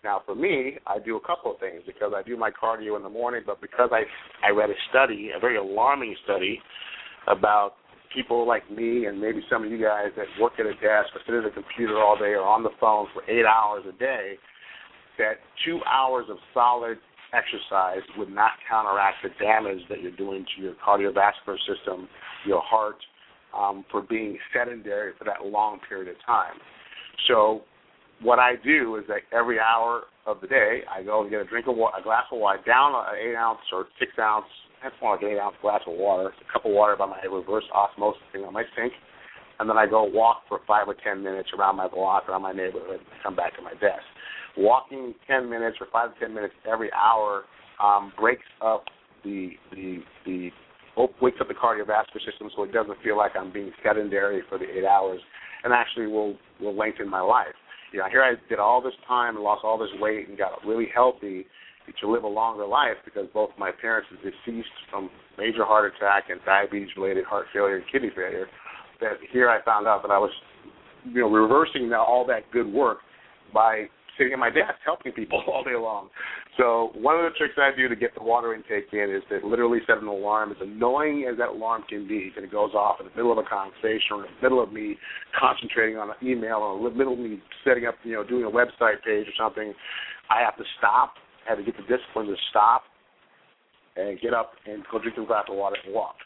Now, 0.04 0.22
for 0.24 0.34
me, 0.34 0.78
I 0.86 0.98
do 0.98 1.16
a 1.16 1.20
couple 1.20 1.52
of 1.52 1.58
things 1.58 1.82
because 1.86 2.12
I 2.14 2.22
do 2.22 2.36
my 2.36 2.50
cardio 2.50 2.96
in 2.96 3.02
the 3.02 3.08
morning, 3.08 3.42
but 3.44 3.60
because 3.60 3.90
I 3.92 4.02
I 4.46 4.50
read 4.50 4.70
a 4.70 4.78
study, 4.90 5.30
a 5.36 5.40
very 5.40 5.56
alarming 5.56 6.14
study, 6.24 6.60
about 7.26 7.74
people 8.14 8.46
like 8.46 8.68
me 8.70 9.06
and 9.06 9.20
maybe 9.20 9.42
some 9.50 9.64
of 9.64 9.70
you 9.70 9.80
guys 9.80 10.06
that 10.16 10.26
work 10.40 10.54
at 10.58 10.66
a 10.66 10.72
desk 10.74 11.12
or 11.14 11.20
sit 11.26 11.34
at 11.34 11.44
a 11.44 11.50
computer 11.50 11.98
all 11.98 12.16
day 12.16 12.32
or 12.32 12.42
on 12.42 12.62
the 12.62 12.70
phone 12.80 13.06
for 13.12 13.22
eight 13.30 13.44
hours 13.44 13.84
a 13.88 13.92
day, 13.98 14.34
that 15.18 15.34
two 15.64 15.80
hours 15.84 16.26
of 16.30 16.36
solid 16.54 16.98
exercise 17.34 18.00
would 18.16 18.30
not 18.30 18.52
counteract 18.68 19.16
the 19.22 19.28
damage 19.44 19.80
that 19.90 20.00
you're 20.00 20.16
doing 20.16 20.46
to 20.56 20.62
your 20.62 20.74
cardiovascular 20.74 21.58
system, 21.68 22.08
your 22.46 22.62
heart, 22.62 22.96
um, 23.56 23.84
for 23.90 24.00
being 24.00 24.38
sedentary 24.54 25.12
for 25.18 25.24
that 25.24 25.44
long 25.44 25.78
period 25.88 26.08
of 26.08 26.16
time. 26.24 26.54
So 27.26 27.62
what 28.22 28.38
I 28.38 28.54
do 28.64 28.96
is 28.96 29.04
that 29.08 29.22
every 29.36 29.58
hour 29.60 30.02
of 30.26 30.40
the 30.40 30.46
day, 30.46 30.80
I 30.90 31.02
go 31.02 31.22
and 31.22 31.30
get 31.30 31.40
a 31.40 31.44
drink 31.44 31.66
of 31.68 31.76
water, 31.76 31.98
a 32.00 32.02
glass 32.02 32.24
of 32.32 32.38
water, 32.38 32.60
down 32.66 32.92
an 32.94 33.16
eight 33.18 33.36
ounce 33.36 33.60
or 33.72 33.86
six 33.98 34.12
ounce, 34.18 34.46
that's 34.82 34.94
more 35.00 35.14
like 35.14 35.22
an 35.22 35.30
eight 35.30 35.38
ounce 35.38 35.56
glass 35.62 35.80
of 35.86 35.94
water, 35.94 36.28
a 36.28 36.52
cup 36.52 36.64
of 36.64 36.72
water 36.72 36.96
by 36.96 37.06
my 37.06 37.22
reverse 37.22 37.64
osmosis 37.74 38.22
thing 38.32 38.44
on 38.44 38.52
my 38.52 38.64
sink, 38.76 38.92
and 39.58 39.68
then 39.68 39.78
I 39.78 39.86
go 39.86 40.04
walk 40.04 40.42
for 40.48 40.60
five 40.66 40.88
or 40.88 40.94
ten 41.02 41.22
minutes 41.22 41.50
around 41.56 41.76
my 41.76 41.88
block, 41.88 42.28
around 42.28 42.42
my 42.42 42.52
neighborhood, 42.52 43.00
and 43.00 43.22
come 43.22 43.36
back 43.36 43.56
to 43.56 43.62
my 43.62 43.72
desk. 43.74 44.02
Walking 44.56 45.14
ten 45.26 45.48
minutes 45.48 45.78
or 45.80 45.86
five 45.92 46.14
to 46.14 46.20
ten 46.20 46.34
minutes 46.34 46.54
every 46.70 46.90
hour 46.92 47.44
um, 47.82 48.12
breaks 48.18 48.46
up 48.64 48.84
the 49.24 49.50
the 49.72 49.98
the 50.26 50.50
wakes 51.22 51.38
up 51.40 51.46
the 51.46 51.54
cardiovascular 51.54 52.24
system 52.26 52.50
so 52.56 52.64
it 52.64 52.72
doesn't 52.72 53.00
feel 53.04 53.16
like 53.16 53.32
I'm 53.38 53.52
being 53.52 53.70
sedentary 53.84 54.42
for 54.48 54.58
the 54.58 54.64
eight 54.64 54.84
hours, 54.84 55.20
and 55.62 55.72
actually 55.72 56.08
will 56.08 56.36
will 56.60 56.76
lengthen 56.76 57.08
my 57.08 57.20
life 57.20 57.54
you 57.92 57.98
know, 58.00 58.06
here 58.10 58.22
I 58.22 58.34
did 58.48 58.58
all 58.58 58.82
this 58.82 58.94
time 59.06 59.36
and 59.36 59.44
lost 59.44 59.64
all 59.64 59.78
this 59.78 59.88
weight 60.00 60.28
and 60.28 60.36
got 60.36 60.64
really 60.66 60.88
healthy 60.94 61.46
to 62.00 62.10
live 62.10 62.24
a 62.24 62.28
longer 62.28 62.66
life 62.66 62.96
because 63.04 63.26
both 63.32 63.50
my 63.58 63.70
parents 63.70 64.08
are 64.12 64.30
deceased 64.30 64.68
from 64.90 65.08
major 65.38 65.64
heart 65.64 65.92
attack 65.96 66.24
and 66.28 66.40
diabetes 66.44 66.88
related 66.96 67.24
heart 67.24 67.46
failure 67.52 67.76
and 67.76 67.84
kidney 67.90 68.10
failure. 68.14 68.46
That 69.00 69.12
here 69.32 69.48
I 69.48 69.62
found 69.64 69.86
out 69.86 70.02
that 70.02 70.10
I 70.10 70.18
was, 70.18 70.30
you 71.04 71.22
know, 71.22 71.30
reversing 71.30 71.90
all 71.94 72.26
that 72.28 72.50
good 72.52 72.70
work 72.70 72.98
by 73.54 73.86
sitting 74.18 74.32
at 74.32 74.38
my 74.38 74.50
desk 74.50 74.74
helping 74.84 75.12
people 75.12 75.42
all 75.48 75.64
day 75.64 75.78
long. 75.78 76.10
So 76.58 76.90
one 76.94 77.16
of 77.16 77.22
the 77.22 77.38
tricks 77.38 77.54
I 77.56 77.70
do 77.74 77.88
to 77.88 77.96
get 77.96 78.14
the 78.14 78.22
water 78.22 78.52
intake 78.52 78.92
in 78.92 79.14
is 79.14 79.22
to 79.30 79.46
literally 79.46 79.78
set 79.86 79.98
an 79.98 80.08
alarm, 80.08 80.50
as 80.50 80.58
annoying 80.60 81.26
as 81.30 81.38
that 81.38 81.50
alarm 81.50 81.84
can 81.88 82.06
be, 82.06 82.32
and 82.36 82.44
it 82.44 82.50
goes 82.50 82.74
off 82.74 83.00
in 83.00 83.06
the 83.06 83.14
middle 83.14 83.32
of 83.32 83.38
a 83.38 83.48
conversation 83.48 84.12
or 84.12 84.26
in 84.26 84.30
the 84.34 84.42
middle 84.42 84.62
of 84.62 84.72
me 84.72 84.96
concentrating 85.38 85.96
on 85.96 86.10
an 86.10 86.16
email 86.22 86.58
or 86.58 86.76
in 86.76 86.84
the 86.84 86.98
middle 86.98 87.14
of 87.14 87.18
me 87.18 87.40
setting 87.64 87.86
up, 87.86 87.94
you 88.02 88.12
know, 88.12 88.24
doing 88.24 88.44
a 88.44 88.50
website 88.50 89.00
page 89.06 89.26
or 89.26 89.36
something. 89.38 89.72
I 90.28 90.42
have 90.42 90.56
to 90.58 90.64
stop. 90.78 91.14
I 91.46 91.56
have 91.56 91.58
to 91.58 91.64
get 91.64 91.76
the 91.76 91.86
discipline 91.88 92.26
to 92.26 92.36
stop 92.50 92.82
and 93.96 94.20
get 94.20 94.34
up 94.34 94.52
and 94.66 94.84
go 94.90 94.98
drink 94.98 95.16
a 95.16 95.24
glass 95.24 95.46
of 95.48 95.56
water 95.56 95.76
and 95.84 95.94
walk. 95.94 96.16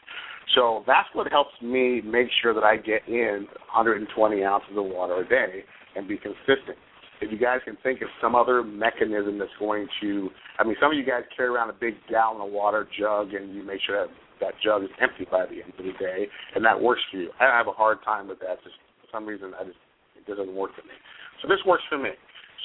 So 0.55 0.83
that's 0.85 1.07
what 1.13 1.31
helps 1.31 1.53
me 1.61 2.01
make 2.01 2.27
sure 2.41 2.53
that 2.53 2.63
I 2.63 2.75
get 2.75 3.07
in 3.07 3.47
120 3.73 4.43
ounces 4.43 4.77
of 4.77 4.85
water 4.85 5.21
a 5.21 5.27
day 5.27 5.63
and 5.95 6.07
be 6.07 6.17
consistent. 6.17 6.77
If 7.21 7.31
you 7.31 7.37
guys 7.37 7.59
can 7.63 7.77
think 7.83 8.01
of 8.01 8.07
some 8.21 8.35
other 8.35 8.63
mechanism 8.63 9.37
that's 9.37 9.51
going 9.59 9.87
to, 10.01 10.29
I 10.59 10.63
mean, 10.63 10.75
some 10.81 10.91
of 10.91 10.97
you 10.97 11.05
guys 11.05 11.23
carry 11.35 11.49
around 11.49 11.69
a 11.69 11.73
big 11.73 11.95
gallon 12.09 12.41
of 12.41 12.51
water 12.51 12.87
jug 12.99 13.33
and 13.33 13.55
you 13.55 13.63
make 13.63 13.79
sure 13.85 14.07
that 14.07 14.13
that 14.41 14.53
jug 14.63 14.83
is 14.83 14.89
empty 15.01 15.25
by 15.29 15.45
the 15.45 15.63
end 15.63 15.73
of 15.77 15.85
the 15.85 15.93
day, 15.99 16.27
and 16.55 16.65
that 16.65 16.79
works 16.79 17.01
for 17.11 17.17
you. 17.17 17.29
I 17.39 17.45
have 17.45 17.67
a 17.67 17.71
hard 17.71 17.99
time 18.03 18.27
with 18.27 18.39
that. 18.39 18.61
Just 18.63 18.75
for 19.01 19.07
some 19.11 19.25
reason, 19.25 19.53
I 19.59 19.63
just 19.63 19.77
it 20.17 20.27
doesn't 20.27 20.53
work 20.53 20.71
for 20.75 20.83
me. 20.83 20.93
So 21.41 21.47
this 21.47 21.59
works 21.65 21.83
for 21.89 21.97
me. 21.97 22.11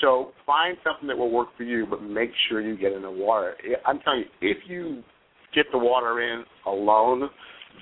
So 0.01 0.33
find 0.47 0.77
something 0.85 1.09
that 1.09 1.17
will 1.17 1.31
work 1.31 1.49
for 1.57 1.65
you, 1.65 1.87
but 1.89 2.03
make 2.03 2.31
sure 2.49 2.61
you 2.61 2.77
get 2.77 2.93
in 2.93 3.03
the 3.03 3.11
water. 3.11 3.55
I'm 3.87 3.99
telling 4.01 4.21
you, 4.21 4.51
if 4.51 4.59
you 4.67 5.03
get 5.55 5.67
the 5.73 5.79
water 5.79 6.21
in 6.21 6.45
alone, 6.67 7.29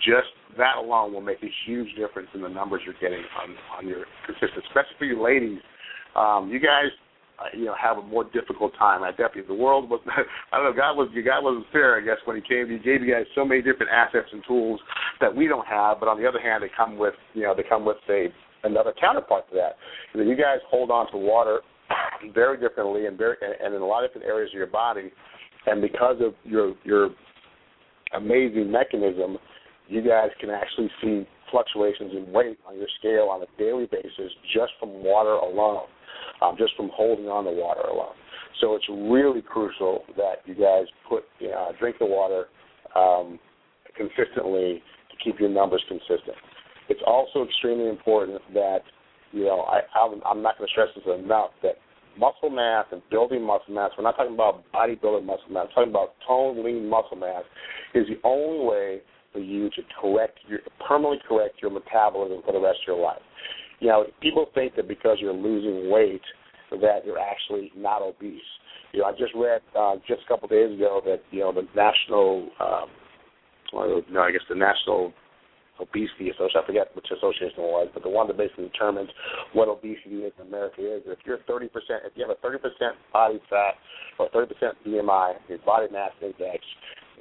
just 0.04 0.28
that 0.56 0.76
alone 0.78 1.12
will 1.12 1.20
make 1.20 1.42
a 1.42 1.50
huge 1.66 1.88
difference 1.96 2.28
in 2.34 2.40
the 2.40 2.48
numbers 2.48 2.82
you're 2.84 2.94
getting 3.00 3.24
on 3.40 3.54
on 3.78 3.88
your 3.88 4.04
consistent, 4.24 4.64
especially 4.68 4.96
for 4.98 5.04
you 5.04 5.22
ladies. 5.22 5.58
Um, 6.16 6.48
you 6.50 6.58
guys, 6.58 6.88
uh, 7.38 7.54
you 7.56 7.66
know, 7.66 7.74
have 7.80 7.98
a 7.98 8.02
more 8.02 8.24
difficult 8.24 8.72
time. 8.78 9.02
I 9.02 9.10
definitely 9.10 9.42
the 9.42 9.62
world 9.62 9.90
was. 9.90 10.00
I 10.52 10.56
don't 10.56 10.64
know. 10.64 10.76
God 10.76 10.96
was 10.96 11.08
God 11.12 11.44
wasn't 11.44 11.66
fair, 11.70 11.96
I 11.96 12.00
guess, 12.00 12.16
when 12.24 12.36
He 12.36 12.42
came. 12.42 12.70
He 12.70 12.78
gave 12.78 13.02
you 13.02 13.12
guys 13.12 13.26
so 13.34 13.44
many 13.44 13.60
different 13.60 13.92
assets 13.92 14.28
and 14.32 14.42
tools 14.48 14.80
that 15.20 15.34
we 15.34 15.46
don't 15.46 15.66
have. 15.66 16.00
But 16.00 16.08
on 16.08 16.20
the 16.20 16.26
other 16.26 16.40
hand, 16.40 16.62
they 16.62 16.70
come 16.74 16.96
with 16.96 17.14
you 17.34 17.42
know 17.42 17.54
they 17.54 17.64
come 17.68 17.84
with 17.84 17.98
a 18.08 18.28
another 18.64 18.94
counterpart 18.98 19.48
to 19.50 19.54
that. 19.56 19.76
You 20.14 20.34
guys 20.34 20.58
hold 20.70 20.90
on 20.90 21.10
to 21.12 21.18
water 21.18 21.60
very 22.34 22.58
differently 22.58 23.06
and 23.06 23.18
very 23.18 23.36
and 23.42 23.74
in 23.74 23.82
a 23.82 23.86
lot 23.86 24.04
of 24.04 24.10
different 24.10 24.26
areas 24.26 24.50
of 24.50 24.56
your 24.56 24.66
body, 24.66 25.12
and 25.66 25.82
because 25.82 26.16
of 26.20 26.34
your 26.44 26.74
your 26.84 27.10
amazing 28.14 28.70
mechanism, 28.70 29.36
you 29.88 30.00
guys 30.00 30.30
can 30.40 30.48
actually 30.48 30.90
see 31.02 31.26
fluctuations 31.50 32.12
in 32.14 32.32
weight 32.32 32.58
on 32.66 32.76
your 32.76 32.88
scale 32.98 33.28
on 33.30 33.42
a 33.42 33.46
daily 33.58 33.86
basis 33.86 34.32
just 34.54 34.72
from 34.78 35.04
water 35.04 35.34
alone, 35.34 35.86
um, 36.42 36.56
just 36.58 36.74
from 36.76 36.90
holding 36.94 37.26
on 37.26 37.44
to 37.44 37.50
water 37.50 37.82
alone. 37.82 38.14
So 38.60 38.74
it's 38.74 38.86
really 38.88 39.42
crucial 39.42 40.04
that 40.16 40.36
you 40.46 40.54
guys 40.54 40.86
put 41.08 41.24
you 41.38 41.48
know, 41.48 41.72
drink 41.78 41.96
the 41.98 42.06
water 42.06 42.46
um, 42.94 43.38
consistently 43.96 44.82
to 45.10 45.16
keep 45.22 45.40
your 45.40 45.50
numbers 45.50 45.82
consistent. 45.88 46.36
It's 46.88 47.02
also 47.06 47.44
extremely 47.44 47.88
important 47.88 48.40
that 48.54 48.80
you 49.32 49.44
know 49.44 49.62
I, 49.62 49.80
I'm, 49.98 50.20
I'm 50.24 50.42
not 50.42 50.56
going 50.56 50.68
to 50.68 50.72
stress 50.72 50.88
this 50.94 51.04
enough 51.04 51.50
that 51.62 51.74
muscle 52.18 52.50
mass 52.50 52.86
and 52.92 53.02
building 53.10 53.42
muscle 53.42 53.74
mass. 53.74 53.90
We're 53.96 54.04
not 54.04 54.16
talking 54.16 54.34
about 54.34 54.64
bodybuilding 54.72 55.24
muscle 55.24 55.50
mass. 55.50 55.66
We're 55.68 55.84
talking 55.84 55.90
about 55.90 56.14
tone, 56.26 56.64
lean 56.64 56.88
muscle 56.88 57.16
mass 57.16 57.42
is 57.94 58.06
the 58.06 58.18
only 58.26 58.64
way 58.64 59.00
for 59.36 59.40
you 59.40 59.68
to 59.68 59.82
correct 60.00 60.38
your 60.48 60.60
permanently 60.88 61.18
correct 61.28 61.60
your 61.60 61.70
metabolism 61.70 62.40
for 62.46 62.52
the 62.52 62.60
rest 62.60 62.78
of 62.88 62.96
your 62.96 63.04
life. 63.04 63.20
You 63.80 63.88
know, 63.88 64.06
people 64.22 64.46
think 64.54 64.74
that 64.76 64.88
because 64.88 65.18
you're 65.20 65.34
losing 65.34 65.90
weight 65.90 66.22
that 66.70 67.04
you're 67.04 67.18
actually 67.18 67.70
not 67.76 68.00
obese. 68.00 68.40
You 68.92 69.00
know, 69.00 69.06
I 69.06 69.12
just 69.12 69.34
read 69.36 69.60
uh, 69.78 69.96
just 70.08 70.22
a 70.24 70.28
couple 70.28 70.46
of 70.46 70.52
days 70.52 70.72
ago 70.72 71.02
that 71.04 71.20
you 71.30 71.40
know 71.40 71.52
the 71.52 71.68
national, 71.76 72.48
um, 72.60 72.88
well, 73.74 74.00
no, 74.10 74.20
I 74.22 74.32
guess 74.32 74.40
the 74.48 74.54
national 74.54 75.12
obesity 75.78 76.32
association. 76.32 76.60
I 76.64 76.66
forget 76.66 76.96
which 76.96 77.04
association 77.12 77.60
it 77.60 77.68
was, 77.68 77.88
but 77.92 78.02
the 78.02 78.08
one 78.08 78.26
that 78.28 78.38
basically 78.38 78.72
determines 78.72 79.10
what 79.52 79.68
obesity 79.68 80.24
is 80.24 80.32
in 80.40 80.48
America 80.48 80.80
is. 80.80 81.02
If 81.04 81.18
you're 81.26 81.44
30%, 81.44 81.68
if 82.08 82.16
you 82.16 82.26
have 82.26 82.32
a 82.32 82.40
30% 82.40 82.56
body 83.12 83.38
fat 83.50 83.74
or 84.18 84.30
30% 84.30 84.48
BMI, 84.86 85.34
your 85.48 85.58
body 85.58 85.92
mass 85.92 86.12
index, 86.22 86.64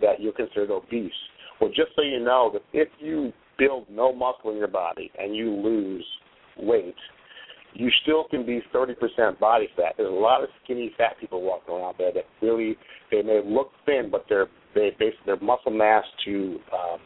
that 0.01 0.21
you're 0.21 0.31
considered 0.31 0.71
obese. 0.71 1.11
Well, 1.59 1.69
just 1.69 1.91
so 1.95 2.01
you 2.01 2.19
know 2.19 2.51
that 2.53 2.61
if 2.73 2.89
you 2.99 3.31
build 3.57 3.85
no 3.89 4.13
muscle 4.13 4.51
in 4.51 4.57
your 4.57 4.67
body 4.67 5.11
and 5.17 5.35
you 5.35 5.49
lose 5.51 6.05
weight, 6.57 6.95
you 7.73 7.89
still 8.03 8.25
can 8.29 8.45
be 8.45 8.61
30% 8.73 9.39
body 9.39 9.67
fat. 9.75 9.95
There's 9.97 10.09
a 10.09 10.13
lot 10.13 10.43
of 10.43 10.49
skinny 10.63 10.93
fat 10.97 11.17
people 11.19 11.41
walking 11.41 11.75
around 11.75 11.95
there 11.97 12.13
that 12.13 12.23
really 12.41 12.77
they 13.11 13.21
may 13.21 13.41
look 13.45 13.71
thin, 13.85 14.09
but 14.11 14.25
their 14.29 14.47
they 14.73 14.91
base 14.99 15.13
their 15.25 15.39
muscle 15.39 15.71
mass 15.71 16.03
to 16.25 16.59
um, 16.73 16.99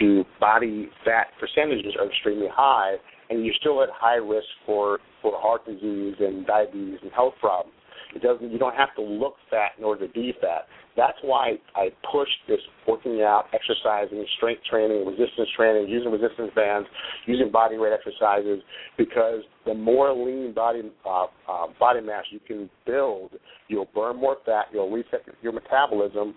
to 0.00 0.24
body 0.40 0.88
fat 1.04 1.28
percentages 1.40 1.94
are 1.98 2.08
extremely 2.08 2.48
high, 2.50 2.96
and 3.30 3.44
you're 3.44 3.54
still 3.60 3.82
at 3.82 3.88
high 3.92 4.16
risk 4.16 4.46
for 4.66 4.98
for 5.20 5.32
heart 5.40 5.64
disease 5.66 6.14
and 6.20 6.46
diabetes 6.46 6.98
and 7.02 7.12
health 7.12 7.34
problems. 7.40 7.74
It 8.14 8.22
doesn't. 8.22 8.50
You 8.50 8.58
don't 8.58 8.74
have 8.74 8.94
to 8.96 9.02
look 9.02 9.34
fat 9.50 9.72
in 9.78 9.84
order 9.84 10.06
to 10.06 10.12
be 10.12 10.34
fat. 10.40 10.66
That's 10.96 11.16
why 11.22 11.54
I 11.74 11.88
push 12.10 12.28
this 12.46 12.60
working 12.86 13.22
out, 13.22 13.44
exercising, 13.54 14.24
strength 14.36 14.62
training, 14.68 15.06
resistance 15.06 15.48
training, 15.56 15.88
using 15.88 16.12
resistance 16.12 16.50
bands, 16.54 16.86
using 17.26 17.50
body 17.50 17.78
weight 17.78 17.92
exercises, 17.92 18.62
because 18.98 19.40
the 19.64 19.72
more 19.72 20.12
lean 20.12 20.52
body 20.52 20.82
uh, 21.06 21.24
uh, 21.48 21.66
body 21.80 22.00
mass 22.02 22.24
you 22.30 22.40
can 22.46 22.68
build, 22.86 23.30
you'll 23.68 23.88
burn 23.94 24.16
more 24.16 24.36
fat, 24.44 24.66
you'll 24.72 24.90
reset 24.90 25.22
your 25.40 25.52
metabolism, 25.52 26.34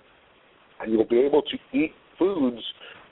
and 0.79 0.91
you'll 0.91 1.07
be 1.07 1.19
able 1.19 1.41
to 1.41 1.77
eat 1.77 1.91
foods 2.17 2.61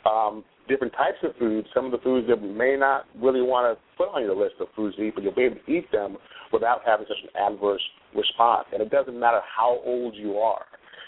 um, 0.06 0.44
different 0.68 0.94
types 0.94 1.18
of 1.24 1.36
foods, 1.38 1.68
some 1.74 1.86
of 1.86 1.92
the 1.92 1.98
foods 2.00 2.28
that 2.28 2.42
may 2.42 2.76
not 2.78 3.06
really 3.22 3.42
want 3.42 3.78
to 3.78 3.84
put 3.98 4.10
on 4.14 4.22
your 4.22 4.36
list 4.36 4.56
of 4.60 4.68
foods 4.76 4.96
to 4.96 5.04
eat, 5.04 5.16
but 5.16 5.24
you'll 5.24 5.36
be 5.36 5.44
able 5.44 5.58
to 5.58 5.72
eat 5.72 5.92
them 5.92 6.18
without 6.52 6.82
having 6.86 7.06
such 7.08 7.18
an 7.24 7.52
adverse 7.52 7.82
response. 8.16 8.68
And 8.72 8.82
it 8.82 8.90
doesn't 8.90 9.18
matter 9.18 9.42
how 9.58 9.80
old 9.86 10.16
you 10.16 10.38
are. 10.38 10.66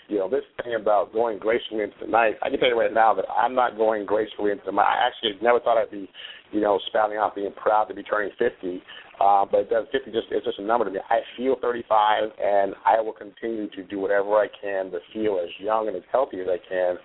You 0.07 0.19
know, 0.19 0.29
this 0.29 0.43
thing 0.63 0.75
about 0.79 1.13
going 1.13 1.39
gracefully 1.39 1.81
into 1.81 1.95
the 1.99 2.07
night, 2.07 2.35
I 2.43 2.49
can 2.49 2.59
tell 2.59 2.69
you 2.69 2.79
right 2.79 2.93
now 2.93 3.15
that 3.15 3.25
I'm 3.29 3.55
not 3.55 3.75
going 3.75 4.05
gracefully 4.05 4.51
into 4.51 4.71
night. 4.71 4.85
I 4.85 5.07
actually 5.07 5.41
never 5.41 5.59
thought 5.59 5.81
I'd 5.81 5.89
be, 5.89 6.07
you 6.51 6.61
know, 6.61 6.79
spouting 6.87 7.17
out 7.17 7.33
being 7.33 7.53
proud 7.53 7.85
to 7.85 7.95
be 7.95 8.03
turning 8.03 8.31
50. 8.37 8.83
Uh, 9.19 9.45
but 9.49 9.61
it 9.61 9.69
does 9.69 9.85
50 9.91 10.11
just 10.11 10.27
it's 10.29 10.45
just 10.45 10.59
a 10.59 10.63
number 10.63 10.85
to 10.85 10.91
me. 10.91 10.99
I 11.09 11.19
feel 11.37 11.55
35, 11.61 12.29
and 12.37 12.75
I 12.85 12.99
will 13.01 13.13
continue 13.13 13.69
to 13.71 13.83
do 13.83 13.97
whatever 13.97 14.35
I 14.35 14.47
can 14.61 14.91
to 14.91 14.99
feel 15.13 15.39
as 15.41 15.49
young 15.57 15.87
and 15.87 15.95
as 15.95 16.03
healthy 16.11 16.41
as 16.41 16.47
I 16.49 16.59
can 16.69 16.97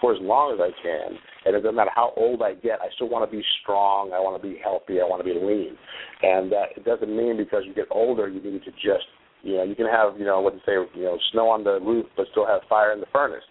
for 0.00 0.14
as 0.14 0.18
long 0.20 0.54
as 0.54 0.60
I 0.60 0.70
can. 0.82 1.18
And 1.44 1.56
it 1.56 1.60
doesn't 1.60 1.74
matter 1.74 1.90
how 1.94 2.12
old 2.16 2.42
I 2.42 2.54
get, 2.54 2.80
I 2.80 2.88
still 2.94 3.08
want 3.08 3.28
to 3.28 3.36
be 3.36 3.42
strong. 3.62 4.12
I 4.12 4.20
want 4.20 4.40
to 4.40 4.48
be 4.48 4.58
healthy. 4.62 5.00
I 5.00 5.04
want 5.04 5.24
to 5.24 5.28
be 5.28 5.38
lean. 5.38 5.76
And 6.22 6.52
uh, 6.52 6.76
it 6.76 6.84
doesn't 6.84 7.14
mean 7.14 7.36
because 7.36 7.62
you 7.66 7.74
get 7.74 7.86
older 7.90 8.28
you 8.28 8.42
need 8.42 8.62
to 8.64 8.70
just, 8.72 9.06
you 9.46 9.56
know, 9.56 9.62
you 9.62 9.74
can 9.74 9.86
have, 9.86 10.18
you 10.18 10.24
know, 10.24 10.40
what 10.40 10.54
to 10.54 10.60
say, 10.66 10.74
you 10.98 11.04
know, 11.04 11.18
snow 11.32 11.48
on 11.48 11.62
the 11.62 11.78
roof 11.80 12.06
but 12.16 12.26
still 12.32 12.46
have 12.46 12.62
fire 12.68 12.92
in 12.92 13.00
the 13.00 13.06
furnace. 13.12 13.44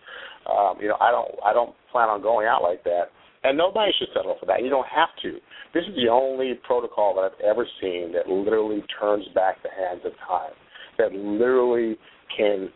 Um, 0.46 0.78
you 0.80 0.88
know, 0.88 0.98
I 1.00 1.10
don't, 1.12 1.32
I 1.44 1.54
don't 1.54 1.74
plan 1.92 2.10
on 2.10 2.22
going 2.22 2.48
out 2.48 2.62
like 2.62 2.84
that. 2.84 3.16
And 3.44 3.58
nobody 3.58 3.92
should 3.98 4.10
settle 4.14 4.36
for 4.40 4.46
that. 4.48 4.64
You 4.64 4.70
don't 4.70 4.88
have 4.88 5.10
to. 5.22 5.38
This 5.74 5.84
is 5.88 5.96
the 5.96 6.10
only 6.12 6.54
protocol 6.66 7.16
that 7.16 7.22
I've 7.22 7.40
ever 7.46 7.66
seen 7.80 8.12
that 8.14 8.28
literally 8.28 8.84
turns 9.00 9.26
back 9.34 9.62
the 9.64 9.70
hands 9.70 10.02
of 10.04 10.14
time. 10.28 10.54
That 10.98 11.14
literally 11.14 11.98
can 12.36 12.70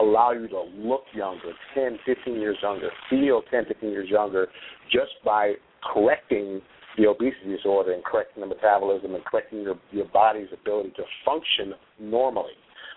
allow 0.00 0.32
you 0.32 0.48
to 0.48 0.62
look 0.76 1.04
younger, 1.14 1.52
10, 1.74 1.98
15 2.04 2.34
years 2.34 2.56
younger, 2.62 2.90
feel 3.08 3.42
10, 3.50 3.64
15 3.66 3.90
years 3.90 4.08
younger, 4.10 4.48
just 4.90 5.12
by 5.24 5.54
correcting 5.92 6.60
the 6.98 7.06
obesity 7.06 7.54
disorder 7.54 7.92
and 7.92 8.04
correcting 8.04 8.40
the 8.40 8.46
metabolism 8.46 9.14
and 9.14 9.24
correcting 9.24 9.62
your, 9.62 9.76
your 9.90 10.06
body's 10.06 10.48
ability 10.52 10.90
to 10.96 11.02
function 11.24 11.74
normally. 12.00 12.52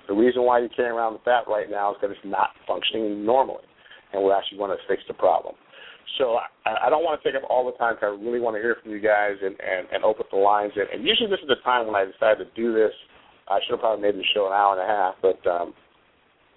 The 0.09 0.17
reason 0.17 0.41
why 0.41 0.57
you're 0.57 0.73
carrying 0.73 0.97
around 0.97 1.13
the 1.13 1.23
fat 1.23 1.45
right 1.47 1.69
now 1.69 1.93
is 1.93 1.97
because 2.01 2.17
it's 2.17 2.25
not 2.25 2.49
functioning 2.65 3.23
normally, 3.23 3.61
and 4.11 4.23
we're 4.23 4.35
actually 4.35 4.57
want 4.57 4.73
to 4.73 4.81
fix 4.89 5.03
the 5.07 5.13
problem. 5.13 5.53
So 6.17 6.41
I, 6.65 6.87
I 6.87 6.89
don't 6.89 7.05
want 7.05 7.21
to 7.21 7.23
take 7.23 7.37
up 7.37 7.47
all 7.47 7.63
the 7.69 7.77
time 7.77 7.93
because 7.93 8.17
I 8.17 8.23
really 8.25 8.41
want 8.41 8.57
to 8.57 8.61
hear 8.61 8.75
from 8.81 8.89
you 8.91 8.99
guys 8.99 9.37
and, 9.37 9.53
and, 9.61 9.85
and 9.93 10.03
open 10.03 10.25
the 10.33 10.41
lines. 10.41 10.73
And, 10.75 10.89
and 10.89 11.05
usually 11.05 11.29
this 11.29 11.39
is 11.45 11.47
the 11.47 11.61
time 11.63 11.85
when 11.85 11.95
I 11.95 12.09
decide 12.09 12.41
to 12.41 12.49
do 12.57 12.73
this. 12.73 12.89
I 13.47 13.61
should 13.61 13.77
have 13.77 13.85
probably 13.85 14.01
made 14.01 14.17
the 14.17 14.25
show 14.33 14.49
an 14.49 14.53
hour 14.53 14.73
and 14.73 14.81
a 14.81 14.89
half, 14.89 15.13
but 15.21 15.37
um, 15.45 15.73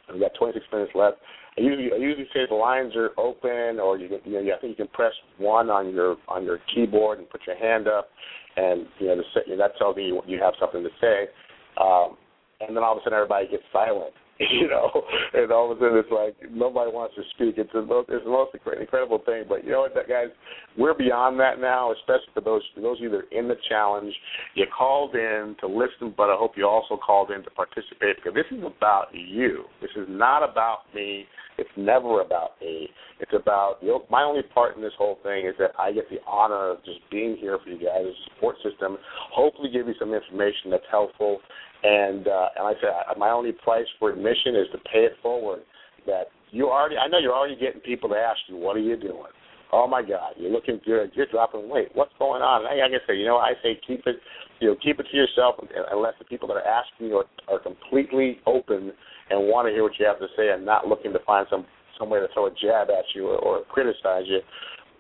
we 0.09 0.21
got 0.21 0.33
26 0.41 0.65
minutes 0.73 0.93
left. 0.95 1.21
I 1.57 1.61
usually 1.61 1.93
I 1.93 1.97
usually 1.97 2.29
say 2.33 2.49
the 2.49 2.57
lines 2.57 2.97
are 2.97 3.13
open, 3.21 3.77
or 3.77 3.99
you 3.99 4.09
can, 4.09 4.21
you 4.25 4.41
know 4.41 4.55
I 4.57 4.61
think 4.61 4.79
you 4.79 4.85
can 4.89 4.93
press 4.97 5.13
one 5.37 5.69
on 5.69 5.93
your 5.93 6.17
on 6.29 6.45
your 6.45 6.59
keyboard 6.75 7.19
and 7.19 7.29
put 7.29 7.43
your 7.47 7.57
hand 7.57 7.89
up, 7.89 8.09
and 8.57 8.87
you 8.99 9.09
know 9.09 9.17
the, 9.21 9.57
that 9.57 9.77
tells 9.77 9.97
me 9.97 10.19
you 10.27 10.41
have 10.41 10.55
something 10.59 10.83
to 10.83 10.89
say. 11.01 11.29
Um, 11.77 12.17
and 12.67 12.77
then 12.77 12.85
all 12.85 12.93
of 12.93 12.99
a 12.99 13.01
sudden 13.03 13.19
everybody 13.19 13.49
gets 13.49 13.63
silent, 13.73 14.15
you 14.39 14.69
know, 14.69 14.91
and 15.35 15.51
all 15.53 15.71
of 15.71 15.79
a 15.79 15.81
sudden 15.81 15.99
it's 15.99 16.11
like 16.11 16.35
nobody 16.51 16.91
wants 16.91 17.15
to 17.17 17.23
speak. 17.35 17.57
It's 17.59 17.73
the 17.73 17.83
most, 17.83 18.09
it's 18.09 18.25
the 18.25 18.31
most 18.31 18.55
incredible 18.55 19.21
thing. 19.25 19.45
But 19.49 19.65
you 19.65 19.73
know 19.73 19.81
what, 19.81 19.95
guys, 20.09 20.29
we're 20.79 20.95
beyond 20.95 21.39
that 21.41 21.61
now. 21.61 21.93
Especially 21.93 22.33
for 22.35 22.41
those 22.41 22.63
for 22.75 22.81
those 22.81 22.99
of 22.99 23.03
you 23.03 23.11
that 23.11 23.27
are 23.27 23.39
in 23.39 23.49
the 23.49 23.57
challenge, 23.69 24.13
you 24.55 24.65
called 24.67 25.15
in 25.15 25.57
to 25.61 25.67
listen, 25.67 26.15
but 26.17 26.31
I 26.31 26.37
hope 26.37 26.53
you 26.57 26.67
also 26.67 26.97
called 26.97 27.31
in 27.31 27.43
to 27.45 27.51
participate 27.51 28.17
because 28.17 28.35
this 28.35 28.49
is 28.51 28.65
about 28.65 29.09
you. 29.13 29.65
This 29.81 29.93
is 29.97 30.07
not 30.09 30.43
about 30.43 30.91
me. 30.95 31.27
It's 31.59 31.71
never 31.77 32.23
about 32.23 32.53
me. 32.61 32.89
It's 33.21 33.33
about 33.35 33.77
you 33.83 33.89
know, 33.89 34.05
my 34.11 34.23
only 34.23 34.43
part 34.43 34.75
in 34.77 34.83
this 34.83 34.97
whole 34.97 35.19
thing 35.23 35.47
is 35.47 35.55
that 35.59 35.73
I 35.79 35.93
get 35.93 36.09
the 36.09 36.19
honor 36.27 36.71
of 36.71 36.85
just 36.85 36.99
being 37.11 37.37
here 37.37 37.59
for 37.63 37.71
you 37.71 37.79
guys 37.79 38.03
a 38.03 38.13
support 38.33 38.57
system. 38.65 38.97
Hopefully, 39.31 39.71
give 39.71 39.87
you 39.87 39.95
some 39.99 40.15
information 40.15 40.71
that's 40.71 40.89
helpful 40.91 41.39
and 41.83 42.29
uh, 42.29 42.49
and 42.57 42.67
I 42.67 42.73
said, 42.81 43.19
my 43.19 43.31
only 43.31 43.53
price 43.53 43.87
for 43.99 44.11
admission 44.11 44.57
is 44.57 44.67
to 44.73 44.79
pay 44.79 45.01
it 45.01 45.13
forward. 45.23 45.61
That 46.07 46.29
you 46.51 46.69
already, 46.69 46.97
I 46.97 47.09
know 47.09 47.19
you're 47.19 47.35
already 47.35 47.57
getting 47.57 47.81
people 47.81 48.09
to 48.11 48.17
ask 48.17 48.39
you, 48.49 48.57
what 48.57 48.77
are 48.77 48.81
you 48.81 48.97
doing? 48.97 49.31
Oh 49.73 49.87
my 49.87 50.03
God, 50.03 50.35
you're 50.37 50.51
looking 50.51 50.81
good. 50.85 51.13
You're 51.15 51.27
dropping 51.27 51.69
weight. 51.69 51.89
What's 51.95 52.13
going 52.19 52.43
on? 52.43 52.67
I, 52.67 52.75
like 52.75 52.93
I 52.93 53.07
say, 53.07 53.17
you 53.17 53.25
know, 53.25 53.39
I 53.39 53.53
say 53.63 53.81
keep 53.87 54.07
it, 54.07 54.17
you 54.61 54.69
know, 54.69 54.77
keep 54.83 55.01
it 55.01 55.07
to 55.11 55.17
yourself 55.17 55.57
unless 55.91 56.15
the 56.19 56.27
people 56.27 56.47
that 56.49 56.55
are 56.55 56.67
asking 56.67 57.07
you 57.09 57.17
are, 57.17 57.25
are 57.49 57.59
completely 57.59 58.39
open 58.45 58.93
and 59.31 59.49
want 59.49 59.67
to 59.67 59.73
hear 59.73 59.83
what 59.83 59.93
you 59.99 60.05
have 60.05 60.19
to 60.19 60.29
say 60.37 60.51
and 60.51 60.67
not 60.67 60.87
looking 60.87 61.13
to 61.13 61.19
find 61.25 61.47
some 61.49 61.65
some 61.99 62.11
way 62.11 62.21
to 62.21 62.27
throw 62.35 62.47
a 62.47 62.51
jab 62.51 62.91
at 62.91 63.05
you 63.15 63.29
or, 63.29 63.39
or 63.39 63.65
criticize 63.65 64.25
you. 64.27 64.41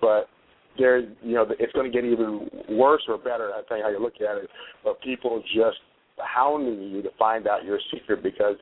But 0.00 0.28
there, 0.78 1.00
you 1.00 1.34
know, 1.34 1.46
it's 1.58 1.72
going 1.72 1.90
to 1.90 1.92
get 1.92 2.06
even 2.06 2.48
worse 2.70 3.02
or 3.08 3.18
better. 3.18 3.52
I 3.52 3.76
you 3.76 3.82
how 3.82 3.90
you 3.90 4.00
look 4.00 4.16
at 4.16 4.38
it. 4.38 4.48
But 4.84 5.00
people 5.02 5.42
just 5.54 5.78
hounding 6.18 6.90
you 6.90 7.02
to 7.02 7.10
find 7.18 7.46
out 7.46 7.64
your 7.64 7.78
secret 7.92 8.22
because 8.22 8.56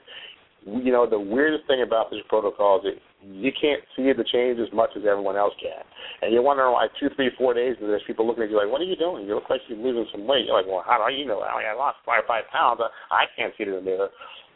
you 0.66 0.92
know 0.92 1.08
the 1.08 1.18
weirdest 1.18 1.66
thing 1.66 1.82
about 1.82 2.10
this 2.10 2.20
protocol 2.28 2.80
is 2.84 2.98
you 3.22 3.52
can't 3.52 3.80
see 3.96 4.12
the 4.12 4.24
change 4.24 4.58
as 4.60 4.72
much 4.72 4.90
as 4.96 5.04
everyone 5.04 5.36
else 5.36 5.52
can. 5.60 5.84
And 6.22 6.32
you're 6.32 6.42
wondering 6.42 6.72
why 6.72 6.88
two, 6.98 7.08
three, 7.16 7.30
four 7.36 7.52
days 7.52 7.76
into 7.80 7.92
this, 7.92 8.00
people 8.06 8.26
looking 8.26 8.44
at 8.44 8.50
you 8.50 8.56
like, 8.56 8.70
"What 8.70 8.80
are 8.80 8.88
you 8.88 8.96
doing? 8.96 9.26
You 9.26 9.34
look 9.34 9.50
like 9.50 9.60
you're 9.68 9.78
losing 9.78 10.06
some 10.12 10.26
weight." 10.26 10.46
You're 10.46 10.56
like, 10.56 10.66
"Well, 10.66 10.84
how 10.86 11.04
do 11.06 11.14
you 11.14 11.26
know? 11.26 11.40
I 11.40 11.72
lost 11.74 11.98
five, 12.04 12.24
five 12.26 12.44
pounds. 12.52 12.80
I 13.10 13.24
can't 13.36 13.52
see 13.56 13.64
it 13.64 13.68
in 13.68 13.76
the 13.76 13.82
mirror." 13.82 14.10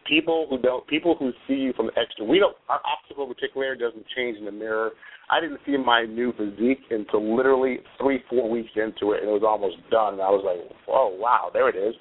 People 0.06 0.46
who 0.50 0.58
don't, 0.58 0.86
people 0.86 1.16
who 1.16 1.32
see 1.48 1.54
you 1.54 1.72
from 1.72 1.86
the 1.86 1.98
extra, 1.98 2.24
we 2.24 2.38
don't. 2.38 2.56
Our 2.68 2.80
optical 2.84 3.26
reticular 3.26 3.78
doesn't 3.78 4.04
change 4.14 4.36
in 4.36 4.44
the 4.44 4.52
mirror. 4.52 4.92
I 5.30 5.40
didn't 5.40 5.60
see 5.64 5.78
my 5.78 6.04
new 6.04 6.32
physique 6.32 6.84
until 6.90 7.34
literally 7.34 7.80
three, 7.98 8.22
four 8.28 8.50
weeks 8.50 8.70
into 8.76 9.12
it, 9.12 9.20
and 9.20 9.30
it 9.30 9.32
was 9.32 9.42
almost 9.42 9.76
done. 9.90 10.14
And 10.14 10.22
I 10.22 10.28
was 10.28 10.44
like, 10.44 10.60
"Oh 10.88 11.08
wow, 11.18 11.50
there 11.52 11.68
it 11.68 11.76
is." 11.76 11.94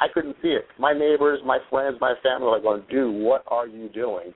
I 0.00 0.06
couldn't 0.12 0.36
see 0.42 0.48
it. 0.48 0.66
My 0.78 0.92
neighbors, 0.92 1.40
my 1.44 1.58
friends, 1.70 1.96
my 2.00 2.14
family 2.22 2.46
were 2.46 2.52
like, 2.54 2.62
"Going, 2.62 2.82
dude, 2.90 3.22
what 3.22 3.42
are 3.48 3.66
you 3.66 3.88
doing?" 3.88 4.32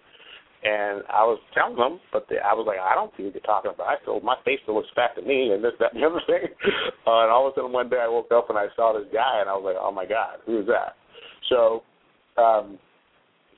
And 0.62 1.02
I 1.10 1.26
was 1.26 1.40
telling 1.54 1.74
them, 1.74 1.98
but 2.12 2.26
I 2.30 2.54
was 2.54 2.66
like, 2.70 2.78
I 2.78 2.94
don't 2.94 3.10
see 3.16 3.24
what 3.24 3.34
you're 3.34 3.42
talking 3.42 3.72
about. 3.74 3.88
I 3.88 3.96
still, 4.02 4.20
my 4.20 4.36
face 4.44 4.60
still 4.62 4.76
looks 4.76 4.94
fat 4.94 5.10
to 5.16 5.22
me, 5.22 5.50
and 5.50 5.62
this, 5.62 5.72
that, 5.80 5.92
and 5.92 6.02
the 6.02 6.06
other 6.06 6.22
thing. 6.26 6.46
Uh, 7.04 7.26
and 7.26 7.32
all 7.32 7.48
of 7.48 7.52
a 7.52 7.54
sudden, 7.56 7.72
one 7.72 7.90
day 7.90 7.98
I 7.98 8.06
woke 8.06 8.30
up 8.30 8.48
and 8.48 8.56
I 8.56 8.66
saw 8.76 8.92
this 8.92 9.10
guy, 9.12 9.40
and 9.40 9.50
I 9.50 9.54
was 9.54 9.64
like, 9.66 9.74
oh 9.74 9.90
my 9.90 10.06
god, 10.06 10.38
who 10.46 10.60
is 10.60 10.66
that? 10.68 10.94
So, 11.48 11.82
um, 12.38 12.78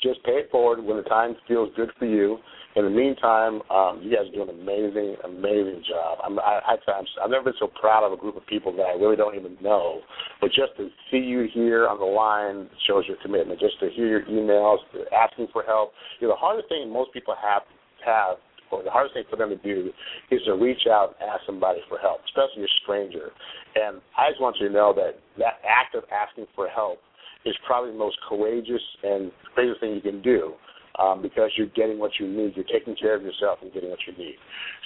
just 0.03 0.25
pay 0.25 0.41
it 0.41 0.51
forward 0.51 0.83
when 0.83 0.97
the 0.97 1.03
time 1.03 1.37
feels 1.47 1.69
good 1.77 1.91
for 1.99 2.07
you. 2.07 2.39
In 2.77 2.85
the 2.85 2.91
meantime, 2.91 3.63
um, 3.71 4.01
you 4.03 4.11
guys 4.11 4.27
are 4.27 4.35
doing 4.35 4.49
an 4.51 4.61
amazing, 4.61 5.15
amazing 5.23 5.85
job. 5.87 6.19
I'm, 6.25 6.39
I, 6.41 6.75
I, 6.75 6.77
I'm, 6.91 7.07
I've 7.23 7.31
never 7.31 7.45
been 7.45 7.61
so 7.61 7.69
proud 7.69 8.05
of 8.05 8.13
a 8.13 8.17
group 8.17 8.37
of 8.37 8.45
people 8.47 8.75
that 8.77 8.83
I 8.83 8.93
really 8.99 9.15
don't 9.15 9.37
even 9.37 9.57
know. 9.63 10.01
But 10.41 10.49
just 10.51 10.77
to 10.79 10.89
see 11.11 11.19
you 11.19 11.47
here 11.55 11.87
on 11.87 12.01
the 12.01 12.05
line 12.05 12.69
shows 12.89 13.05
your 13.07 13.17
commitment. 13.23 13.61
Just 13.61 13.79
to 13.79 13.91
hear 13.91 14.09
your 14.09 14.23
emails, 14.23 14.79
asking 15.15 15.49
for 15.53 15.63
help. 15.63 15.93
You 16.19 16.27
know, 16.27 16.35
the 16.35 16.39
hardest 16.39 16.69
thing 16.69 16.93
most 16.93 17.13
people 17.13 17.35
have 17.41 17.63
have 18.05 18.37
or 18.73 18.83
the 18.83 18.91
hardest 18.91 19.15
thing 19.15 19.25
for 19.31 19.37
them 19.37 19.51
to 19.51 19.57
do 19.57 19.93
is 20.33 20.41
to 20.47 20.55
reach 20.55 20.89
out 20.91 21.15
and 21.21 21.31
ask 21.31 21.43
somebody 21.47 21.79
for 21.89 21.99
help, 21.99 22.21
especially 22.27 22.65
a 22.65 22.73
stranger. 22.83 23.31
And 23.77 24.01
I 24.19 24.31
just 24.31 24.41
want 24.41 24.57
you 24.59 24.67
to 24.67 24.75
know 24.75 24.93
that 24.97 25.21
that 25.39 25.63
act 25.63 25.95
of 25.95 26.03
asking 26.11 26.47
for 26.57 26.67
help 26.67 26.99
is 27.45 27.55
probably 27.67 27.93
the 27.93 27.99
most 27.99 28.19
courageous 28.29 28.83
and 29.05 29.31
courageous 29.55 29.79
thing 29.79 29.95
you 29.95 30.01
can 30.01 30.21
do 30.23 30.55
um, 30.99 31.23
because 31.23 31.51
you're 31.57 31.69
getting 31.69 31.99
what 31.99 32.13
you 32.19 32.29
need. 32.29 32.55
You're 32.57 32.65
taking 32.73 32.95
care 32.97 33.15
of 33.15 33.23
yourself 33.23 33.59
and 33.63 33.73
getting 33.73 33.91
what 33.91 33.99
you 34.07 34.17
need. 34.17 34.37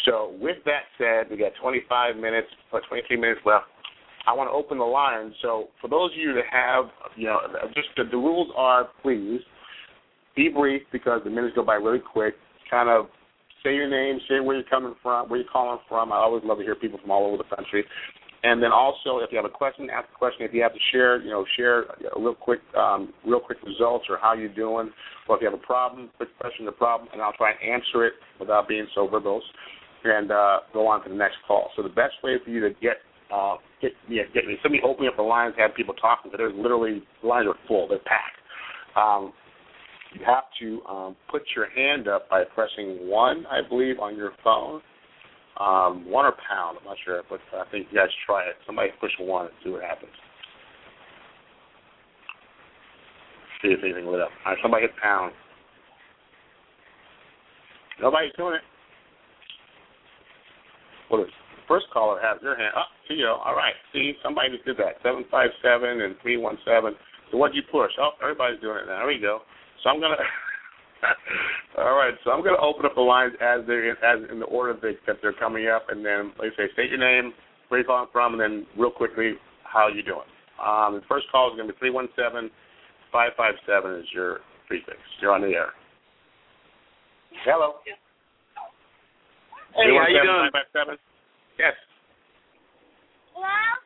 So, 0.04 0.34
with 0.40 0.56
that 0.64 0.82
said, 0.96 1.30
we 1.30 1.36
got 1.36 1.52
25 1.61 2.16
minutes 2.16 2.48
or 2.72 2.80
23 2.88 3.16
minutes 3.16 3.40
left. 3.44 3.66
I 4.26 4.32
want 4.34 4.48
to 4.48 4.52
open 4.52 4.78
the 4.78 4.84
line. 4.84 5.34
So, 5.42 5.68
for 5.80 5.88
those 5.88 6.12
of 6.12 6.18
you 6.18 6.34
that 6.34 6.44
have, 6.50 6.86
you 7.16 7.26
know, 7.26 7.40
just 7.74 7.88
the, 7.96 8.04
the 8.04 8.16
rules 8.16 8.48
are 8.56 8.88
please 9.02 9.40
be 10.36 10.48
brief 10.48 10.82
because 10.92 11.20
the 11.24 11.30
minutes 11.30 11.54
go 11.54 11.64
by 11.64 11.74
really 11.74 12.00
quick. 12.00 12.34
Kind 12.70 12.88
of 12.88 13.06
say 13.64 13.74
your 13.74 13.88
name, 13.88 14.20
say 14.28 14.40
where 14.40 14.56
you're 14.56 14.64
coming 14.68 14.94
from, 15.02 15.28
where 15.28 15.40
you're 15.40 15.50
calling 15.50 15.80
from. 15.88 16.12
I 16.12 16.16
always 16.16 16.44
love 16.44 16.59
to 16.59 16.64
hear 16.64 16.74
people 16.74 16.98
from 17.00 17.11
all 17.11 17.26
over 17.26 17.38
the 17.38 17.56
country. 17.56 17.84
And 18.43 18.62
then 18.62 18.70
also, 18.70 19.18
if 19.18 19.30
you 19.32 19.36
have 19.36 19.45
a 19.45 19.53
question, 19.53 19.91
ask 19.91 20.09
a 20.14 20.18
question. 20.18 20.43
If 20.43 20.55
you 20.55 20.62
have 20.62 20.72
to 20.72 20.78
share, 20.93 21.20
you 21.20 21.30
know, 21.30 21.45
share 21.57 21.84
real 22.16 22.34
quick, 22.34 22.61
um, 22.76 23.12
real 23.26 23.41
quick 23.41 23.59
results 23.66 24.07
or 24.09 24.16
how 24.20 24.34
you're 24.34 24.55
doing. 24.55 24.91
Or 25.28 25.36
if 25.36 25.43
you 25.43 25.51
have 25.51 25.59
a 25.59 25.66
problem, 25.66 26.11
quick 26.16 26.28
question, 26.39 26.64
the 26.64 26.72
problem, 26.72 27.09
and 27.12 27.20
I'll 27.20 27.32
try 27.32 27.51
and 27.51 27.74
answer 27.74 28.07
it 28.07 28.12
without 28.39 28.68
being 28.68 28.86
so 28.95 29.09
verbose, 29.09 29.41
and 30.05 30.30
uh, 30.30 30.61
go 30.72 30.86
on 30.86 31.03
to 31.03 31.09
the 31.09 31.16
next 31.16 31.36
call. 31.49 31.70
So 31.74 31.82
the 31.82 31.89
best 31.89 32.14
way 32.22 32.36
for 32.45 32.51
you 32.51 32.61
to 32.61 32.70
get 32.80 32.99
uh, 33.32 33.57
get 33.82 33.91
yeah, 34.09 34.22
get 34.32 34.45
somebody 34.62 34.82
opening 34.84 35.09
up 35.09 35.16
the 35.16 35.22
lines, 35.22 35.55
have 35.59 35.74
people 35.74 35.95
talking, 35.95 36.30
but 36.30 36.39
there's 36.39 36.55
literally 36.57 37.03
lines 37.24 37.49
are 37.49 37.59
full, 37.66 37.89
they're 37.89 37.99
packed. 37.99 38.39
Um, 38.97 39.32
you 40.14 40.24
have 40.24 40.45
to 40.61 40.82
um, 40.89 41.16
put 41.30 41.43
your 41.55 41.68
hand 41.70 42.09
up 42.09 42.30
by 42.30 42.45
pressing 42.55 43.09
one, 43.09 43.45
I 43.51 43.66
believe, 43.68 43.99
on 43.99 44.16
your 44.16 44.32
phone 44.43 44.80
um, 45.59 46.09
one 46.09 46.24
or 46.24 46.34
pound. 46.48 46.78
I'm 46.80 46.84
not 46.84 46.96
sure, 47.04 47.22
but 47.28 47.40
I 47.54 47.68
think 47.70 47.88
you 47.90 47.98
guys 47.98 48.09
try 48.26 48.44
it. 48.44 48.54
Somebody 48.66 48.90
push 49.00 49.12
one 49.18 49.46
and 49.46 49.54
see 49.62 49.70
what 49.70 49.82
happens. 49.82 50.12
See 53.62 53.68
if 53.68 53.82
anything 53.82 54.06
lit 54.06 54.20
up. 54.20 54.30
All 54.46 54.52
right, 54.52 54.62
somebody 54.62 54.82
hit 54.82 54.96
pound. 55.02 55.32
Nobody's 58.00 58.32
doing 58.36 58.54
it. 58.54 58.62
What 61.09 61.20
is 61.26 61.32
first 61.66 61.86
caller 61.92 62.20
has 62.22 62.40
their 62.40 62.56
hand 62.56 62.72
up? 62.76 62.86
Oh, 62.86 62.94
Theo. 63.09 63.34
All 63.44 63.56
right. 63.56 63.74
See, 63.92 64.14
somebody 64.22 64.50
just 64.50 64.64
did 64.64 64.76
that. 64.78 65.02
Seven 65.02 65.24
five 65.30 65.50
seven 65.62 66.00
and 66.00 66.14
three 66.22 66.36
one 66.36 66.56
seven. 66.64 66.94
So 67.30 67.36
what'd 67.36 67.56
you 67.56 67.62
push? 67.70 67.90
Oh, 68.00 68.11
everybody's 68.22 68.61
doing 68.61 68.78
it 68.78 68.86
now. 68.86 68.98
There 68.98 69.09
we 69.09 69.18
go. 69.18 69.40
So 69.82 69.90
I'm 69.90 70.00
gonna 70.00 70.16
All 71.78 71.94
right, 71.94 72.14
so 72.24 72.30
I'm 72.30 72.42
going 72.42 72.57
to 72.57 72.62
open 72.62 72.86
up 72.86 72.94
the 72.94 73.01
lines 73.01 73.34
as 73.40 73.61
they're 73.66 73.90
in, 73.90 73.96
as 74.03 74.30
in 74.30 74.40
the 74.40 74.46
order 74.46 74.74
that, 74.82 74.96
that 75.07 75.16
they're 75.22 75.32
coming 75.32 75.68
up, 75.68 75.86
and 75.90 76.05
then 76.05 76.32
like 76.38 76.53
I 76.59 76.66
say, 76.66 76.72
state 76.72 76.90
your 76.90 76.99
name, 76.99 77.32
where 77.68 77.80
you're 77.80 77.86
calling 77.86 78.09
from, 78.12 78.34
and 78.34 78.40
then 78.40 78.66
real 78.76 78.90
quickly 78.90 79.34
how 79.62 79.88
you 79.88 80.03
doing. 80.03 80.26
Um, 80.59 80.94
the 80.94 81.07
first 81.09 81.26
call 81.30 81.51
is 81.53 81.57
going 81.57 81.68
to 81.68 81.72
be 81.72 81.78
three 81.78 81.90
one 81.90 82.09
seven 82.16 82.51
five 83.12 83.32
five 83.36 83.55
seven 83.66 83.94
is 83.94 84.07
your 84.12 84.40
prefix. 84.66 84.99
You're 85.20 85.32
on 85.32 85.42
the 85.42 85.49
air. 85.49 85.70
Hello. 87.44 87.74
Hey, 89.76 89.94
how 89.94 90.09
you 90.09 90.22
doing? 90.24 90.51
557? 90.51 90.96
Yes. 91.59 91.74
Hello. 93.34 93.78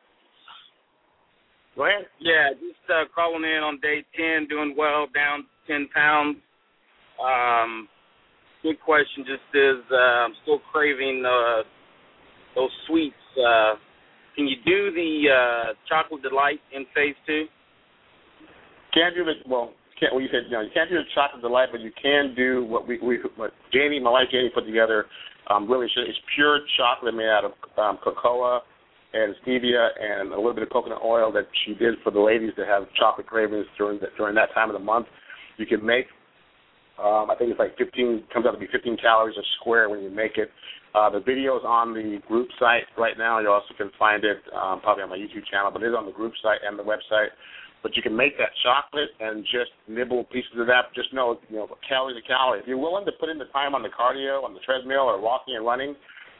Go 1.75 1.85
ahead. 1.85 2.05
Yeah, 2.19 2.53
just 2.53 2.85
uh, 2.89 3.05
calling 3.13 3.43
in 3.43 3.61
on 3.63 3.79
day 3.81 4.05
ten, 4.15 4.47
doing 4.47 4.75
well, 4.77 5.07
down 5.13 5.45
ten 5.67 5.87
pounds. 5.93 6.37
Um, 7.21 7.87
good 8.61 8.79
question. 8.81 9.25
Just 9.25 9.45
is 9.53 9.83
uh, 9.91 10.25
I'm 10.27 10.33
still 10.43 10.59
craving 10.71 11.23
uh, 11.25 11.63
those 12.55 12.71
sweets. 12.87 13.15
Uh, 13.37 13.75
can 14.35 14.47
you 14.47 14.57
do 14.65 14.91
the 14.91 15.29
uh, 15.29 15.73
chocolate 15.87 16.23
delight 16.23 16.59
in 16.73 16.85
phase 16.95 17.15
two? 17.27 17.45
Can't 18.93 19.15
do 19.15 19.25
the 19.25 19.33
well. 19.47 19.73
Can't 19.99 20.13
well 20.13 20.21
you 20.21 20.29
said 20.31 20.49
no. 20.51 20.61
You 20.61 20.69
can't 20.73 20.89
do 20.89 20.95
the 20.95 21.09
chocolate 21.13 21.41
delight, 21.41 21.69
but 21.71 21.81
you 21.81 21.91
can 22.01 22.33
do 22.35 22.65
what 22.65 22.87
we 22.87 22.99
we 22.99 23.19
what 23.35 23.51
Janie, 23.71 23.99
my 23.99 24.11
wife 24.11 24.27
Janie, 24.31 24.51
put 24.53 24.65
together. 24.65 25.05
Um, 25.49 25.69
really, 25.69 25.87
it's 25.87 26.19
pure 26.35 26.61
chocolate 26.77 27.13
made 27.13 27.27
out 27.27 27.43
of 27.43 27.51
um, 27.77 27.99
cocoa 28.01 28.61
and 29.13 29.35
stevia 29.45 29.89
and 29.99 30.31
a 30.31 30.35
little 30.35 30.53
bit 30.53 30.63
of 30.63 30.69
coconut 30.69 31.01
oil 31.03 31.31
that 31.31 31.47
she 31.65 31.73
did 31.75 31.95
for 32.03 32.11
the 32.11 32.19
ladies 32.19 32.51
that 32.57 32.67
have 32.67 32.83
chocolate 32.97 33.27
cravings 33.27 33.65
during 33.77 33.99
the, 33.99 34.07
during 34.17 34.33
that 34.35 34.53
time 34.53 34.69
of 34.69 34.73
the 34.73 34.83
month. 34.83 35.05
You 35.57 35.65
can 35.65 35.85
make 35.85 36.07
um, 37.01 37.31
I 37.31 37.35
think 37.37 37.49
it's 37.49 37.59
like 37.59 37.77
15, 37.77 38.29
comes 38.33 38.45
out 38.45 38.51
to 38.51 38.59
be 38.59 38.67
15 38.71 38.97
calories 38.97 39.37
a 39.37 39.45
square 39.59 39.89
when 39.89 40.01
you 40.03 40.09
make 40.09 40.37
it. 40.37 40.51
Uh, 40.93 41.09
the 41.09 41.19
video 41.19 41.57
is 41.57 41.65
on 41.65 41.93
the 41.93 42.21
group 42.27 42.47
site 42.59 42.85
right 42.97 43.17
now. 43.17 43.39
You 43.39 43.49
also 43.49 43.73
can 43.77 43.89
find 43.97 44.23
it 44.23 44.37
um, 44.53 44.79
probably 44.81 45.01
on 45.01 45.09
my 45.09 45.17
YouTube 45.17 45.45
channel, 45.49 45.71
but 45.73 45.81
it 45.81 45.89
is 45.89 45.97
on 45.97 46.05
the 46.05 46.13
group 46.13 46.33
site 46.43 46.61
and 46.61 46.77
the 46.77 46.83
website. 46.83 47.33
But 47.81 47.97
you 47.97 48.03
can 48.03 48.15
make 48.15 48.37
that 48.37 48.53
chocolate 48.61 49.09
and 49.19 49.43
just 49.43 49.73
nibble 49.89 50.25
pieces 50.25 50.53
of 50.55 50.67
that. 50.67 50.93
Just 50.93 51.11
know, 51.11 51.41
you 51.49 51.57
know, 51.57 51.67
calorie 51.89 52.13
to 52.13 52.21
calorie. 52.21 52.61
If 52.61 52.67
you're 52.67 52.77
willing 52.77 53.05
to 53.05 53.11
put 53.19 53.27
in 53.27 53.39
the 53.39 53.49
time 53.51 53.73
on 53.73 53.81
the 53.81 53.89
cardio, 53.89 54.43
on 54.45 54.53
the 54.53 54.61
treadmill, 54.61 55.09
or 55.09 55.19
walking 55.19 55.55
and 55.57 55.65
running, 55.65 55.95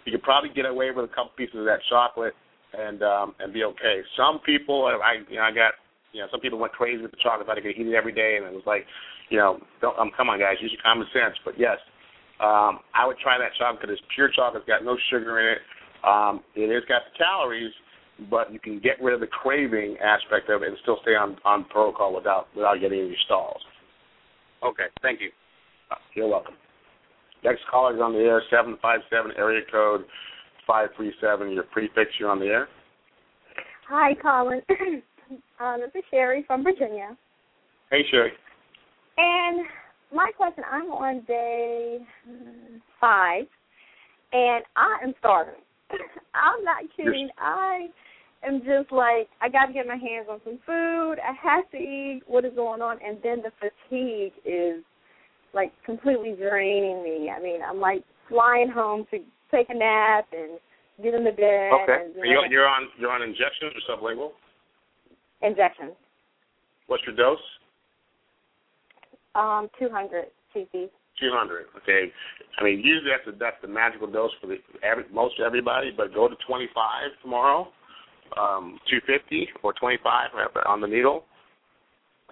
you 0.06 0.12
could 0.12 0.24
probably 0.24 0.52
get 0.54 0.66
away 0.66 0.92
with 0.92 1.06
a 1.06 1.14
couple 1.14 1.32
pieces 1.36 1.58
of 1.58 1.66
that 1.66 1.80
chocolate 1.90 2.34
and 2.78 3.02
um, 3.02 3.36
and 3.40 3.52
be 3.52 3.64
okay. 3.64 4.02
Some 4.16 4.40
people, 4.46 4.86
I 4.86 5.26
you 5.30 5.38
know, 5.38 5.44
I 5.44 5.52
got 5.52 5.74
you 6.14 6.22
know, 6.22 6.28
some 6.32 6.40
people 6.40 6.60
went 6.60 6.72
crazy 6.74 7.02
with 7.02 7.12
the 7.12 7.18
chocolate, 7.22 7.50
they 7.50 7.62
could 7.62 7.76
eat 7.76 7.88
it 7.88 7.98
every 7.98 8.14
day, 8.14 8.38
and 8.38 8.46
it 8.46 8.54
was 8.54 8.64
like, 8.66 8.86
you 9.30 9.38
know, 9.38 9.60
don't, 9.82 9.98
um, 9.98 10.12
come 10.16 10.30
on, 10.30 10.40
guys, 10.40 10.56
use 10.62 10.72
your 10.72 10.82
common 10.82 11.08
sense. 11.14 11.36
But 11.46 11.60
yes, 11.60 11.78
um, 12.40 12.80
I 12.94 13.06
would 13.06 13.18
try 13.20 13.38
that 13.38 13.52
chocolate 13.58 13.82
because 13.82 13.98
it's 13.98 14.08
pure 14.16 14.30
chocolate. 14.36 14.64
It's 14.64 14.70
got 14.70 14.84
no 14.84 14.98
sugar 15.10 15.40
in 15.40 15.58
it. 15.58 15.62
Um, 16.04 16.42
it 16.56 16.74
has 16.74 16.84
got 16.88 17.04
the 17.08 17.18
calories, 17.18 17.72
but 18.30 18.52
you 18.52 18.60
can 18.60 18.80
get 18.80 19.02
rid 19.02 19.14
of 19.14 19.22
the 19.22 19.28
craving 19.28 19.98
aspect 20.04 20.50
of 20.50 20.62
it 20.64 20.70
and 20.70 20.78
still 20.82 21.00
stay 21.02 21.16
on 21.16 21.38
on 21.46 21.66
protocol 21.66 22.14
without 22.14 22.48
without 22.56 22.80
getting 22.80 23.00
any 23.00 23.18
stalls. 23.26 23.62
Okay, 24.64 24.92
thank 25.02 25.22
you. 25.22 25.32
Uh, 25.92 25.96
you're 26.16 26.28
welcome. 26.28 26.56
Next 27.44 27.62
caller 27.70 27.96
is 27.96 28.02
on 28.02 28.14
the 28.14 28.20
air, 28.20 28.42
seven 28.50 28.78
five 28.82 29.00
seven 29.10 29.32
area 29.38 29.62
code 29.72 30.06
five 30.68 30.90
three 30.96 31.14
seven. 31.22 31.52
Your 31.52 31.64
prefix, 31.64 32.12
you're 32.20 32.30
on 32.30 32.40
the 32.40 32.48
air. 32.48 32.68
Hi, 33.90 34.16
Colin. 34.22 34.62
uh, 35.60 35.78
this 35.78 35.92
is 35.96 36.04
Sherry 36.10 36.44
from 36.48 36.64
Virginia. 36.64 37.18
Hey, 37.92 38.02
Sherry. 38.10 38.32
And 39.18 39.66
my 40.14 40.32
question, 40.36 40.64
I'm 40.70 40.92
on 40.92 41.22
day 41.28 42.00
five, 43.00 43.46
and 44.32 44.64
I 44.76 44.98
am 45.04 45.14
starving. 45.20 45.62
I'm 46.34 46.64
not 46.64 46.84
kidding. 46.96 47.30
I 47.38 47.88
am 48.46 48.60
just 48.60 48.92
like 48.92 49.30
I 49.42 49.50
got 49.50 49.68
to 49.68 49.74
get 49.74 49.88
my 49.88 49.96
hands 49.96 50.28
on 50.30 50.40
some 50.44 50.60
food. 50.66 51.16
I 51.20 51.34
have 51.42 51.70
to 51.72 51.78
eat. 51.78 52.22
What 52.28 52.46
is 52.46 52.54
going 52.56 52.82
on? 52.82 52.98
And 53.06 53.18
then 53.24 53.44
the 53.44 53.52
fatigue 53.60 54.34
is 54.46 54.84
like 55.54 55.72
completely 55.86 56.34
draining 56.34 57.04
me. 57.04 57.30
I 57.30 57.42
mean, 57.42 57.62
I'm 57.68 57.80
like 57.80 58.04
flying 58.30 58.70
home 58.70 59.06
to 59.12 59.20
take 59.52 59.70
a 59.70 59.76
nap 59.76 60.26
and 60.32 60.60
get 61.04 61.14
in 61.14 61.24
the 61.24 61.32
bed. 61.32 61.72
Okay. 61.84 62.06
And, 62.06 62.16
you 62.16 62.32
you're, 62.32 62.46
you're 62.48 62.68
on 62.68 62.88
you're 63.00 63.12
on 63.12 63.22
injections 63.22 63.74
or 63.76 63.96
sublingual? 63.96 64.32
Injections. 65.42 65.94
What's 66.88 67.04
your 67.06 67.16
dose? 67.16 67.40
Um, 69.36 69.70
200 69.80 70.26
cc. 70.56 70.90
200. 71.20 71.66
Okay. 71.82 72.12
I 72.60 72.64
mean, 72.64 72.80
usually 72.80 73.12
that's 73.12 73.26
the 73.26 73.38
that's 73.40 73.58
the 73.62 73.68
magical 73.68 74.08
dose 74.08 74.32
for 74.42 74.48
the 74.48 74.58
every, 74.82 75.06
most 75.14 75.36
everybody, 75.44 75.92
but 75.96 76.14
go 76.14 76.28
to 76.28 76.36
25 76.48 76.74
tomorrow, 77.22 77.68
um, 78.38 78.80
250 78.90 79.48
or 79.62 79.74
25 79.74 80.30
on 80.66 80.82
the 80.82 80.88
needle. 80.88 81.26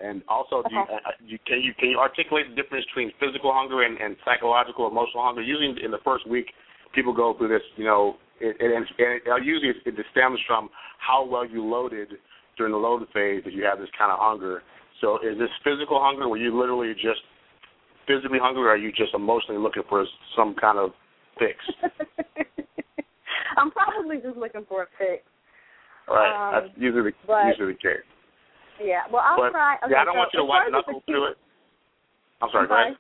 And 0.01 0.23
also, 0.27 0.63
do 0.67 0.73
you, 0.73 0.81
uh, 0.81 1.11
you, 1.23 1.37
can 1.45 1.61
you 1.61 1.73
can 1.77 1.89
you 1.89 1.99
articulate 1.99 2.49
the 2.49 2.55
difference 2.55 2.85
between 2.89 3.11
physical 3.19 3.53
hunger 3.53 3.83
and, 3.83 3.97
and 3.99 4.15
psychological, 4.25 4.87
emotional 4.87 5.23
hunger? 5.23 5.41
Usually, 5.41 5.83
in 5.83 5.91
the 5.91 6.01
first 6.03 6.27
week, 6.27 6.47
people 6.95 7.13
go 7.13 7.35
through 7.37 7.49
this. 7.49 7.61
You 7.77 7.85
know, 7.85 8.15
it, 8.39 8.57
it, 8.59 8.71
and 8.73 8.85
it, 8.97 9.23
uh, 9.29 9.35
usually 9.37 9.69
it, 9.69 9.77
it 9.85 10.05
stems 10.11 10.39
from 10.47 10.69
how 10.97 11.25
well 11.25 11.45
you 11.45 11.63
loaded 11.63 12.17
during 12.57 12.71
the 12.71 12.79
loaded 12.79 13.09
phase 13.13 13.43
that 13.43 13.53
you 13.53 13.63
have 13.63 13.79
this 13.79 13.89
kind 13.97 14.11
of 14.11 14.17
hunger. 14.19 14.63
So, 15.01 15.17
is 15.25 15.37
this 15.37 15.49
physical 15.65 15.99
hunger 15.99 16.29
where 16.29 16.39
you 16.39 16.57
literally 16.57 16.93
just 16.93 17.21
physically 18.07 18.37
hungry, 18.41 18.63
or 18.63 18.69
are 18.69 18.77
you 18.77 18.91
just 18.91 19.13
emotionally 19.13 19.59
looking 19.59 19.83
for 19.89 20.05
some 20.37 20.55
kind 20.55 20.77
of 20.77 20.91
fix? 21.39 21.57
I'm 23.57 23.71
probably 23.71 24.17
just 24.17 24.37
looking 24.37 24.65
for 24.69 24.83
a 24.83 24.87
fix. 24.97 25.23
Right, 26.07 26.29
Um, 26.29 26.53
that's 26.53 26.73
usually 26.77 27.11
the, 27.11 27.17
but- 27.27 27.47
usually 27.47 27.73
the 27.73 27.79
case. 27.79 28.05
Yeah. 28.81 29.05
Well, 29.11 29.21
I'll 29.21 29.37
But 29.37 29.51
try. 29.51 29.75
Okay, 29.83 29.93
yeah, 29.93 30.01
I 30.01 30.05
don't 30.05 30.15
so 30.15 30.19
want 30.25 30.29
you 30.33 30.39
to 30.39 30.45
white 30.45 30.65
far 30.65 30.65
as 30.65 30.71
the 30.71 30.77
knuckle 30.77 31.03
through 31.05 31.25
it. 31.31 31.37
I'm 32.41 32.49
sorry, 32.51 32.67
go 32.67 32.73
ahead. 32.73 32.97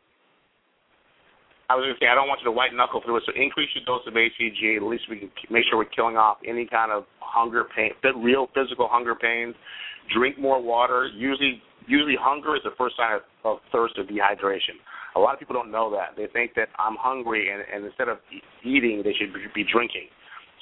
I 1.69 1.75
was 1.75 1.87
going 1.87 1.95
to 1.95 1.99
say 2.03 2.05
I 2.11 2.13
don't 2.13 2.27
want 2.27 2.41
you 2.41 2.45
to 2.45 2.51
white 2.51 2.75
knuckle 2.75 3.01
through 3.01 3.17
it. 3.17 3.23
So 3.25 3.31
increase 3.33 3.69
your 3.73 3.81
dose 3.87 4.05
of 4.05 4.13
hCG. 4.13 4.77
At 4.77 4.83
least 4.83 5.09
we 5.09 5.17
can 5.25 5.31
make 5.49 5.63
sure 5.65 5.79
we're 5.79 5.89
killing 5.89 6.17
off 6.17 6.37
any 6.45 6.67
kind 6.67 6.91
of 6.91 7.05
hunger 7.19 7.65
pain, 7.73 7.91
real 8.21 8.47
physical 8.53 8.87
hunger 8.91 9.15
pains. 9.15 9.55
Drink 10.13 10.37
more 10.37 10.61
water. 10.61 11.09
Usually, 11.15 11.63
usually 11.91 12.15
hunger 12.19 12.55
is 12.55 12.63
the 12.63 12.71
first 12.77 12.95
sign 12.95 13.19
of, 13.19 13.21
of 13.43 13.57
thirst 13.71 13.95
or 13.97 14.03
dehydration. 14.03 14.79
A 15.15 15.19
lot 15.19 15.33
of 15.33 15.39
people 15.39 15.53
don't 15.53 15.71
know 15.71 15.91
that. 15.91 16.15
They 16.15 16.31
think 16.31 16.55
that 16.55 16.69
I'm 16.79 16.95
hungry, 16.95 17.51
and, 17.51 17.61
and 17.67 17.85
instead 17.85 18.07
of 18.07 18.19
eating, 18.63 19.01
they 19.03 19.11
should 19.11 19.35
be, 19.53 19.65
drinking. 19.67 20.07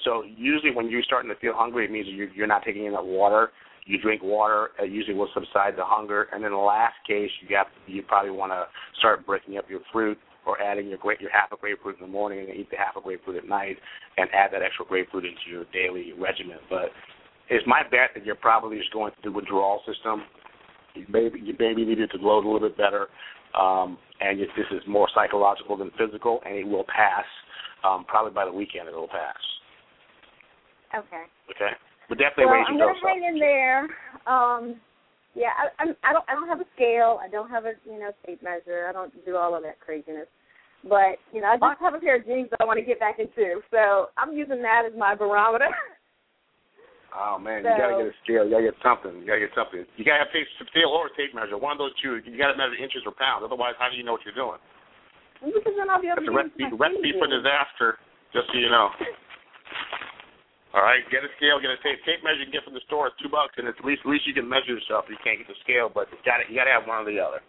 So 0.03 0.23
usually, 0.23 0.73
when 0.73 0.89
you're 0.89 1.03
starting 1.03 1.29
to 1.29 1.37
feel 1.39 1.53
hungry, 1.55 1.85
it 1.85 1.91
means 1.91 2.07
you're, 2.09 2.29
you're 2.29 2.47
not 2.47 2.63
taking 2.65 2.85
enough 2.85 3.05
water. 3.05 3.51
You 3.85 4.01
drink 4.01 4.21
water, 4.23 4.69
it 4.79 4.91
usually 4.91 5.15
will 5.15 5.29
subside 5.33 5.73
the 5.75 5.85
hunger. 5.85 6.27
And 6.33 6.43
in 6.43 6.51
the 6.51 6.57
last 6.57 6.95
case, 7.07 7.29
you 7.41 7.55
have 7.55 7.67
you 7.87 8.03
probably 8.03 8.31
want 8.31 8.51
to 8.51 8.65
start 8.99 9.25
breaking 9.25 9.57
up 9.57 9.65
your 9.69 9.81
fruit 9.91 10.17
or 10.45 10.61
adding 10.61 10.89
your 10.89 10.97
grape, 10.97 11.21
your 11.21 11.31
half 11.31 11.51
a 11.51 11.57
grapefruit 11.57 11.97
in 11.99 12.05
the 12.05 12.11
morning 12.11 12.39
and 12.39 12.59
eat 12.59 12.69
the 12.69 12.77
half 12.77 12.95
a 12.97 13.01
grapefruit 13.01 13.37
at 13.37 13.47
night, 13.49 13.77
and 14.17 14.29
add 14.33 14.51
that 14.53 14.61
extra 14.61 14.85
grapefruit 14.85 15.25
into 15.25 15.49
your 15.49 15.65
daily 15.73 16.13
regimen. 16.19 16.57
But 16.69 16.89
it's 17.49 17.65
my 17.65 17.81
bet 17.83 18.11
that 18.13 18.25
you're 18.25 18.35
probably 18.35 18.77
just 18.77 18.93
going 18.93 19.11
through 19.21 19.31
the 19.31 19.35
withdrawal 19.35 19.81
system. 19.87 20.23
You 20.99 21.05
maybe 21.09 21.39
you 21.39 21.55
maybe 21.59 21.85
needed 21.85 22.11
to 22.11 22.17
load 22.17 22.45
a 22.45 22.47
little 22.49 22.67
bit 22.67 22.77
better, 22.77 23.07
um, 23.59 23.97
and 24.19 24.39
if 24.39 24.49
this 24.55 24.65
is 24.71 24.81
more 24.87 25.07
psychological 25.13 25.77
than 25.77 25.91
physical, 25.97 26.41
and 26.45 26.55
it 26.55 26.67
will 26.67 26.85
pass. 26.85 27.25
Um, 27.81 28.03
probably 28.05 28.33
by 28.33 28.43
the 28.43 28.51
weekend, 28.51 28.89
it 28.89 28.93
will 28.93 29.07
pass. 29.07 29.39
Okay. 30.93 31.23
Okay, 31.55 31.71
but 32.09 32.17
definitely 32.17 32.45
well, 32.45 32.55
raise 32.55 32.65
I'm 32.67 32.77
gonna 32.77 32.93
dose 32.93 33.03
up. 33.03 33.09
hang 33.09 33.23
in 33.23 33.39
there. 33.39 33.83
Um, 34.27 34.75
yeah, 35.35 35.55
I, 35.55 35.83
I'm, 35.83 35.95
I 36.03 36.11
don't. 36.11 36.25
I 36.27 36.33
don't 36.33 36.49
have 36.49 36.59
a 36.59 36.67
scale. 36.75 37.19
I 37.21 37.29
don't 37.29 37.49
have 37.49 37.65
a 37.65 37.73
you 37.85 37.99
know 37.99 38.11
tape 38.25 38.43
measure. 38.43 38.87
I 38.89 38.91
don't 38.91 39.13
do 39.25 39.37
all 39.37 39.55
of 39.55 39.63
that 39.63 39.79
craziness. 39.79 40.27
But 40.83 41.19
you 41.33 41.41
know, 41.41 41.47
I 41.47 41.57
just 41.57 41.81
have 41.81 41.93
a 41.93 41.99
pair 41.99 42.17
of 42.17 42.25
jeans 42.25 42.49
that 42.51 42.61
I 42.61 42.65
want 42.65 42.79
to 42.79 42.85
get 42.85 42.99
back 42.99 43.19
into. 43.19 43.61
So 43.71 44.07
I'm 44.17 44.33
using 44.33 44.61
that 44.61 44.83
as 44.85 44.97
my 44.97 45.15
barometer. 45.15 45.67
Oh 47.15 47.37
man, 47.41 47.63
So- 47.63 47.69
you 47.73 47.77
gotta 47.77 47.97
get 48.03 48.07
a 48.13 48.17
scale. 48.23 48.43
You 48.45 48.51
gotta 48.53 48.69
get 48.69 48.77
something. 48.85 49.13
You 49.19 49.25
gotta 49.25 49.39
get 49.43 49.53
something. 49.57 49.85
You 49.97 50.03
gotta 50.05 50.23
have 50.25 50.31
tape, 50.31 50.47
scale 50.69 50.93
or 50.93 51.07
a 51.07 51.13
tape 51.17 51.33
measure. 51.33 51.57
One 51.57 51.73
of 51.73 51.81
those 51.81 51.93
two. 52.01 52.17
You 52.21 52.37
gotta 52.37 52.55
measure 52.57 52.75
inches 52.77 53.01
or 53.05 53.11
pounds. 53.13 53.43
Otherwise, 53.43 53.75
how 53.79 53.89
do 53.89 53.97
you 53.97 54.03
know 54.03 54.13
what 54.13 54.23
you're 54.25 54.37
doing? 54.37 54.59
because 55.39 55.71
then 55.79 55.87
I'll 55.89 56.01
be 56.03 56.11
able 56.11 56.19
That's 56.19 56.27
to 56.27 56.35
a 56.35 56.67
get 56.67 56.75
recipe, 56.75 56.75
recipe 56.75 57.11
for 57.15 57.27
disaster. 57.31 57.95
Just 58.35 58.51
so 58.51 58.59
you 58.59 58.69
know. 58.69 58.91
All 60.77 60.85
right, 60.85 61.01
get 61.09 61.25
a 61.25 61.31
scale, 61.41 61.57
get 61.57 61.73
a 61.73 61.81
tape 61.81 61.97
tape 62.05 62.21
measure 62.21 62.45
you 62.45 62.51
can 62.51 62.53
get 62.61 62.63
from 62.67 62.77
the 62.77 62.85
store. 62.85 63.07
It's 63.09 63.17
two 63.17 63.29
bucks, 63.31 63.57
and 63.57 63.65
it's 63.65 63.79
at 63.81 63.85
least 63.87 64.05
at 64.05 64.11
least 64.13 64.27
you 64.29 64.37
can 64.37 64.45
measure 64.45 64.69
yourself. 64.77 65.09
You 65.09 65.17
can't 65.25 65.41
get 65.41 65.49
the 65.49 65.57
scale, 65.65 65.89
but 65.89 66.05
you 66.13 66.17
got 66.21 66.43
to 66.43 66.45
you 66.45 66.53
got 66.53 66.69
to 66.69 66.75
have 66.77 66.85
one 66.85 67.01
or 67.01 67.09
the 67.09 67.17
other. 67.17 67.41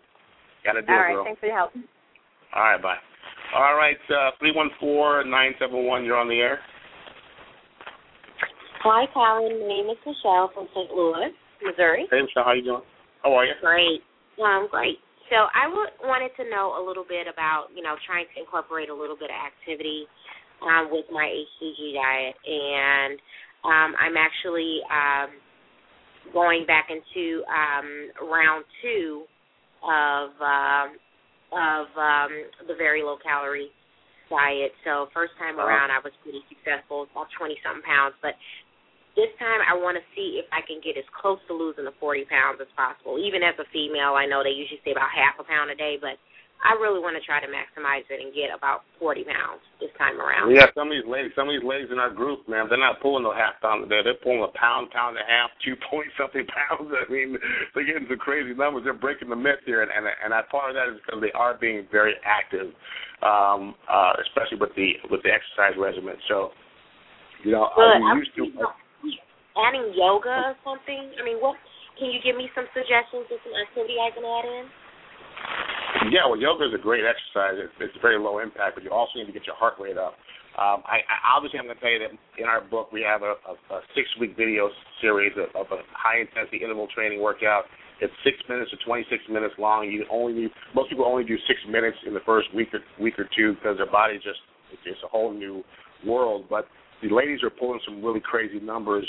Got 0.65 0.81
to 0.81 0.83
do 0.83 0.89
All 0.89 0.97
it, 0.97 1.03
right. 1.05 1.13
girl. 1.21 1.25
Thanks 1.29 1.41
for 1.41 1.47
your 1.53 1.57
help. 1.61 1.73
All 2.57 2.65
right, 2.65 2.81
bye. 2.81 2.97
All 3.53 3.75
right, 3.77 4.01
uh, 4.09 4.31
three 4.41 4.57
one 4.57 4.71
four 4.81 5.21
nine 5.29 5.53
seven 5.61 5.85
one. 5.85 6.05
You're 6.07 6.17
on 6.17 6.29
the 6.33 6.41
air. 6.41 6.61
Hi, 8.81 9.05
Colin. 9.13 9.61
My 9.61 9.69
name 9.69 9.93
is 9.93 10.01
Michelle 10.09 10.49
from 10.57 10.65
St. 10.73 10.89
Louis, 10.89 11.37
Missouri. 11.61 12.09
Hey, 12.09 12.25
Michelle, 12.25 12.49
how 12.49 12.57
are 12.57 12.57
you 12.57 12.65
doing? 12.65 12.87
How 13.21 13.37
are 13.37 13.45
you? 13.45 13.53
Great. 13.61 14.01
I'm 14.41 14.73
great. 14.73 14.97
So 15.29 15.53
I 15.53 15.69
w- 15.69 16.01
wanted 16.01 16.33
to 16.41 16.49
know 16.49 16.73
a 16.73 16.83
little 16.83 17.05
bit 17.05 17.29
about, 17.29 17.69
you 17.77 17.85
know, 17.85 18.01
trying 18.09 18.25
to 18.33 18.41
incorporate 18.41 18.89
a 18.89 18.97
little 18.97 19.21
bit 19.21 19.29
of 19.29 19.37
activity 19.37 20.09
um, 20.65 20.89
with 20.89 21.05
my 21.13 21.29
HCG 21.29 21.93
diet, 21.93 22.37
and 22.41 23.21
um, 23.69 23.93
I'm 24.01 24.17
actually 24.17 24.81
um, 24.89 25.29
going 26.33 26.65
back 26.65 26.89
into 26.89 27.45
um, 27.53 28.29
round 28.33 28.65
two 28.81 29.29
of 29.85 30.33
um, 30.41 30.89
of 31.53 31.85
um, 32.01 32.33
the 32.65 32.81
very 32.81 33.05
low 33.05 33.21
calorie 33.21 33.69
diet. 34.33 34.73
So 34.89 35.13
first 35.13 35.37
time 35.37 35.61
around, 35.61 35.93
I 35.93 36.01
was 36.01 36.17
pretty 36.25 36.41
successful, 36.49 37.05
about 37.13 37.29
twenty 37.37 37.61
something 37.61 37.85
pounds, 37.85 38.17
but 38.25 38.33
this 39.21 39.33
time 39.37 39.61
I 39.61 39.77
want 39.77 40.01
to 40.01 40.05
see 40.17 40.41
if 40.41 40.49
I 40.49 40.65
can 40.65 40.81
get 40.81 40.97
as 40.97 41.05
close 41.13 41.37
to 41.49 41.53
losing 41.53 41.85
the 41.85 41.93
40 42.01 42.25
pounds 42.33 42.57
as 42.65 42.73
possible. 42.73 43.21
Even 43.21 43.45
as 43.45 43.53
a 43.61 43.69
female, 43.69 44.17
I 44.17 44.25
know 44.25 44.41
they 44.41 44.57
usually 44.57 44.81
say 44.81 44.97
about 44.97 45.13
half 45.13 45.37
a 45.37 45.45
pound 45.45 45.69
a 45.69 45.77
day, 45.77 46.01
but 46.01 46.17
I 46.61 46.77
really 46.77 47.01
want 47.01 47.17
to 47.17 47.25
try 47.25 47.41
to 47.41 47.49
maximize 47.49 48.05
it 48.13 48.21
and 48.21 48.37
get 48.37 48.53
about 48.53 48.85
40 49.01 49.25
pounds 49.25 49.65
this 49.81 49.89
time 49.97 50.21
around. 50.21 50.53
Yeah, 50.53 50.69
some 50.77 50.93
of 50.93 50.97
these 50.97 51.09
ladies, 51.09 51.33
some 51.33 51.49
of 51.49 51.57
these 51.57 51.65
ladies 51.65 51.89
in 51.89 51.97
our 51.97 52.13
group, 52.13 52.45
man, 52.53 52.69
they're 52.69 52.81
not 52.81 53.01
pulling 53.01 53.25
no 53.25 53.33
half 53.33 53.57
pound 53.65 53.81
a 53.85 53.89
day. 53.89 54.05
They're 54.05 54.21
pulling 54.21 54.45
a 54.45 54.53
pound, 54.53 54.93
pound 54.93 55.17
and 55.17 55.25
a 55.25 55.29
half, 55.29 55.49
two 55.65 55.73
point 55.89 56.13
something 56.21 56.45
pounds. 56.57 56.93
I 56.93 57.09
mean, 57.09 57.41
they're 57.73 57.89
getting 57.89 58.05
some 58.09 58.21
crazy 58.21 58.53
numbers. 58.53 58.85
They're 58.85 58.97
breaking 58.97 59.33
the 59.33 59.41
myth 59.41 59.65
here, 59.65 59.81
and 59.81 59.89
and, 59.89 60.05
and 60.05 60.37
I, 60.37 60.45
part 60.53 60.73
of 60.73 60.77
that 60.77 60.93
is 60.93 61.01
because 61.01 61.25
they 61.25 61.33
are 61.33 61.57
being 61.57 61.89
very 61.89 62.13
active, 62.29 62.77
um, 63.25 63.73
uh, 63.89 64.21
especially 64.29 64.61
with 64.61 64.77
the 64.77 65.01
with 65.09 65.25
the 65.25 65.33
exercise 65.33 65.81
regimen. 65.81 66.21
So, 66.29 66.53
you 67.41 67.57
know, 67.57 67.73
But 67.73 68.05
I'm 68.05 68.05
I'm 68.05 68.19
used 68.21 68.37
to. 68.37 68.45
Adding 69.67 69.93
yoga 69.95 70.53
or 70.53 70.57
something. 70.65 71.13
I 71.17 71.23
mean, 71.25 71.39
what 71.39 71.57
can 72.01 72.09
you 72.09 72.21
give 72.25 72.37
me 72.37 72.49
some 72.57 72.65
suggestions 72.73 73.29
of 73.29 73.39
some 73.45 73.55
activity 73.57 74.01
I 74.01 74.11
can 74.13 74.25
add 74.25 74.47
in? 74.49 74.65
Yeah, 76.09 76.25
well, 76.25 76.41
yoga 76.41 76.65
is 76.65 76.75
a 76.75 76.81
great 76.81 77.05
exercise. 77.05 77.61
It's, 77.61 77.77
it's 77.81 77.99
very 78.01 78.17
low 78.17 78.41
impact, 78.41 78.81
but 78.81 78.85
you 78.85 78.91
also 78.91 79.21
need 79.21 79.29
to 79.29 79.37
get 79.37 79.45
your 79.45 79.57
heart 79.57 79.77
rate 79.77 80.01
up. 80.01 80.17
Um, 80.59 80.83
I, 80.83 81.05
I 81.07 81.37
obviously 81.37 81.61
I'm 81.61 81.71
going 81.71 81.79
to 81.79 81.83
tell 81.83 81.93
you 81.95 82.03
that 82.03 82.13
in 82.41 82.47
our 82.51 82.61
book 82.61 82.91
we 82.91 83.07
have 83.07 83.23
a, 83.23 83.39
a, 83.47 83.55
a 83.71 83.79
six 83.95 84.09
week 84.19 84.35
video 84.37 84.69
series 85.01 85.33
of, 85.39 85.53
of 85.55 85.71
a 85.71 85.79
high 85.95 86.21
intensity 86.21 86.65
interval 86.65 86.89
training 86.91 87.23
workout. 87.23 87.71
It's 88.01 88.13
six 88.25 88.37
minutes 88.49 88.73
to 88.73 88.79
26 88.83 89.29
minutes 89.31 89.55
long. 89.59 89.87
You 89.87 90.05
only 90.11 90.33
need 90.33 90.51
most 90.75 90.91
people 90.91 91.05
only 91.05 91.23
do 91.23 91.37
six 91.47 91.61
minutes 91.69 91.97
in 92.07 92.15
the 92.15 92.25
first 92.27 92.49
week 92.55 92.75
or 92.75 92.81
week 92.99 93.19
or 93.19 93.29
two 93.37 93.55
because 93.55 93.77
their 93.77 93.91
body 93.91 94.17
just 94.17 94.41
it's, 94.73 94.83
it's 94.87 95.03
a 95.05 95.09
whole 95.09 95.33
new 95.33 95.63
world. 96.05 96.47
But 96.49 96.67
the 97.03 97.15
ladies 97.15 97.43
are 97.43 97.51
pulling 97.51 97.81
some 97.85 98.03
really 98.03 98.21
crazy 98.21 98.59
numbers 98.59 99.07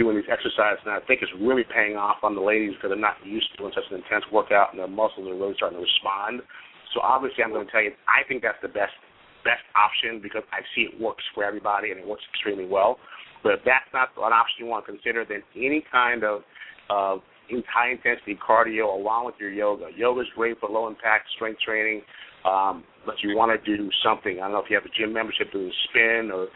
doing 0.00 0.16
these 0.16 0.32
exercises, 0.32 0.80
and 0.88 0.96
I 0.96 1.04
think 1.04 1.20
it's 1.20 1.32
really 1.36 1.68
paying 1.68 2.00
off 2.00 2.24
on 2.24 2.32
the 2.32 2.40
ladies 2.40 2.72
because 2.72 2.88
they're 2.88 2.96
not 2.96 3.20
used 3.20 3.52
to 3.52 3.56
doing 3.60 3.72
such 3.76 3.84
an 3.92 4.00
intense 4.00 4.24
workout, 4.32 4.72
and 4.72 4.80
their 4.80 4.88
muscles 4.88 5.28
are 5.28 5.36
really 5.36 5.52
starting 5.60 5.76
to 5.76 5.84
respond. 5.84 6.40
So 6.96 7.04
obviously, 7.04 7.44
I'm 7.44 7.52
going 7.52 7.68
to 7.68 7.70
tell 7.70 7.84
you, 7.84 7.92
I 8.08 8.24
think 8.24 8.40
that's 8.40 8.58
the 8.64 8.72
best 8.72 8.96
best 9.44 9.64
option 9.72 10.20
because 10.20 10.44
I 10.52 10.60
see 10.74 10.88
it 10.88 11.00
works 11.00 11.24
for 11.32 11.44
everybody 11.44 11.92
and 11.92 12.00
it 12.00 12.06
works 12.06 12.24
extremely 12.32 12.68
well. 12.68 13.00
But 13.42 13.56
if 13.56 13.60
that's 13.64 13.88
not 13.92 14.12
an 14.16 14.36
option 14.36 14.64
you 14.64 14.66
want 14.68 14.84
to 14.84 14.92
consider, 14.92 15.24
then 15.24 15.40
any 15.56 15.84
kind 15.90 16.24
of 16.24 16.44
uh, 16.92 17.16
high 17.72 17.92
intensity 17.92 18.36
cardio 18.36 18.92
along 18.92 19.26
with 19.26 19.36
your 19.40 19.50
yoga. 19.50 19.88
Yoga 19.96 20.20
is 20.20 20.26
great 20.36 20.60
for 20.60 20.68
low 20.68 20.88
impact 20.88 21.28
strength 21.36 21.60
training, 21.60 22.02
um, 22.44 22.84
but 23.06 23.16
you 23.22 23.36
want 23.36 23.48
to 23.52 23.60
do 23.64 23.88
something. 24.04 24.38
I 24.38 24.42
don't 24.42 24.52
know 24.52 24.58
if 24.60 24.68
you 24.68 24.76
have 24.76 24.84
a 24.84 24.92
gym 24.92 25.12
membership, 25.12 25.52
doing 25.52 25.72
spin 25.88 26.30
or 26.32 26.48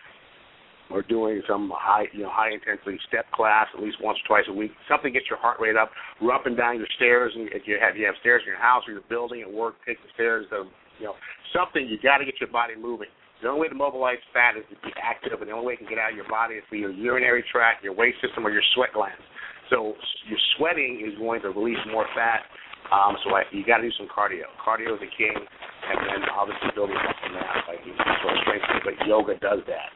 or 0.95 1.03
doing 1.03 1.42
some 1.51 1.72
high 1.74 2.07
you 2.14 2.22
know 2.22 2.30
high 2.30 2.55
intensity 2.55 3.03
step 3.11 3.26
class 3.34 3.66
at 3.74 3.82
least 3.82 3.99
once 3.99 4.16
or 4.22 4.26
twice 4.30 4.47
a 4.47 4.55
week. 4.55 4.70
Something 4.86 5.12
to 5.12 5.18
get 5.18 5.26
your 5.28 5.42
heart 5.42 5.59
rate 5.59 5.74
up. 5.74 5.90
Run 6.22 6.38
up 6.38 6.47
and 6.47 6.57
down 6.57 6.78
your 6.78 6.86
stairs, 6.95 7.34
and 7.34 7.51
if 7.51 7.66
you 7.66 7.76
have 7.82 7.99
you 7.99 8.07
have 8.07 8.14
stairs 8.22 8.47
in 8.47 8.55
your 8.55 8.62
house 8.62 8.86
or 8.86 8.95
your 8.95 9.07
building 9.11 9.42
at 9.42 9.51
work, 9.51 9.74
take 9.82 9.99
the 10.07 10.11
stairs. 10.14 10.47
To, 10.55 10.70
you 11.03 11.11
know 11.11 11.18
something 11.51 11.82
you 11.90 11.99
got 11.99 12.18
to 12.18 12.24
get 12.24 12.38
your 12.38 12.51
body 12.55 12.78
moving. 12.78 13.11
The 13.42 13.51
only 13.51 13.66
way 13.66 13.68
to 13.68 13.74
mobilize 13.74 14.22
fat 14.32 14.55
is 14.55 14.62
to 14.70 14.78
be 14.86 14.95
active, 14.95 15.42
and 15.42 15.51
the 15.51 15.53
only 15.53 15.66
way 15.66 15.74
it 15.74 15.82
can 15.82 15.90
get 15.90 15.99
out 15.99 16.14
of 16.14 16.16
your 16.16 16.30
body 16.30 16.62
is 16.62 16.64
through 16.70 16.86
your 16.86 16.95
urinary 16.95 17.42
tract, 17.51 17.82
your 17.82 17.92
waste 17.92 18.22
system, 18.22 18.47
or 18.47 18.51
your 18.55 18.64
sweat 18.74 18.95
glands. 18.95 19.20
So 19.68 19.99
your 20.30 20.38
sweating 20.57 21.03
is 21.03 21.18
going 21.18 21.42
to 21.42 21.51
release 21.51 21.82
more 21.90 22.07
fat. 22.14 22.47
Um, 22.95 23.18
so 23.24 23.34
I, 23.34 23.42
you 23.51 23.66
got 23.66 23.82
to 23.82 23.90
do 23.90 23.95
some 23.99 24.07
cardio. 24.07 24.47
Cardio 24.61 24.95
is 24.95 25.03
the 25.03 25.12
king, 25.12 25.34
and 25.34 25.99
then 26.07 26.20
obviously 26.30 26.70
building 26.78 26.97
from 26.97 27.32
that, 27.34 27.66
like 27.66 27.82
you 27.82 27.92
sort 27.97 28.32
of 28.32 28.40
strength. 28.45 28.64
But 28.84 28.95
yoga 29.09 29.34
does 29.40 29.64
that. 29.66 29.88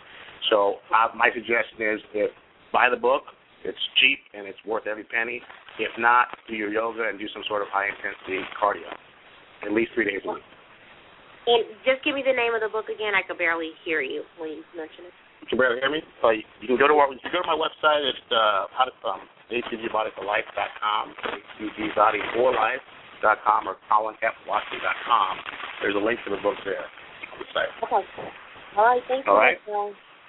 So 0.50 0.76
uh, 0.94 1.08
my 1.16 1.30
suggestion 1.34 1.80
is, 1.80 2.00
if 2.14 2.30
buy 2.72 2.88
the 2.90 2.96
book, 2.96 3.22
it's 3.64 3.78
cheap 3.98 4.20
and 4.34 4.46
it's 4.46 4.58
worth 4.66 4.86
every 4.86 5.04
penny. 5.04 5.40
If 5.78 5.90
not, 5.98 6.28
do 6.46 6.54
your 6.54 6.70
yoga 6.70 7.08
and 7.08 7.18
do 7.18 7.26
some 7.32 7.42
sort 7.48 7.62
of 7.62 7.68
high 7.70 7.88
intensity 7.90 8.44
cardio, 8.54 8.86
at 9.66 9.72
least 9.72 9.90
three 9.94 10.04
days 10.06 10.20
a 10.26 10.32
week. 10.34 10.42
And 11.48 11.64
just 11.82 12.04
give 12.04 12.14
me 12.14 12.22
the 12.22 12.32
name 12.34 12.54
of 12.54 12.60
the 12.60 12.68
book 12.68 12.88
again. 12.92 13.14
I 13.16 13.22
could 13.24 13.38
barely 13.38 13.72
hear 13.84 14.02
you 14.02 14.22
when 14.36 14.50
you 14.50 14.62
mentioned 14.76 15.06
it. 15.08 15.14
You 15.40 15.46
can 15.48 15.58
barely 15.58 15.80
hear 15.80 15.90
me. 15.90 16.02
So 16.20 16.28
you, 16.30 16.42
you 16.60 16.68
can 16.68 16.76
go 16.76 16.88
to 16.90 16.94
our, 17.00 17.08
you 17.08 17.16
can 17.22 17.32
go 17.32 17.40
to 17.40 17.48
my 17.48 17.56
website. 17.56 18.04
It's 18.04 18.18
uh, 18.28 18.66
how 18.74 18.84
to 18.84 18.92
um, 19.06 19.22
hcgbodyforlife.com, 19.48 21.14
hcgbodyforlife.com, 21.56 23.60
or 23.64 23.80
colinfwatson.com. 23.88 25.32
There's 25.80 25.96
a 25.96 26.04
link 26.04 26.20
to 26.26 26.30
the 26.36 26.42
book 26.42 26.58
there 26.66 26.84
on 26.84 27.38
the 27.38 27.46
site. 27.54 27.70
Okay. 27.80 28.04
All 28.76 28.84
right. 28.84 29.00
Thank 29.08 29.24
you. 29.24 29.32
All 29.32 29.38
right. 29.38 29.56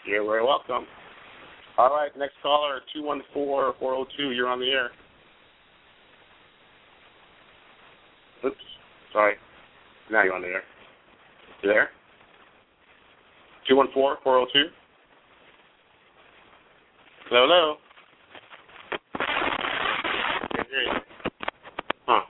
You're 0.06 0.26
very 0.26 0.44
welcome. 0.44 0.86
All 1.78 1.90
right, 1.92 2.12
next 2.18 2.34
caller, 2.42 2.82
214-402. 2.96 4.36
You're 4.36 4.48
on 4.48 4.60
the 4.60 4.70
air. 4.70 4.90
Oops, 8.46 8.56
sorry. 9.14 9.36
Now 10.12 10.24
you're 10.24 10.34
on 10.34 10.42
the 10.42 10.48
air. 10.48 10.64
You 11.62 11.70
there? 11.70 11.90
214-402? 13.70 14.64
Hello, 17.30 17.48
hello. 17.48 17.76
Huh. 22.08 22.22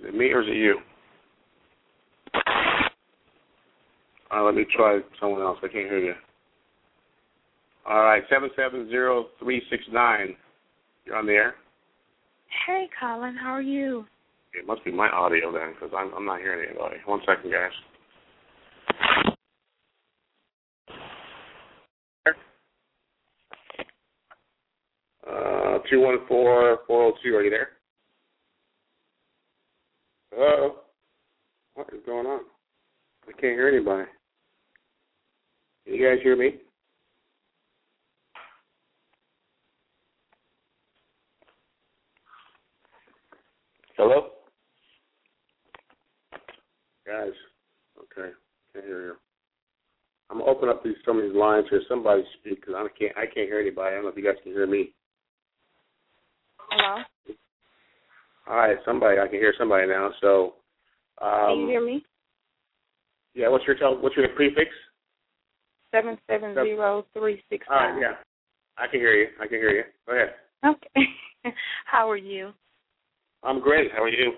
Is 0.00 0.06
it 0.08 0.14
me 0.14 0.30
or 0.30 0.42
is 0.42 0.48
it 0.48 0.56
you? 0.56 0.78
Uh, 4.34 4.42
let 4.42 4.54
me 4.54 4.64
try 4.74 5.00
someone 5.20 5.42
else. 5.42 5.58
I 5.62 5.68
can't 5.68 5.88
hear 5.88 5.98
you. 5.98 6.14
All 7.84 8.02
right, 8.02 8.22
seven 8.30 8.50
seven 8.56 8.88
zero 8.88 9.26
three 9.38 9.62
six 9.68 9.82
nine. 9.92 10.36
You're 11.04 11.16
on 11.16 11.26
the 11.26 11.32
air. 11.32 11.54
Hey, 12.66 12.88
Colin, 13.00 13.34
how 13.34 13.50
are 13.50 13.62
you? 13.62 14.04
It 14.54 14.66
must 14.66 14.84
be 14.84 14.92
my 14.92 15.08
audio 15.08 15.52
then, 15.52 15.72
because 15.72 15.94
I'm 15.96 16.12
I'm 16.14 16.24
not 16.24 16.40
hearing 16.40 16.68
anybody. 16.68 16.96
One 17.06 17.20
second, 17.26 17.50
guys. 17.50 17.70
Uh, 25.26 25.78
two 25.90 26.00
one 26.00 26.18
four 26.28 26.78
four 26.86 27.12
zero 27.12 27.14
two. 27.22 27.36
Are 27.36 27.42
you 27.42 27.50
there? 27.50 27.70
Hello. 30.32 30.76
What 31.74 31.88
is 31.92 32.00
going 32.06 32.26
on? 32.26 32.40
I 33.26 33.32
can't 33.32 33.54
hear 33.54 33.68
anybody. 33.68 34.08
Can 35.84 35.94
you 35.94 36.08
guys 36.08 36.22
hear 36.22 36.36
me? 36.36 36.60
Hello? 44.02 44.30
Guys, 47.06 47.30
okay, 47.96 48.32
can't 48.72 48.84
hear 48.84 49.04
you. 49.04 49.14
I'm 50.28 50.38
gonna 50.38 50.50
open 50.50 50.68
up 50.68 50.82
these 50.82 50.96
some 51.06 51.18
of 51.18 51.22
these 51.22 51.36
lines 51.36 51.66
here. 51.70 51.82
Somebody 51.88 52.24
speak 52.40 52.62
because 52.62 52.74
I 52.74 52.88
can't 52.98 53.16
I 53.16 53.26
can't 53.26 53.46
hear 53.46 53.60
anybody. 53.60 53.90
I 53.90 53.94
don't 53.94 54.02
know 54.02 54.08
if 54.08 54.16
you 54.16 54.24
guys 54.24 54.42
can 54.42 54.50
hear 54.50 54.66
me. 54.66 54.92
Hello? 56.68 57.04
All 58.48 58.56
right, 58.56 58.76
somebody 58.84 59.20
I 59.20 59.28
can 59.28 59.38
hear 59.38 59.54
somebody 59.56 59.86
now. 59.86 60.10
So, 60.20 60.54
um, 61.20 61.46
Can 61.46 61.60
you 61.60 61.66
hear 61.68 61.86
me? 61.86 62.04
yeah, 63.34 63.46
what's 63.50 63.64
your 63.68 63.76
tel- 63.76 64.02
what's 64.02 64.16
your 64.16 64.26
prefix? 64.30 64.68
Seven 65.92 66.18
seven 66.28 66.54
zero 66.54 67.06
three 67.14 67.40
six 67.48 67.64
All 67.70 67.76
right, 67.76 68.00
yeah, 68.00 68.14
I 68.78 68.88
can 68.88 68.98
hear 68.98 69.14
you. 69.14 69.28
I 69.40 69.46
can 69.46 69.58
hear 69.58 69.70
you. 69.70 69.84
Go 70.08 70.12
ahead. 70.16 70.34
Okay. 70.66 71.54
How 71.84 72.10
are 72.10 72.16
you? 72.16 72.52
I'm 73.42 73.60
great. 73.60 73.90
How 73.92 74.02
are 74.04 74.08
you? 74.08 74.32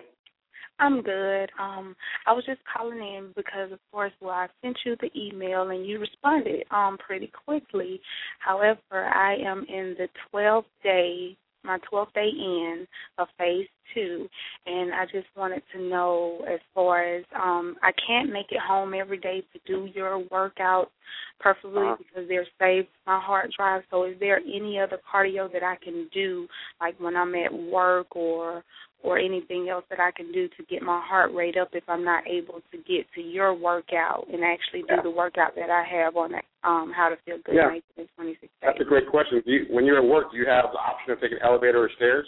I'm 0.80 1.02
good. 1.02 1.50
Um, 1.60 1.94
I 2.26 2.32
was 2.32 2.44
just 2.44 2.60
calling 2.76 2.98
in 2.98 3.28
because, 3.36 3.70
of 3.70 3.78
course, 3.92 4.12
well, 4.20 4.30
I 4.34 4.48
sent 4.60 4.76
you 4.84 4.96
the 5.00 5.10
email 5.16 5.70
and 5.70 5.86
you 5.86 6.00
responded 6.00 6.64
um 6.70 6.98
pretty 6.98 7.30
quickly. 7.44 8.00
However, 8.40 8.80
I 8.92 9.36
am 9.36 9.64
in 9.68 9.94
the 9.98 10.08
12th 10.32 10.64
day, 10.82 11.36
my 11.62 11.78
12th 11.92 12.12
day 12.14 12.28
in 12.28 12.86
of 13.18 13.28
phase 13.38 13.68
two, 13.94 14.28
and 14.66 14.92
I 14.92 15.04
just 15.04 15.28
wanted 15.36 15.62
to 15.74 15.80
know 15.80 16.44
as 16.52 16.58
far 16.74 17.04
as 17.04 17.24
um 17.40 17.76
I 17.82 17.92
can't 18.04 18.32
make 18.32 18.50
it 18.50 18.60
home 18.60 18.94
every 18.94 19.18
day 19.18 19.44
to 19.52 19.60
do 19.66 19.88
your 19.94 20.18
workout 20.30 20.90
perfectly 21.38 21.82
Uh-huh. 21.82 21.96
because 21.98 22.28
they're 22.28 22.46
saved 22.60 22.88
my 23.06 23.20
hard 23.20 23.52
drive. 23.56 23.82
So, 23.90 24.04
is 24.04 24.18
there 24.18 24.38
any 24.40 24.80
other 24.80 24.98
cardio 25.12 25.52
that 25.52 25.62
I 25.62 25.76
can 25.76 26.08
do, 26.12 26.48
like 26.80 26.98
when 26.98 27.14
I'm 27.16 27.34
at 27.36 27.52
work 27.52 28.16
or 28.16 28.64
or 29.04 29.18
anything 29.18 29.68
else 29.68 29.84
that 29.90 30.00
I 30.00 30.10
can 30.10 30.32
do 30.32 30.48
to 30.48 30.64
get 30.68 30.82
my 30.82 31.00
heart 31.04 31.32
rate 31.34 31.56
up 31.60 31.68
if 31.74 31.84
I'm 31.88 32.02
not 32.02 32.26
able 32.26 32.62
to 32.72 32.76
get 32.88 33.04
to 33.14 33.20
your 33.20 33.52
workout 33.54 34.26
and 34.32 34.42
actually 34.42 34.80
do 34.88 34.96
Yeah. 34.96 35.02
the 35.02 35.10
workout 35.10 35.54
that 35.56 35.68
I 35.70 35.84
have 35.84 36.16
on 36.16 36.32
that, 36.32 36.44
um 36.64 36.90
how 36.90 37.10
to 37.10 37.16
feel 37.16 37.38
good 37.44 37.54
Yeah. 37.54 37.78
In 37.96 38.08
26 38.16 38.50
That's 38.62 38.80
a 38.80 38.84
great 38.84 39.06
question. 39.06 39.42
Do 39.44 39.52
you, 39.52 39.66
when 39.68 39.84
you're 39.84 39.98
at 39.98 40.04
work, 40.04 40.32
do 40.32 40.38
you 40.38 40.46
have 40.46 40.72
the 40.72 40.78
option 40.78 41.12
of 41.12 41.20
taking 41.20 41.38
elevator 41.38 41.84
or 41.84 41.90
stairs? 41.96 42.26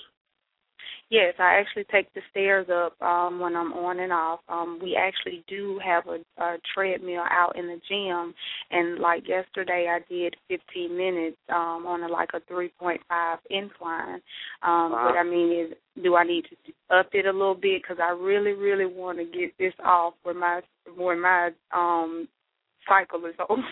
Yes, 1.09 1.35
I 1.39 1.61
actually 1.61 1.85
take 1.85 2.13
the 2.15 2.21
stairs 2.31 2.67
up 2.69 3.01
um 3.01 3.39
when 3.39 3.55
I'm 3.55 3.73
on 3.73 4.01
and 4.01 4.13
off. 4.13 4.41
Um 4.49 4.81
we 4.83 4.97
actually 4.97 5.45
do 5.49 5.79
have 5.85 6.05
a, 6.09 6.19
a 6.43 6.57
treadmill 6.75 7.23
out 7.31 7.57
in 7.57 7.67
the 7.67 7.81
gym 7.89 8.35
and 8.73 8.99
like 8.99 9.29
yesterday 9.29 9.87
I 9.89 10.01
did 10.13 10.35
15 10.49 10.97
minutes 10.97 11.37
um 11.49 11.87
on 11.87 12.03
a 12.03 12.09
like 12.09 12.31
a 12.35 12.41
3.5 12.53 12.99
incline. 13.51 14.21
Um 14.63 14.93
Uh-huh. 14.93 15.13
but 15.13 15.19
I 15.19 15.23
mean 15.23 15.67
is 15.67 15.77
do 16.03 16.17
I 16.17 16.25
need 16.25 16.45
to 16.51 16.97
up 16.99 17.09
it 17.13 17.27
a 17.27 17.33
little 17.33 17.55
bit 17.55 17.87
cuz 17.87 17.99
I 18.03 18.11
really 18.11 18.53
really 18.53 18.87
want 18.87 19.19
to 19.19 19.25
get 19.25 19.57
this 19.59 19.75
off 19.85 20.15
when 20.25 20.39
my 20.39 20.61
when 20.97 21.21
my 21.21 21.51
um 21.73 22.27
cycle 22.89 23.25
is 23.27 23.35
over. 23.49 23.65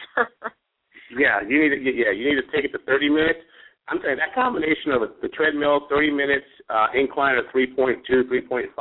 Yeah, 1.11 1.41
you 1.47 1.61
need 1.63 1.69
to. 1.71 1.91
Yeah, 1.93 2.11
you 2.11 2.29
need 2.31 2.41
to 2.41 2.51
take 2.53 2.65
it 2.65 2.73
to 2.73 2.79
30 2.79 3.11
minutes. 3.11 3.41
I'm 3.89 4.01
saying 4.03 4.17
that 4.17 4.33
combination 4.35 4.93
of 4.97 5.03
the 5.21 5.29
treadmill, 5.29 5.87
30 5.91 6.11
minutes, 6.11 6.49
uh, 6.71 6.89
incline 6.95 7.37
of 7.37 7.45
3.2, 7.55 8.01
3.5 8.09 8.73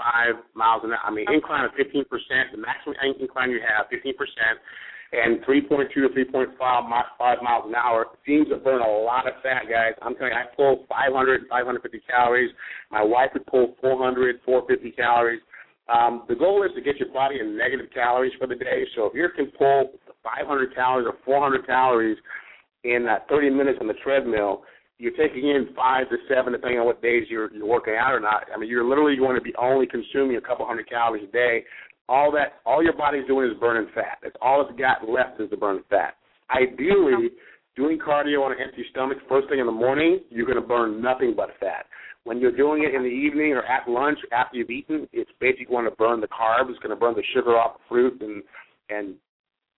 miles 0.56 0.82
an 0.84 0.92
hour. 0.92 1.00
I 1.04 1.12
mean, 1.12 1.26
incline 1.32 1.66
of 1.66 1.72
15 1.76 2.06
percent. 2.06 2.56
The 2.56 2.58
maximum 2.58 2.96
incline 3.20 3.52
you 3.52 3.60
have, 3.60 3.92
15 3.92 4.16
percent, 4.16 4.64
and 5.12 5.44
3.2 5.44 5.92
to 5.92 6.08
3.5 6.08 6.90
mi- 6.90 7.12
five 7.20 7.38
miles 7.44 7.66
an 7.68 7.76
hour 7.76 8.16
seems 8.26 8.48
to 8.48 8.56
burn 8.56 8.82
a 8.82 8.88
lot 8.88 9.28
of 9.28 9.34
fat, 9.44 9.64
guys. 9.70 9.92
I'm 10.02 10.16
telling 10.16 10.32
you, 10.32 10.40
I 10.40 10.48
pull 10.56 10.86
500, 10.88 11.42
550 11.50 12.00
calories. 12.08 12.52
My 12.90 13.04
wife 13.04 13.32
would 13.34 13.46
pull 13.46 13.76
400, 13.82 14.40
450 14.46 14.96
calories. 14.96 15.42
Um, 15.92 16.24
the 16.30 16.36
goal 16.36 16.64
is 16.64 16.72
to 16.76 16.82
get 16.82 16.96
your 16.96 17.12
body 17.12 17.42
in 17.42 17.58
negative 17.58 17.88
calories 17.94 18.32
for 18.40 18.48
the 18.48 18.56
day. 18.56 18.88
So 18.96 19.08
if 19.08 19.14
you 19.16 19.28
can 19.36 19.52
pull 19.58 19.92
500 20.24 20.74
calories 20.74 21.08
or 21.08 21.16
400 21.26 21.68
calories 21.68 22.18
in 22.86 23.08
uh, 23.10 23.20
30 23.30 23.50
minutes 23.50 23.80
on 23.82 23.88
the 23.88 23.94
treadmill, 24.02 24.64
you're 25.00 25.16
taking 25.18 25.50
in 25.50 25.70
five 25.76 26.10
to 26.10 26.18
seven, 26.30 26.54
depending 26.54 26.80
on 26.80 26.86
what 26.86 27.02
days 27.02 27.26
you're, 27.30 27.52
you're 27.54 27.68
working 27.68 27.96
out 28.00 28.14
or 28.14 28.20
not. 28.20 28.44
I 28.54 28.60
mean, 28.60 28.70
you're 28.70 28.88
literally 28.88 29.18
going 29.18 29.36
to 29.36 29.42
be 29.42 29.54
only 29.60 29.88
consuming 29.88 30.38
a 30.38 30.42
couple 30.42 30.66
hundred 30.66 30.90
calories 30.90 31.28
a 31.28 31.32
day. 31.32 31.64
All 32.10 32.32
that, 32.34 32.62
all 32.66 32.84
your 32.84 32.94
body's 32.94 33.26
doing 33.28 33.50
is 33.50 33.58
burning 33.60 33.90
fat. 33.96 34.20
That's 34.22 34.36
all 34.42 34.66
it's 34.68 34.80
got 34.80 35.08
left 35.08 35.40
is 35.40 35.50
to 35.50 35.58
burn 35.58 35.84
fat. 35.90 36.16
Ideally, 36.52 37.30
doing 37.76 37.98
cardio 37.98 38.44
on 38.44 38.52
an 38.52 38.58
empty 38.64 38.86
stomach 38.92 39.18
first 39.28 39.50
thing 39.50 39.60
in 39.60 39.66
the 39.66 39.72
morning, 39.72 40.20
you're 40.30 40.46
going 40.46 40.62
to 40.62 40.68
burn 40.68 41.02
nothing 41.02 41.34
but 41.36 41.50
fat. 41.60 41.86
When 42.26 42.40
you're 42.40 42.56
doing 42.56 42.84
it 42.84 42.96
in 42.96 43.02
the 43.04 43.10
evening 43.10 43.52
or 43.54 43.64
at 43.64 43.90
lunch 43.90 44.20
after 44.32 44.58
you've 44.58 44.70
eaten, 44.70 45.08
it's 45.12 45.32
basically 45.40 45.66
going 45.66 45.86
to 45.86 45.92
burn 45.92 46.22
the 46.22 46.28
carbs. 46.28 46.70
It's 46.70 46.80
going 46.80 46.92
to 46.92 47.00
burn 47.00 47.16
the 47.16 47.24
sugar 47.34 47.58
off 47.58 47.78
the 47.78 47.84
fruit 47.90 48.22
and 48.22 48.44
and 48.90 49.16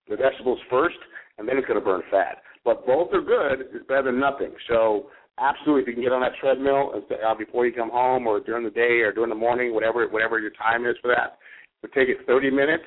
the 0.10 0.18
vegetables 0.18 0.60
first, 0.70 0.98
and 1.38 1.48
then 1.48 1.58
it's 1.58 1.68
going 1.68 1.80
to 1.80 1.86
burn 1.86 2.02
fat. 2.12 2.42
But 2.64 2.86
both 2.86 3.14
are 3.14 3.22
good. 3.22 3.68
It's 3.74 3.88
better 3.88 4.04
than 4.04 4.20
nothing. 4.20 4.52
So 4.68 5.08
absolutely, 5.40 5.84
if 5.84 5.88
you 5.88 5.94
can 5.94 6.04
get 6.04 6.12
on 6.12 6.22
that 6.22 6.38
treadmill 6.40 6.94
uh, 6.96 7.36
before 7.36 7.66
you 7.66 7.74
come 7.74 7.92
home 7.92 8.28
or 8.28 8.40
during 8.40 8.64
the 8.64 8.72
day 8.72 9.02
or 9.02 9.12
during 9.12 9.30
the 9.30 9.36
morning, 9.36 9.74
whatever 9.74 10.08
whatever 10.08 10.40
your 10.40 10.52
time 10.52 10.86
is 10.86 10.96
for 11.02 11.10
that, 11.10 11.38
but 11.82 11.92
take 11.94 12.10
it 12.10 12.18
30 12.26 12.52
minutes. 12.52 12.84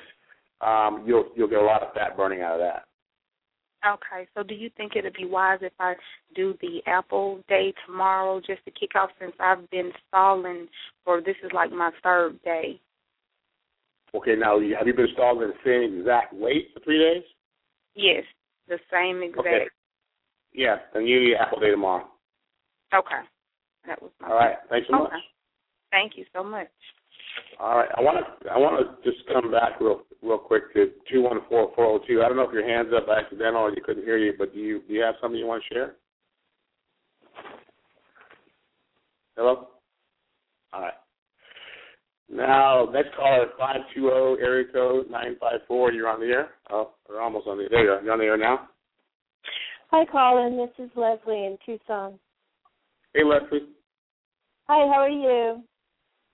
Um, 0.61 1.03
you'll 1.05 1.29
you'll 1.35 1.47
get 1.47 1.59
a 1.59 1.65
lot 1.65 1.83
of 1.83 1.93
fat 1.93 2.17
burning 2.17 2.41
out 2.41 2.53
of 2.53 2.59
that. 2.59 2.85
Okay, 3.87 4.27
so 4.35 4.43
do 4.43 4.53
you 4.53 4.69
think 4.75 4.97
it'd 4.97 5.13
be 5.13 5.25
wise 5.25 5.59
if 5.61 5.71
I 5.79 5.93
do 6.35 6.53
the 6.61 6.81
Apple 6.85 7.41
Day 7.47 7.73
tomorrow 7.85 8.41
just 8.45 8.65
to 8.65 8.71
kick 8.71 8.95
off 8.95 9.09
since 9.21 9.31
I've 9.39 9.69
been 9.71 9.91
stalling 10.09 10.67
for 11.05 11.21
this 11.21 11.37
is 11.43 11.51
like 11.53 11.71
my 11.71 11.91
third 12.03 12.41
day? 12.43 12.81
Okay, 14.13 14.35
now 14.35 14.59
have 14.59 14.87
you 14.87 14.93
been 14.93 15.07
stalling 15.13 15.49
at 15.49 15.55
the 15.55 15.63
same 15.63 15.99
exact 15.99 16.33
weight 16.33 16.71
for 16.73 16.81
three 16.81 16.99
days? 16.99 17.23
Yes, 17.95 18.23
the 18.69 18.79
same 18.91 19.21
exact. 19.23 19.47
Okay. 19.47 19.67
Yeah, 20.53 20.77
then 20.93 21.05
you 21.05 21.19
eat 21.19 21.35
apple 21.35 21.59
day 21.59 21.71
tomorrow. 21.71 22.07
Okay. 22.93 23.21
That 23.85 24.01
was 24.01 24.11
my 24.21 24.29
All 24.29 24.35
right. 24.35 24.55
Thanks 24.69 24.87
so 24.89 24.97
much. 24.97 25.07
Okay. 25.07 25.21
Thank 25.91 26.17
you 26.17 26.25
so 26.33 26.43
much. 26.43 26.67
All 27.59 27.77
right. 27.77 27.89
I 27.97 28.01
want 28.01 28.17
to 28.17 28.49
I 28.49 28.57
want 28.57 28.79
to 28.79 29.11
just 29.11 29.25
come 29.27 29.51
back 29.51 29.79
real 29.79 30.01
real 30.21 30.37
quick 30.37 30.73
to 30.73 30.91
two 31.11 31.21
one 31.21 31.39
four 31.49 31.71
four 31.75 31.85
zero 31.85 32.01
two. 32.07 32.23
I 32.23 32.27
don't 32.27 32.37
know 32.37 32.47
if 32.47 32.53
your 32.53 32.67
hands 32.67 32.89
up 32.95 33.07
accidental 33.09 33.61
or 33.61 33.71
you 33.71 33.81
couldn't 33.83 34.03
hear 34.03 34.17
you, 34.17 34.33
but 34.37 34.53
do 34.53 34.59
you 34.59 34.81
do 34.87 34.93
you 34.93 35.01
have 35.01 35.15
something 35.21 35.39
you 35.39 35.47
want 35.47 35.63
to 35.67 35.73
share? 35.73 35.95
Hello. 39.35 39.69
All 40.73 40.81
right. 40.81 40.93
Now, 42.31 42.87
next 42.93 43.15
caller, 43.15 43.47
520 43.57 44.41
area 44.41 44.65
code 44.71 45.09
954. 45.09 45.91
You're 45.93 46.09
on 46.09 46.19
the 46.19 46.27
air. 46.27 46.49
Oh, 46.69 46.91
we're 47.07 47.21
almost 47.21 47.47
on 47.47 47.57
the 47.57 47.63
air. 47.63 47.69
There 47.71 47.83
you 47.83 47.91
are. 47.91 48.01
You're 48.03 48.13
on 48.13 48.19
the 48.19 48.25
air 48.25 48.37
now. 48.37 48.69
Hi, 49.91 50.05
Colin. 50.05 50.55
This 50.57 50.85
is 50.85 50.91
Leslie 50.95 51.45
in 51.45 51.57
Tucson. 51.65 52.19
Hey, 53.13 53.23
Leslie. 53.23 53.69
Hi, 54.67 54.85
how 54.93 55.01
are 55.01 55.09
you? 55.09 55.63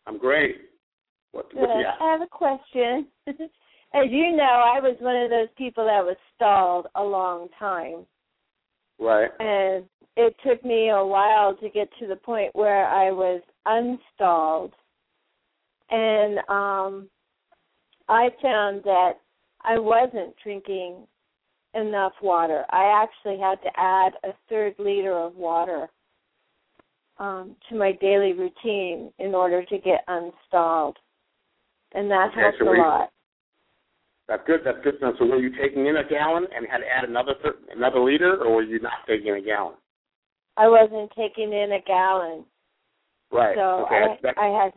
I'm 0.06 0.18
great. 0.18 0.58
What, 1.32 1.50
Good. 1.52 1.62
what 1.62 1.78
you 1.78 1.84
got? 1.84 2.06
I 2.06 2.12
have 2.12 2.22
a 2.22 2.28
question. 2.28 3.08
As 3.93 4.08
you 4.10 4.36
know, 4.36 4.43
I 4.43 4.82
was 4.82 4.98
one 5.00 5.16
of 5.16 5.30
those 5.30 5.48
people 5.58 5.86
that 5.86 6.04
was 6.04 6.18
stalled 6.36 6.88
a 6.96 7.04
long 7.04 7.48
time. 7.58 8.06
Right. 9.00 9.30
And 9.39 9.86
it 10.18 10.36
took 10.46 10.64
me 10.66 10.89
a 10.89 11.06
while 11.06 11.56
to 11.56 11.70
get 11.70 11.88
to 12.00 12.08
the 12.08 12.18
point 12.18 12.54
where 12.54 12.86
I 12.86 13.12
was 13.12 13.41
unstalled. 13.66 14.74
And 15.90 16.40
um 16.50 17.10
I 18.08 18.30
found 18.42 18.84
that 18.84 19.14
I 19.62 19.80
wasn't 19.80 20.36
drinking 20.44 21.08
enough 21.74 22.14
water. 22.22 22.66
I 22.70 23.04
actually 23.04 23.40
had 23.40 23.62
to 23.64 23.70
add 23.76 24.14
a 24.24 24.34
third 24.48 24.76
liter 24.78 25.18
of 25.18 25.36
water 25.36 25.90
um, 27.18 27.56
to 27.70 27.76
my 27.76 27.94
daily 27.94 28.34
routine 28.34 29.12
in 29.20 29.34
order 29.34 29.64
to 29.66 29.78
get 29.80 30.06
unstalled, 30.08 30.96
and 31.94 32.10
that 32.12 32.30
Okay, 32.32 32.42
helped 32.42 32.58
so 32.60 32.70
a 32.70 32.76
lot. 32.78 33.10
That's 34.28 34.44
good. 34.48 34.62
That's 34.66 34.80
good. 34.84 34.96
So, 35.02 35.26
were 35.26 35.40
you 35.40 35.56
taking 35.56 35.86
in 35.86 35.98
a 35.98 36.04
gallon 36.04 36.48
and 36.56 36.66
had 36.70 36.80
to 36.80 36.88
add 36.88 37.08
another 37.08 37.36
thir- 37.44 37.60
another 37.76 38.00
liter, 38.00 38.44
or 38.44 38.56
were 38.56 38.64
you 38.64 38.80
not 38.80 39.06
taking 39.08 39.28
in 39.28 39.36
a 39.36 39.42
gallon? 39.42 39.76
I 40.58 40.68
wasn't 40.68 41.12
taking 41.16 41.54
in 41.54 41.74
a 41.74 41.82
gallon, 41.86 42.46
Right. 43.32 43.56
so 43.56 43.86
okay. 43.86 44.18
I, 44.38 44.48
I 44.48 44.64
had 44.64 44.74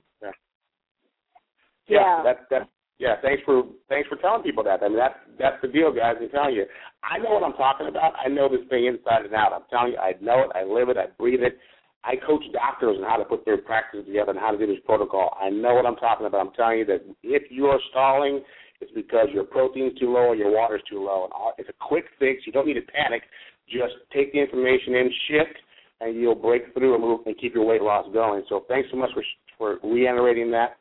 yeah. 1.89 2.01
yeah. 2.01 2.23
That's 2.25 2.41
that's 2.51 2.71
yeah. 2.99 3.15
Thanks 3.23 3.43
for 3.45 3.65
thanks 3.89 4.09
for 4.09 4.17
telling 4.17 4.43
people 4.43 4.65
that. 4.65 4.83
I 4.83 4.89
mean, 4.89 4.99
that's 4.99 5.19
that's 5.39 5.57
the 5.63 5.69
deal, 5.69 5.93
guys. 5.93 6.17
I'm 6.21 6.29
telling 6.31 6.55
you. 6.55 6.67
I 7.03 7.19
know 7.19 7.31
what 7.31 7.45
I'm 7.45 7.55
talking 7.55 7.89
about. 7.89 8.15
I 8.19 8.29
know 8.29 8.49
this 8.49 8.67
thing 8.69 8.87
inside 8.87 9.25
and 9.25 9.35
out. 9.35 9.53
I'm 9.53 9.67
telling 9.71 9.93
you, 9.93 9.99
I 9.99 10.15
know 10.21 10.45
it. 10.45 10.51
I 10.55 10.65
live 10.65 10.89
it. 10.89 10.97
I 10.97 11.07
breathe 11.19 11.43
it. 11.43 11.59
I 12.05 12.15
coach 12.17 12.43
doctors 12.53 12.97
on 12.99 13.09
how 13.09 13.17
to 13.17 13.25
put 13.25 13.45
their 13.45 13.59
practices 13.59 14.07
together 14.07 14.31
and 14.31 14.41
how 14.41 14.51
to 14.51 14.59
do 14.59 14.67
this 14.67 14.83
protocol. 14.85 15.37
I 15.41 15.51
know 15.51 15.75
what 15.75 15.87
I'm 15.87 15.97
talking 15.97 16.27
about. 16.27 16.47
I'm 16.47 16.55
telling 16.55 16.79
you 16.79 16.85
that 16.87 17.03
if 17.23 17.51
you 17.51 17.67
are 17.67 17.79
stalling, 17.91 18.43
it's 18.81 18.93
because 18.95 19.29
your 19.33 19.45
protein's 19.45 19.99
too 19.99 20.13
low 20.13 20.31
or 20.31 20.37
your 20.37 20.53
water's 20.53 20.83
too 20.89 21.05
low. 21.05 21.25
And 21.25 21.33
all, 21.33 21.55
it's 21.59 21.69
a 21.69 21.85
quick 21.85 22.05
fix. 22.19 22.47
You 22.47 22.53
don't 22.53 22.67
need 22.67 22.75
to 22.75 22.83
panic. 22.83 23.23
Just 23.69 23.95
take 24.13 24.33
the 24.33 24.41
information 24.41 24.95
in, 24.95 25.11
shift, 25.29 25.59
and 26.01 26.15
you'll 26.17 26.35
break 26.35 26.73
through 26.73 26.95
and 26.95 27.03
move 27.03 27.21
and 27.27 27.39
keep 27.39 27.55
your 27.55 27.67
weight 27.67 27.83
loss 27.83 28.07
going. 28.13 28.43
So 28.49 28.65
thanks 28.69 28.89
so 28.91 28.97
much 28.97 29.11
for 29.13 29.23
for 29.59 29.79
reiterating 29.83 30.51
that. 30.53 30.77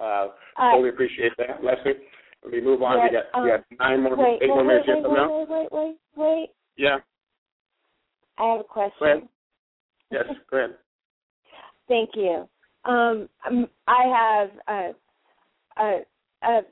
Uh, 0.00 0.28
I- 0.56 0.72
totally 0.72 0.90
appreciate 0.90 1.32
that, 1.38 1.62
Leslie. 1.62 1.94
Let 2.42 2.52
me 2.52 2.60
move 2.60 2.82
on. 2.82 2.98
Yeah, 2.98 3.04
we 3.04 3.10
got 3.10 3.44
we 3.44 3.50
um, 3.50 3.58
got 3.78 3.78
nine 3.80 4.02
more, 4.02 4.16
wait, 4.16 4.34
eight 4.34 4.40
wait, 4.42 4.48
more 4.48 4.58
wait, 4.58 4.86
minutes. 4.86 4.88
wait, 4.88 5.48
wait, 5.48 5.48
wait, 5.48 5.68
wait, 5.72 5.96
wait. 6.16 6.48
Yeah. 6.76 6.98
I 8.38 8.44
have 8.50 8.60
a 8.60 8.64
Go 8.72 8.80
ahead. 8.80 8.92
question. 8.98 9.28
Yes. 10.10 10.24
Go 10.50 10.58
ahead. 10.58 10.70
Thank 11.88 12.10
you. 12.14 12.48
Um, 12.84 13.28
um, 13.48 13.66
I 13.88 14.04
have 14.14 14.50
uh, 14.68 15.80
uh, 15.80 15.98
uh, 16.42 16.62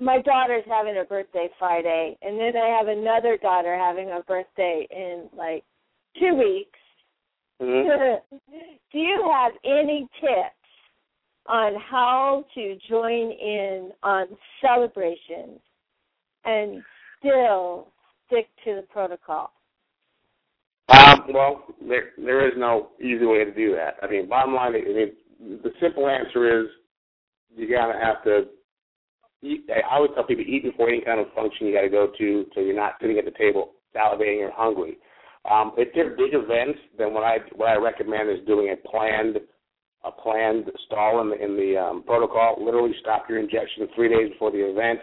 my 0.00 0.20
daughter's 0.20 0.64
having 0.68 0.98
a 0.98 1.04
birthday 1.04 1.48
Friday, 1.58 2.18
and 2.20 2.38
then 2.38 2.56
I 2.56 2.68
have 2.76 2.88
another 2.88 3.38
daughter 3.38 3.76
having 3.76 4.10
a 4.10 4.22
birthday 4.26 4.86
in 4.90 5.28
like 5.36 5.64
two 6.18 6.34
weeks. 6.34 6.78
Mm-hmm. 7.62 8.36
Do 8.92 8.98
you 8.98 9.30
have 9.32 9.52
any 9.64 10.06
tips 10.20 10.63
on 11.46 11.74
how 11.90 12.44
to 12.54 12.76
join 12.88 13.30
in 13.30 13.90
on 14.02 14.26
celebrations 14.60 15.60
and 16.44 16.82
still 17.18 17.88
stick 18.26 18.48
to 18.64 18.76
the 18.76 18.84
protocol? 18.90 19.50
Um, 20.88 21.24
well, 21.32 21.64
there 21.86 22.10
there 22.18 22.46
is 22.46 22.54
no 22.56 22.90
easy 23.00 23.24
way 23.24 23.44
to 23.44 23.54
do 23.54 23.74
that. 23.74 23.96
I 24.02 24.10
mean, 24.10 24.28
bottom 24.28 24.54
line, 24.54 24.74
I 24.74 24.80
mean, 24.80 25.12
the 25.62 25.70
simple 25.80 26.08
answer 26.08 26.62
is 26.62 26.68
you 27.54 27.68
gotta 27.68 27.98
have 27.98 28.22
to. 28.24 28.46
Eat, 29.42 29.68
I 29.68 29.94
always 29.94 30.10
tell 30.14 30.24
people 30.24 30.44
eat 30.46 30.62
before 30.62 30.88
any 30.88 31.02
kind 31.02 31.20
of 31.20 31.26
function 31.34 31.66
you 31.66 31.74
got 31.74 31.82
to 31.82 31.90
go 31.90 32.10
to, 32.16 32.46
so 32.54 32.62
you're 32.62 32.74
not 32.74 32.94
sitting 32.98 33.18
at 33.18 33.26
the 33.26 33.30
table 33.32 33.72
salivating 33.94 34.40
or 34.40 34.50
hungry. 34.50 34.96
Um, 35.50 35.72
if 35.76 35.92
they're 35.94 36.16
big 36.16 36.32
events, 36.32 36.78
then 36.96 37.12
what 37.12 37.24
I 37.24 37.38
what 37.54 37.68
I 37.68 37.76
recommend 37.76 38.30
is 38.30 38.46
doing 38.46 38.72
a 38.72 38.88
planned 38.88 39.36
a 40.04 40.12
planned 40.12 40.70
stall 40.86 41.20
in 41.20 41.30
the 41.30 41.44
in 41.44 41.56
the 41.56 41.76
um, 41.80 42.02
protocol. 42.04 42.56
Literally 42.64 42.94
stop 43.00 43.26
your 43.28 43.38
injection 43.38 43.88
three 43.94 44.08
days 44.08 44.32
before 44.32 44.50
the 44.50 44.58
event. 44.58 45.00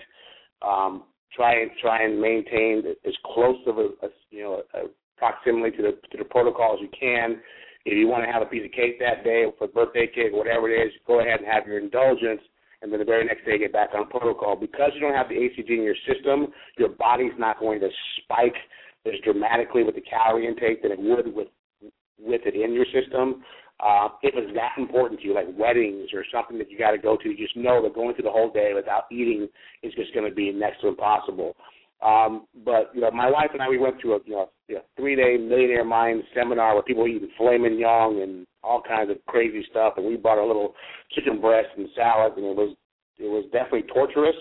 Um, 0.62 1.04
try 1.36 1.62
and 1.62 1.72
try 1.82 2.04
and 2.04 2.22
maintain 2.22 2.84
as 3.06 3.14
close 3.34 3.58
of 3.68 3.78
a, 3.78 3.90
a 4.06 4.10
you 4.30 4.44
know 4.44 4.62
a 4.74 4.88
proximity 5.18 5.76
to 5.78 5.84
the 5.84 5.92
to 6.12 6.18
the 6.18 6.26
protocol 6.26 6.76
as 6.76 6.82
you 6.82 6.90
can. 6.98 7.42
If 7.84 7.98
you 7.98 8.08
want 8.08 8.24
to 8.26 8.32
have 8.32 8.44
a 8.44 8.46
piece 8.46 8.64
of 8.64 8.72
cake 8.72 9.00
that 9.00 9.24
day 9.24 9.46
for 9.58 9.68
birthday 9.68 10.06
cake, 10.06 10.34
whatever 10.34 10.70
it 10.70 10.86
is, 10.86 10.94
go 11.08 11.20
ahead 11.20 11.40
and 11.40 11.50
have 11.52 11.66
your 11.66 11.80
indulgence, 11.80 12.42
and 12.82 12.92
then 12.92 13.00
the 13.00 13.06
very 13.06 13.26
next 13.26 13.44
day 13.44 13.58
get 13.58 13.74
back 13.74 13.90
on 13.96 14.08
protocol. 14.08 14.56
Because 14.56 14.92
you 14.94 15.02
don't 15.02 15.16
have 15.16 15.30
the 15.30 15.36
hCG 15.36 15.70
in 15.70 15.82
your 15.82 15.96
system, 16.06 16.54
your 16.78 16.90
body's 16.90 17.34
not 17.40 17.60
going 17.60 17.80
to 17.80 17.90
spike 18.22 18.56
as 19.08 19.14
dramatically 19.24 19.84
with 19.84 19.96
the 19.96 20.02
calorie 20.02 20.48
intake 20.48 20.84
than 20.84 20.92
it 20.92 21.00
would 21.00 21.34
with 21.34 21.48
with 22.20 22.42
it 22.46 22.54
in 22.54 22.74
your 22.74 22.86
system. 22.94 23.44
Uh, 23.82 24.10
if 24.22 24.36
it's 24.36 24.54
that 24.54 24.74
important 24.78 25.20
to 25.20 25.28
you, 25.28 25.34
like 25.34 25.48
weddings 25.58 26.10
or 26.14 26.24
something 26.32 26.58
that 26.60 26.70
you 26.70 26.78
got 26.78 26.92
to 26.92 27.00
go 27.00 27.18
to, 27.18 27.30
you 27.30 27.38
just 27.38 27.58
know 27.58 27.82
that 27.82 27.96
going 27.96 28.14
through 28.14 28.26
the 28.26 28.32
whole 28.32 28.52
day 28.52 28.74
without 28.76 29.06
eating 29.12 29.48
is 29.82 29.94
just 29.96 30.14
going 30.14 30.30
to 30.30 30.36
be 30.36 30.52
next 30.52 30.82
to 30.82 30.88
impossible. 30.88 31.56
Um, 32.06 32.48
but 32.66 32.92
you 32.94 33.02
know, 33.02 33.12
my 33.12 33.30
wife 33.30 33.50
and 33.54 33.62
I, 33.62 33.70
we 33.70 33.78
went 33.78 34.00
to 34.02 34.14
a 34.14 34.20
you 34.26 34.34
know 34.34 34.50
a 34.70 34.82
three-day 34.98 35.38
Millionaire 35.38 35.84
Mind 35.84 36.24
seminar 36.36 36.74
where 36.74 36.84
people 36.84 37.04
were 37.04 37.10
eating 37.10 37.30
filet 37.38 37.58
mignon 37.58 38.22
and 38.22 38.48
all 38.64 38.82
kinds 38.82 39.12
of 39.12 39.18
crazy 39.28 39.66
stuff, 39.70 39.94
and 39.98 40.06
we 40.06 40.16
bought 40.16 40.44
a 40.44 40.46
little 40.46 40.74
chicken 41.14 41.42
breast 41.42 41.70
and 41.78 41.88
salad, 41.96 42.34
and 42.38 42.46
it 42.46 42.56
was 42.56 42.76
it 43.20 43.26
was 43.26 43.46
definitely 43.52 43.84
torturous, 43.94 44.36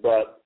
but 0.00 0.42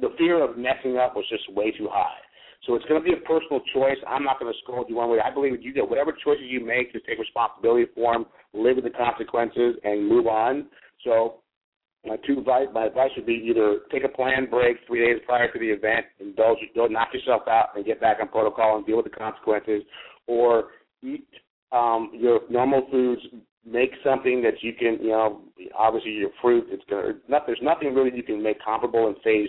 the 0.00 0.10
fear 0.16 0.42
of 0.42 0.56
messing 0.56 0.96
up 0.96 1.16
was 1.16 1.24
just 1.28 1.52
way 1.52 1.70
too 1.72 1.88
high. 1.90 2.18
So 2.66 2.74
it's 2.74 2.84
going 2.86 3.02
to 3.02 3.04
be 3.04 3.14
a 3.14 3.20
personal 3.20 3.60
choice. 3.74 3.96
I'm 4.08 4.24
not 4.24 4.40
going 4.40 4.52
to 4.52 4.58
scold 4.62 4.86
you 4.88 4.96
one 4.96 5.10
way. 5.10 5.18
I 5.20 5.32
believe 5.32 5.62
you 5.62 5.72
get 5.72 5.88
whatever 5.88 6.12
choices 6.12 6.44
you 6.48 6.64
make, 6.64 6.92
just 6.92 7.06
take 7.06 7.18
responsibility 7.18 7.86
for 7.94 8.14
them, 8.14 8.26
live 8.54 8.76
with 8.76 8.84
the 8.84 8.90
consequences, 8.90 9.76
and 9.84 10.08
move 10.08 10.26
on. 10.26 10.66
So 11.04 11.40
my 12.04 12.16
two 12.26 12.38
advice, 12.38 12.66
my 12.72 12.86
advice 12.86 13.10
would 13.16 13.26
be 13.26 13.46
either 13.50 13.80
take 13.92 14.04
a 14.04 14.08
planned 14.08 14.50
break 14.50 14.76
three 14.86 15.04
days 15.04 15.20
prior 15.26 15.52
to 15.52 15.58
the 15.58 15.66
event, 15.66 16.06
indulge, 16.20 16.58
go 16.74 16.86
knock 16.86 17.08
yourself 17.12 17.42
out, 17.48 17.70
and 17.74 17.84
get 17.84 18.00
back 18.00 18.18
on 18.20 18.28
protocol 18.28 18.76
and 18.76 18.86
deal 18.86 18.96
with 18.96 19.06
the 19.06 19.10
consequences, 19.10 19.82
or 20.26 20.68
eat 21.02 21.26
um, 21.72 22.10
your 22.14 22.40
normal 22.48 22.86
foods. 22.90 23.22
Make 23.68 23.90
something 24.04 24.42
that 24.42 24.62
you 24.62 24.72
can, 24.74 24.98
you 25.00 25.08
know, 25.08 25.42
obviously 25.76 26.12
your 26.12 26.30
fruit. 26.40 26.66
It's 26.70 26.84
gonna. 26.88 27.14
Not, 27.28 27.46
there's 27.46 27.58
nothing 27.62 27.94
really 27.94 28.14
you 28.14 28.22
can 28.22 28.40
make 28.40 28.62
comparable 28.62 29.08
in 29.08 29.14
phase 29.24 29.48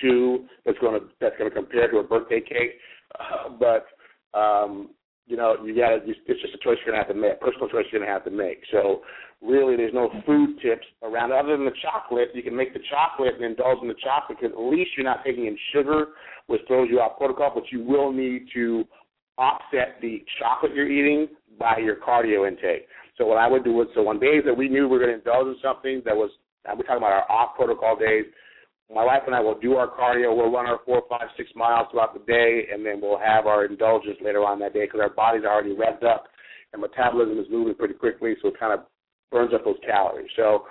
two 0.00 0.46
that's 0.66 0.78
gonna 0.80 0.98
that's 1.20 1.36
gonna 1.38 1.50
compare 1.50 1.90
to 1.90 1.98
a 1.98 2.02
birthday 2.02 2.40
cake. 2.40 2.72
Uh, 3.18 3.50
but 3.50 3.86
um, 4.38 4.90
you 5.26 5.36
know, 5.36 5.56
you 5.64 5.76
gotta. 5.76 5.98
It's 6.04 6.42
just 6.42 6.54
a 6.54 6.58
choice 6.58 6.78
you're 6.84 6.92
gonna 6.92 7.04
have 7.04 7.14
to 7.14 7.20
make. 7.20 7.40
Personal 7.40 7.68
choice 7.68 7.84
you're 7.92 8.00
gonna 8.00 8.12
have 8.12 8.24
to 8.24 8.30
make. 8.30 8.62
So 8.72 9.02
really, 9.40 9.76
there's 9.76 9.94
no 9.94 10.10
food 10.26 10.58
tips 10.60 10.86
around 11.02 11.32
other 11.32 11.56
than 11.56 11.64
the 11.64 11.72
chocolate. 11.82 12.30
You 12.34 12.42
can 12.42 12.56
make 12.56 12.72
the 12.74 12.80
chocolate 12.90 13.34
and 13.36 13.44
indulge 13.44 13.78
in 13.82 13.88
the 13.88 13.94
chocolate 14.02 14.38
because 14.40 14.56
at 14.56 14.60
least 14.60 14.90
you're 14.96 15.06
not 15.06 15.24
taking 15.24 15.46
in 15.46 15.56
sugar, 15.72 16.06
which 16.48 16.62
throws 16.66 16.88
you 16.90 16.98
off 16.98 17.16
protocol. 17.16 17.52
But 17.54 17.70
you 17.70 17.84
will 17.84 18.12
need 18.12 18.48
to 18.54 18.84
offset 19.38 20.00
the 20.00 20.24
chocolate 20.38 20.74
you're 20.74 20.90
eating 20.90 21.28
by 21.58 21.78
your 21.78 21.96
cardio 21.96 22.48
intake. 22.48 22.86
So 23.18 23.26
what 23.26 23.38
I 23.38 23.46
would 23.46 23.64
do 23.64 23.72
was, 23.72 23.88
so 23.94 24.08
on 24.08 24.18
days 24.18 24.42
that 24.46 24.56
we 24.56 24.68
knew 24.68 24.88
we 24.88 24.96
were 24.96 24.98
going 24.98 25.10
to 25.10 25.18
indulge 25.18 25.48
in 25.48 25.56
something 25.62 26.02
that 26.04 26.16
was, 26.16 26.30
we're 26.64 26.82
talking 26.84 26.98
about 26.98 27.12
our 27.12 27.30
off 27.30 27.56
protocol 27.56 27.96
days. 27.96 28.24
My 28.92 29.04
wife 29.04 29.22
and 29.26 29.34
I 29.34 29.40
will 29.40 29.58
do 29.58 29.76
our 29.76 29.88
cardio. 29.88 30.36
We'll 30.36 30.52
run 30.52 30.66
our 30.66 30.80
four, 30.84 31.02
five, 31.08 31.28
six 31.36 31.50
miles 31.54 31.88
throughout 31.90 32.12
the 32.12 32.24
day, 32.30 32.68
and 32.72 32.84
then 32.84 33.00
we'll 33.00 33.18
have 33.18 33.46
our 33.46 33.64
indulgence 33.64 34.16
later 34.22 34.44
on 34.44 34.58
that 34.60 34.74
day 34.74 34.84
because 34.84 35.00
our 35.00 35.14
bodies 35.14 35.42
are 35.44 35.52
already 35.52 35.74
revved 35.74 36.04
up 36.04 36.24
and 36.72 36.80
metabolism 36.80 37.38
is 37.38 37.46
moving 37.50 37.74
pretty 37.74 37.94
quickly, 37.94 38.34
so 38.40 38.48
it 38.48 38.58
kind 38.58 38.72
of 38.72 38.86
burns 39.30 39.52
up 39.54 39.64
those 39.64 39.76
calories. 39.86 40.28
So 40.36 40.64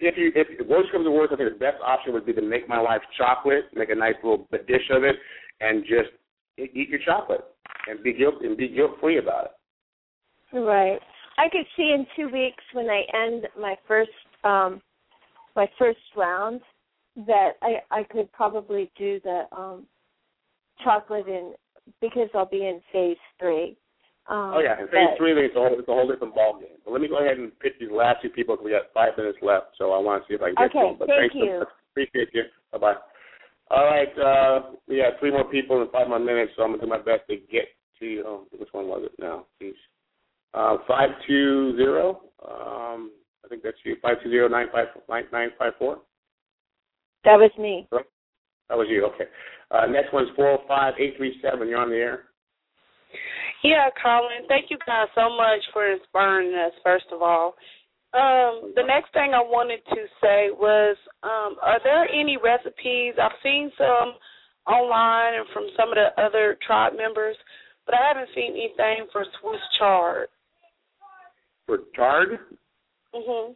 if 0.00 0.16
you 0.16 0.32
if 0.34 0.66
worst 0.68 0.90
comes 0.92 1.06
to 1.06 1.10
worst, 1.10 1.32
I 1.32 1.36
think 1.36 1.52
the 1.52 1.58
best 1.58 1.78
option 1.84 2.12
would 2.12 2.26
be 2.26 2.32
to 2.32 2.42
make 2.42 2.68
my 2.68 2.80
wife 2.80 3.02
chocolate, 3.16 3.64
make 3.74 3.90
a 3.90 3.94
nice 3.94 4.14
little 4.22 4.46
dish 4.50 4.88
of 4.90 5.02
it, 5.02 5.16
and 5.60 5.82
just 5.82 6.10
eat 6.58 6.88
your 6.88 7.00
chocolate 7.04 7.44
and 7.88 8.02
be 8.02 8.12
guilt 8.12 8.36
and 8.42 8.56
be 8.56 8.68
guilt 8.68 8.92
free 9.00 9.18
about 9.18 9.46
it. 9.46 10.56
Right. 10.56 11.00
I 11.38 11.48
could 11.48 11.66
see 11.76 11.92
in 11.94 12.04
two 12.16 12.28
weeks 12.30 12.62
when 12.72 12.90
I 12.90 13.02
end 13.14 13.46
my 13.58 13.76
first 13.86 14.10
um 14.44 14.82
my 15.56 15.68
first 15.78 15.98
round 16.16 16.60
that 17.26 17.52
I 17.62 17.76
I 17.90 18.02
could 18.02 18.30
probably 18.32 18.90
do 18.98 19.20
the 19.24 19.44
um 19.56 19.86
chocolate 20.84 21.28
in 21.28 21.54
because 22.00 22.28
I'll 22.34 22.46
be 22.46 22.66
in 22.66 22.80
phase 22.92 23.16
three. 23.38 23.76
Um, 24.28 24.54
oh 24.54 24.60
yeah, 24.60 24.78
in 24.80 24.88
phase 24.88 25.16
three 25.16 25.32
it's 25.32 25.56
a 25.56 25.58
whole 25.58 25.78
it's 25.78 25.88
a 25.88 25.92
whole 25.92 26.08
different 26.08 26.34
ball 26.34 26.58
game. 26.58 26.76
But 26.84 26.92
let 26.92 27.00
me 27.00 27.08
go 27.08 27.18
ahead 27.18 27.38
and 27.38 27.56
pick 27.60 27.78
these 27.78 27.90
last 27.90 28.20
two 28.20 28.28
people 28.28 28.56
because 28.56 28.64
we 28.66 28.70
got 28.72 28.92
five 28.92 29.16
minutes 29.16 29.38
left, 29.40 29.78
so 29.78 29.92
I 29.92 29.98
want 29.98 30.22
to 30.22 30.28
see 30.28 30.34
if 30.34 30.42
I 30.42 30.52
can 30.52 30.56
get 30.56 30.70
okay, 30.70 30.80
to 30.80 30.86
them. 30.88 30.96
But 30.98 31.08
thank 31.08 31.32
thanks 31.32 31.34
you. 31.34 31.62
So 31.62 31.66
Appreciate 31.92 32.28
you. 32.34 32.42
Bye 32.72 32.78
bye. 32.78 32.94
All 33.70 33.84
right, 33.84 34.18
uh, 34.18 34.72
we 34.88 34.98
have 34.98 35.14
three 35.20 35.30
more 35.30 35.44
people 35.44 35.82
in 35.82 35.90
five 35.90 36.08
more 36.08 36.18
minutes, 36.18 36.52
so 36.56 36.62
I'm 36.62 36.70
gonna 36.70 36.82
do 36.82 36.88
my 36.88 36.98
best 36.98 37.28
to 37.30 37.36
get 37.36 37.68
to 38.00 38.06
you. 38.06 38.24
Oh, 38.26 38.46
which 38.56 38.68
one 38.72 38.88
was 38.88 39.02
it 39.04 39.12
now? 39.18 39.46
Please. 39.58 39.74
Uh, 40.54 40.76
five 40.86 41.10
two 41.26 41.76
zero. 41.76 42.22
Um, 42.48 43.12
I 43.44 43.48
think 43.48 43.62
that's 43.62 43.76
you. 43.84 43.96
Five 44.02 44.16
two 44.22 44.30
zero 44.30 44.48
nine 44.48 44.66
five 44.72 44.88
nine 45.08 45.24
nine 45.32 45.50
five 45.58 45.72
four. 45.78 45.98
That 47.24 47.36
was 47.38 47.50
me. 47.58 47.86
That 47.90 48.76
was 48.76 48.86
you. 48.90 49.04
Okay. 49.06 49.24
Uh, 49.70 49.86
next 49.86 50.12
one's 50.12 50.28
four 50.36 50.46
zero 50.46 50.60
five 50.66 50.94
eight 50.98 51.14
three 51.16 51.38
seven. 51.42 51.68
You're 51.68 51.80
on 51.80 51.90
the 51.90 51.96
air. 51.96 52.24
Yeah, 53.64 53.88
Colin. 54.02 54.46
Thank 54.48 54.70
you 54.70 54.78
guys 54.86 55.08
so 55.14 55.28
much 55.34 55.60
for 55.72 55.90
inspiring 55.90 56.54
us. 56.54 56.72
First 56.84 57.06
of 57.12 57.22
all, 57.22 57.56
um, 58.14 58.72
the 58.76 58.84
next 58.86 59.12
thing 59.12 59.34
I 59.34 59.40
wanted 59.40 59.80
to 59.90 60.06
say 60.22 60.48
was, 60.50 60.96
um, 61.22 61.56
are 61.60 61.80
there 61.82 62.08
any 62.08 62.38
recipes? 62.42 63.14
I've 63.20 63.36
seen 63.42 63.70
some 63.76 64.14
online 64.66 65.34
and 65.34 65.46
from 65.52 65.66
some 65.76 65.90
of 65.90 65.96
the 65.96 66.22
other 66.22 66.56
tribe 66.64 66.92
members, 66.96 67.36
but 67.84 67.94
I 67.94 68.08
haven't 68.08 68.28
seen 68.34 68.52
anything 68.52 69.08
for 69.12 69.24
Swiss 69.40 69.60
chard. 69.78 70.28
For 71.68 71.80
chard? 71.94 72.40
Mhm. 73.14 73.54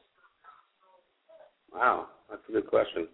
Wow, 1.73 2.09
that's 2.29 2.47
a 2.47 2.53
good 2.53 2.67
question. 2.67 3.09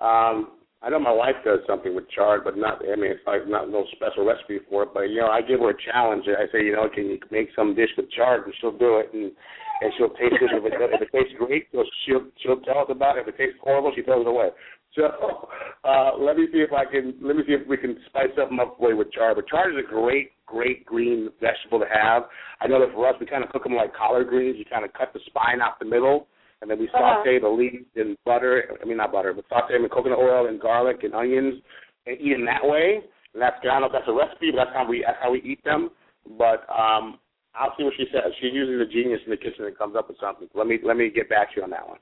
Um, 0.00 0.52
I 0.80 0.90
know 0.90 1.00
my 1.00 1.10
wife 1.10 1.34
does 1.44 1.58
something 1.66 1.92
with 1.92 2.08
chard, 2.08 2.44
but 2.44 2.56
not. 2.56 2.80
I 2.86 2.94
mean, 2.94 3.10
it's 3.10 3.26
like 3.26 3.48
not 3.48 3.68
no 3.68 3.84
special 3.90 4.24
recipe 4.24 4.60
for 4.70 4.84
it. 4.84 4.90
But 4.94 5.10
you 5.10 5.20
know, 5.20 5.26
I 5.26 5.42
give 5.42 5.58
her 5.58 5.70
a 5.70 5.82
challenge. 5.90 6.28
I 6.28 6.46
say, 6.52 6.64
you 6.64 6.72
know, 6.76 6.88
can 6.88 7.10
you 7.10 7.18
make 7.32 7.48
some 7.56 7.74
dish 7.74 7.90
with 7.96 8.12
chard, 8.12 8.44
and 8.44 8.54
she'll 8.60 8.78
do 8.78 8.98
it, 8.98 9.12
and 9.12 9.32
and 9.80 9.92
she'll 9.98 10.10
taste 10.10 10.38
it. 10.40 10.50
If 10.54 10.64
it, 10.64 10.72
if 10.78 11.02
it 11.02 11.10
tastes 11.10 11.34
great, 11.36 11.66
she'll 12.06 12.30
she'll 12.38 12.60
tell 12.60 12.78
us 12.78 12.90
about 12.90 13.18
it. 13.18 13.22
If 13.26 13.34
it 13.34 13.38
tastes 13.38 13.58
horrible, 13.60 13.90
she 13.92 14.02
throws 14.02 14.24
it 14.24 14.28
away. 14.28 14.50
So 14.94 15.48
uh, 15.84 16.10
let 16.18 16.36
me 16.36 16.46
see 16.52 16.58
if 16.58 16.72
I 16.72 16.84
can. 16.84 17.14
Let 17.22 17.36
me 17.36 17.42
see 17.46 17.52
if 17.54 17.68
we 17.68 17.76
can 17.76 17.96
spice 18.06 18.30
something 18.36 18.58
up 18.58 18.76
for 18.78 18.90
you 18.90 18.96
with 18.96 19.12
chard. 19.12 19.36
But 19.36 19.46
chard 19.48 19.74
is 19.74 19.84
a 19.84 19.88
great, 19.88 20.32
great 20.46 20.84
green 20.86 21.28
vegetable 21.40 21.78
to 21.80 21.86
have. 21.92 22.24
I 22.60 22.66
know 22.66 22.80
that 22.80 22.92
for 22.94 23.08
us, 23.08 23.14
we 23.20 23.26
kind 23.26 23.44
of 23.44 23.50
cook 23.50 23.64
them 23.64 23.74
like 23.74 23.94
collard 23.94 24.28
greens. 24.28 24.56
You 24.58 24.64
kind 24.64 24.84
of 24.84 24.92
cut 24.94 25.12
the 25.12 25.20
spine 25.26 25.60
out 25.60 25.78
the 25.78 25.84
middle 25.84 26.26
and 26.60 26.70
then 26.70 26.78
we 26.78 26.88
Uh-huh. 26.88 27.22
saute 27.22 27.38
the 27.38 27.48
leaves 27.48 27.86
in 27.94 28.16
butter. 28.24 28.76
I 28.80 28.84
mean, 28.84 28.96
not 28.96 29.12
butter, 29.12 29.32
but 29.32 29.44
saute 29.48 29.74
them 29.74 29.84
in 29.84 29.90
coconut 29.90 30.18
oil 30.18 30.46
and 30.48 30.60
garlic 30.60 31.04
and 31.04 31.14
onions, 31.14 31.62
and 32.06 32.20
eat 32.20 32.32
them 32.32 32.44
that 32.46 32.64
way. 32.64 33.02
And 33.32 33.42
that's 33.42 33.56
I 33.62 33.66
don't 33.66 33.82
know 33.82 33.86
if 33.86 33.92
that's 33.92 34.08
a 34.08 34.12
recipe, 34.12 34.50
but 34.50 34.64
that's 34.64 34.74
how 34.76 34.86
we 34.88 35.04
that's 35.06 35.18
how 35.22 35.30
we 35.30 35.40
eat 35.42 35.62
them. 35.64 35.90
But 36.36 36.66
um, 36.68 37.18
I'll 37.54 37.74
see 37.76 37.84
what 37.84 37.94
she 37.96 38.06
says. 38.12 38.32
She's 38.40 38.52
usually 38.52 38.78
the 38.78 38.90
genius 38.90 39.20
in 39.24 39.30
the 39.30 39.36
kitchen 39.36 39.64
that 39.64 39.78
comes 39.78 39.94
up 39.96 40.08
with 40.08 40.18
something. 40.18 40.48
Let 40.54 40.66
me 40.66 40.78
let 40.82 40.96
me 40.96 41.10
get 41.10 41.28
back 41.28 41.50
to 41.54 41.56
you 41.58 41.62
on 41.62 41.70
that 41.70 41.86
one. 41.86 41.98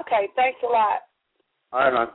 Okay. 0.00 0.28
Thanks 0.36 0.58
a 0.62 0.66
lot. 0.70 1.09
All 1.72 1.80
right, 1.80 1.92
man. 1.92 2.08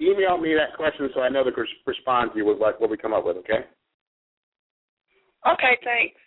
Email 0.00 0.38
me 0.38 0.54
that 0.54 0.76
question 0.76 1.10
so 1.14 1.20
I 1.22 1.28
know 1.28 1.42
to 1.42 1.50
res- 1.50 1.68
respond 1.86 2.30
to 2.32 2.38
you 2.38 2.46
with 2.46 2.58
like 2.58 2.80
what 2.80 2.90
we 2.90 2.96
come 2.96 3.12
up 3.12 3.24
with. 3.24 3.36
Okay. 3.38 3.66
Okay. 5.46 5.78
Thanks. 5.82 6.20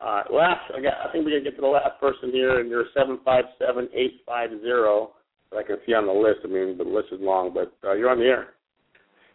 All 0.00 0.14
right. 0.16 0.32
Last, 0.32 0.60
I 0.76 0.80
got. 0.82 0.94
I 1.08 1.12
think 1.12 1.24
we 1.24 1.32
can 1.32 1.44
get 1.44 1.56
to 1.56 1.62
the 1.62 1.66
last 1.66 1.98
person 2.00 2.30
here, 2.30 2.60
and 2.60 2.68
you're 2.68 2.84
seven 2.96 3.18
five 3.24 3.44
seven 3.58 3.88
eight 3.94 4.20
five 4.26 4.50
zero. 4.60 5.12
I 5.56 5.62
can 5.62 5.78
see 5.86 5.94
on 5.94 6.06
the 6.06 6.12
list. 6.12 6.40
I 6.44 6.48
mean, 6.48 6.76
the 6.78 6.84
list 6.84 7.08
is 7.10 7.20
long, 7.20 7.52
but 7.54 7.72
uh, 7.82 7.94
you're 7.94 8.10
on 8.10 8.18
the 8.18 8.26
air. 8.26 8.54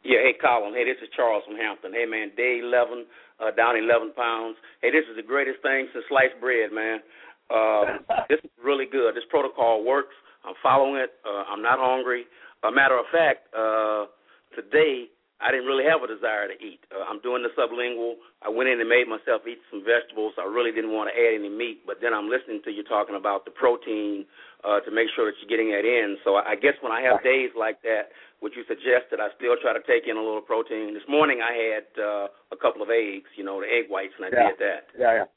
Yeah, 0.05 0.21
hey 0.21 0.37
Colin. 0.37 0.77
Hey, 0.77 0.85
this 0.85 1.01
is 1.01 1.09
Charles 1.17 1.43
from 1.49 1.57
Hampton. 1.57 1.91
Hey 1.91 2.05
man, 2.05 2.29
day 2.37 2.61
eleven, 2.61 3.09
uh, 3.41 3.49
down 3.57 3.75
eleven 3.75 4.13
pounds. 4.13 4.55
Hey, 4.81 4.93
this 4.93 5.03
is 5.09 5.17
the 5.17 5.25
greatest 5.25 5.65
thing 5.65 5.89
since 5.91 6.05
sliced 6.07 6.37
bread, 6.39 6.69
man. 6.69 7.01
Um, 7.49 8.05
this 8.29 8.37
is 8.45 8.53
really 8.61 8.85
good. 8.85 9.17
This 9.17 9.25
protocol 9.33 9.83
works. 9.83 10.13
I'm 10.45 10.55
following 10.61 11.01
it. 11.01 11.17
Uh, 11.25 11.43
I'm 11.49 11.61
not 11.61 11.79
hungry. 11.81 12.25
A 12.63 12.71
matter 12.71 12.97
of 12.97 13.05
fact, 13.11 13.49
uh, 13.53 14.05
today 14.53 15.09
I 15.41 15.51
didn't 15.51 15.65
really 15.67 15.83
have 15.83 15.99
a 16.05 16.07
desire 16.09 16.47
to 16.47 16.55
eat. 16.61 16.79
Uh, 16.93 17.03
I'm 17.03 17.19
doing 17.19 17.43
the 17.43 17.51
sublingual. 17.57 18.21
I 18.45 18.49
went 18.49 18.69
in 18.69 18.79
and 18.79 18.87
made 18.87 19.09
myself 19.09 19.41
eat 19.49 19.59
some 19.69 19.83
vegetables. 19.83 20.33
I 20.39 20.45
really 20.47 20.71
didn't 20.71 20.93
want 20.93 21.09
to 21.11 21.15
add 21.17 21.35
any 21.35 21.49
meat, 21.49 21.83
but 21.85 21.97
then 21.99 22.13
I'm 22.13 22.29
listening 22.29 22.61
to 22.65 22.71
you 22.71 22.85
talking 22.85 23.17
about 23.17 23.43
the 23.43 23.51
protein 23.51 24.25
uh, 24.63 24.79
to 24.85 24.89
make 24.93 25.09
sure 25.13 25.25
that 25.27 25.35
you're 25.41 25.51
getting 25.51 25.73
that 25.75 25.83
in. 25.85 26.17
So 26.23 26.37
I 26.37 26.55
guess 26.55 26.77
when 26.81 26.93
I 26.93 27.01
have 27.01 27.21
days 27.25 27.51
like 27.57 27.81
that, 27.83 28.13
what 28.39 28.53
you 28.55 28.63
suggested, 28.69 29.17
I 29.19 29.29
still 29.37 29.57
try 29.61 29.73
to 29.73 29.83
take 29.85 30.07
in 30.07 30.15
a 30.17 30.23
little 30.23 30.41
protein. 30.45 30.93
This 30.93 31.05
morning 31.09 31.41
I 31.41 31.53
had 31.53 31.85
uh, 31.97 32.25
a 32.53 32.57
couple 32.57 32.81
of 32.81 32.89
eggs, 32.89 33.29
you 33.35 33.43
know, 33.43 33.59
the 33.61 33.67
egg 33.69 33.89
whites, 33.89 34.13
and 34.17 34.25
I 34.25 34.31
Yeah. 34.31 34.49
did 34.49 34.57
that. 34.61 34.81
Yeah, 34.97 35.13
yeah. 35.25 35.27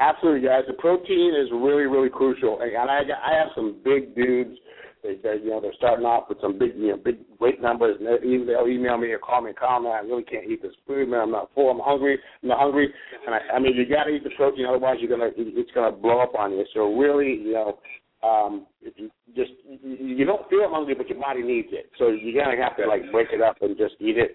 Absolutely, 0.00 0.46
guys. 0.46 0.62
The 0.66 0.74
protein 0.74 1.34
is 1.34 1.48
really, 1.52 1.84
really 1.84 2.08
crucial. 2.10 2.60
And 2.60 2.70
I, 2.90 3.00
I 3.02 3.34
have 3.34 3.48
some 3.54 3.80
big 3.84 4.14
dudes. 4.14 4.56
They, 5.02 5.14
they, 5.22 5.36
you 5.42 5.50
know, 5.50 5.60
they're 5.60 5.72
starting 5.76 6.04
off 6.04 6.28
with 6.28 6.40
some 6.40 6.58
big, 6.58 6.72
you 6.76 6.88
know, 6.88 6.96
big 6.96 7.18
weight 7.40 7.60
numbers, 7.62 7.96
and 8.00 8.24
even- 8.24 8.46
they'll 8.46 8.66
email 8.66 8.96
me 8.98 9.08
or 9.10 9.18
call 9.18 9.42
me 9.42 9.50
and 9.50 9.58
call 9.58 9.80
me. 9.80 9.90
I 9.90 10.00
really 10.00 10.24
can't 10.24 10.46
eat 10.50 10.60
this 10.62 10.74
food, 10.86 11.08
man. 11.08 11.20
I'm 11.20 11.30
not 11.30 11.50
full. 11.54 11.70
I'm 11.70 11.78
hungry. 11.78 12.18
I'm 12.42 12.48
not 12.48 12.58
hungry. 12.58 12.92
And 13.26 13.34
I, 13.34 13.38
I 13.54 13.58
mean, 13.58 13.74
you 13.76 13.86
got 13.88 14.04
to 14.04 14.10
eat 14.10 14.24
the 14.24 14.30
protein, 14.36 14.66
otherwise 14.66 14.96
you're 15.00 15.10
gonna, 15.10 15.30
it's 15.36 15.70
gonna 15.72 15.92
blow 15.96 16.20
up 16.20 16.34
on 16.36 16.52
you. 16.52 16.64
So 16.74 16.94
really, 16.96 17.34
you 17.34 17.52
know, 17.52 17.78
um, 18.22 18.66
if 18.82 18.94
you 18.96 19.10
just, 19.36 19.52
you 19.82 20.24
don't 20.24 20.48
feel 20.50 20.68
hungry, 20.68 20.94
but 20.94 21.08
your 21.08 21.20
body 21.20 21.42
needs 21.42 21.68
it. 21.70 21.90
So 21.98 22.08
you 22.08 22.34
gotta 22.34 22.56
have 22.60 22.76
to 22.78 22.86
like 22.86 23.10
break 23.12 23.28
it 23.32 23.40
up 23.40 23.56
and 23.62 23.76
just 23.78 23.94
eat 24.00 24.18
it. 24.18 24.34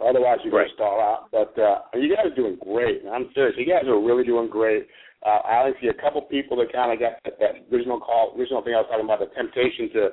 Otherwise, 0.00 0.38
you're 0.44 0.52
Right. 0.52 0.66
gonna 0.68 0.74
stall 0.74 1.00
out. 1.00 1.30
But 1.30 1.56
uh, 1.58 1.80
you 1.94 2.14
guys 2.14 2.26
are 2.26 2.34
doing 2.34 2.56
great. 2.62 3.02
I'm 3.10 3.30
serious. 3.34 3.56
You 3.56 3.66
guys 3.66 3.84
are 3.88 3.98
really 3.98 4.24
doing 4.24 4.48
great. 4.48 4.86
Uh, 5.24 5.40
I 5.44 5.64
only 5.64 5.78
see 5.80 5.88
a 5.88 5.94
couple 5.94 6.20
people 6.22 6.56
that 6.58 6.72
kind 6.72 6.92
of 6.92 6.98
got 7.00 7.18
that, 7.24 7.38
that 7.40 7.54
original 7.72 7.98
call, 7.98 8.34
original 8.38 8.62
thing 8.62 8.74
I 8.74 8.78
was 8.84 8.86
talking 8.90 9.04
about, 9.04 9.20
the 9.20 9.26
temptation 9.34 9.90
to 9.92 10.10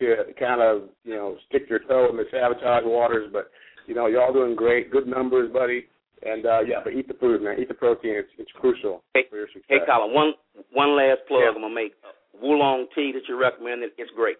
to 0.00 0.32
kind 0.38 0.60
of 0.62 0.88
you 1.04 1.14
know 1.14 1.36
stick 1.48 1.68
your 1.68 1.80
toe 1.80 2.08
in 2.10 2.16
the 2.16 2.24
sabotage 2.30 2.84
waters. 2.84 3.28
But 3.32 3.50
you 3.86 3.94
know, 3.94 4.06
you're 4.06 4.22
all 4.22 4.32
doing 4.32 4.54
great. 4.54 4.90
Good 4.90 5.06
numbers, 5.06 5.52
buddy. 5.52 5.86
And 6.22 6.46
uh, 6.46 6.60
yeah, 6.66 6.80
but 6.82 6.94
eat 6.94 7.06
the 7.08 7.14
food, 7.14 7.42
man. 7.42 7.58
Eat 7.60 7.68
the 7.68 7.74
protein. 7.74 8.14
It's 8.16 8.30
it's 8.38 8.50
crucial 8.52 9.02
Hey, 9.12 9.24
for 9.28 9.36
your 9.36 9.48
success. 9.48 9.64
Hey, 9.68 9.78
Colin, 9.86 10.14
one 10.14 10.32
one 10.72 10.96
last 10.96 11.20
plug 11.28 11.42
Yeah. 11.42 11.48
I'm 11.48 11.60
gonna 11.60 11.74
make. 11.74 11.92
Oolong 12.42 12.86
tea 12.96 13.12
that 13.14 13.28
you 13.28 13.38
recommended, 13.38 13.90
it's 13.96 14.10
great. 14.16 14.38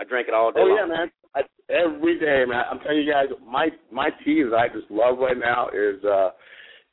I 0.00 0.04
drink 0.04 0.28
it 0.28 0.34
all 0.34 0.50
day 0.50 0.60
Oh 0.60 0.64
long. 0.64 0.78
yeah, 0.78 0.86
man. 0.86 1.10
I, 1.34 1.42
every 1.68 2.18
day, 2.18 2.44
man. 2.48 2.64
I'm 2.70 2.80
telling 2.80 2.98
you 2.98 3.12
guys, 3.12 3.26
my 3.46 3.68
my 3.92 4.08
tea 4.24 4.42
that 4.42 4.56
I 4.56 4.68
just 4.68 4.90
love 4.90 5.18
right 5.18 5.36
now 5.38 5.68
is 5.68 6.02
uh 6.04 6.30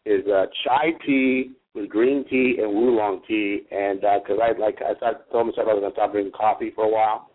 is 0.06 0.28
uh 0.28 0.46
chai 0.64 0.92
tea 1.06 1.54
with 1.74 1.90
green 1.90 2.26
tea 2.30 2.58
and 2.62 2.76
oolong 2.76 3.22
tea, 3.28 3.62
and 3.72 4.02
because 4.02 4.40
I 4.44 4.60
like 4.60 4.80
I 4.82 4.96
started, 4.98 5.22
told 5.32 5.48
myself 5.48 5.68
I 5.70 5.74
was 5.74 5.82
gonna 5.82 5.94
stop 5.94 6.12
drinking 6.12 6.34
coffee 6.34 6.72
for 6.76 6.86
a 6.86 6.90
while. 6.90 7.32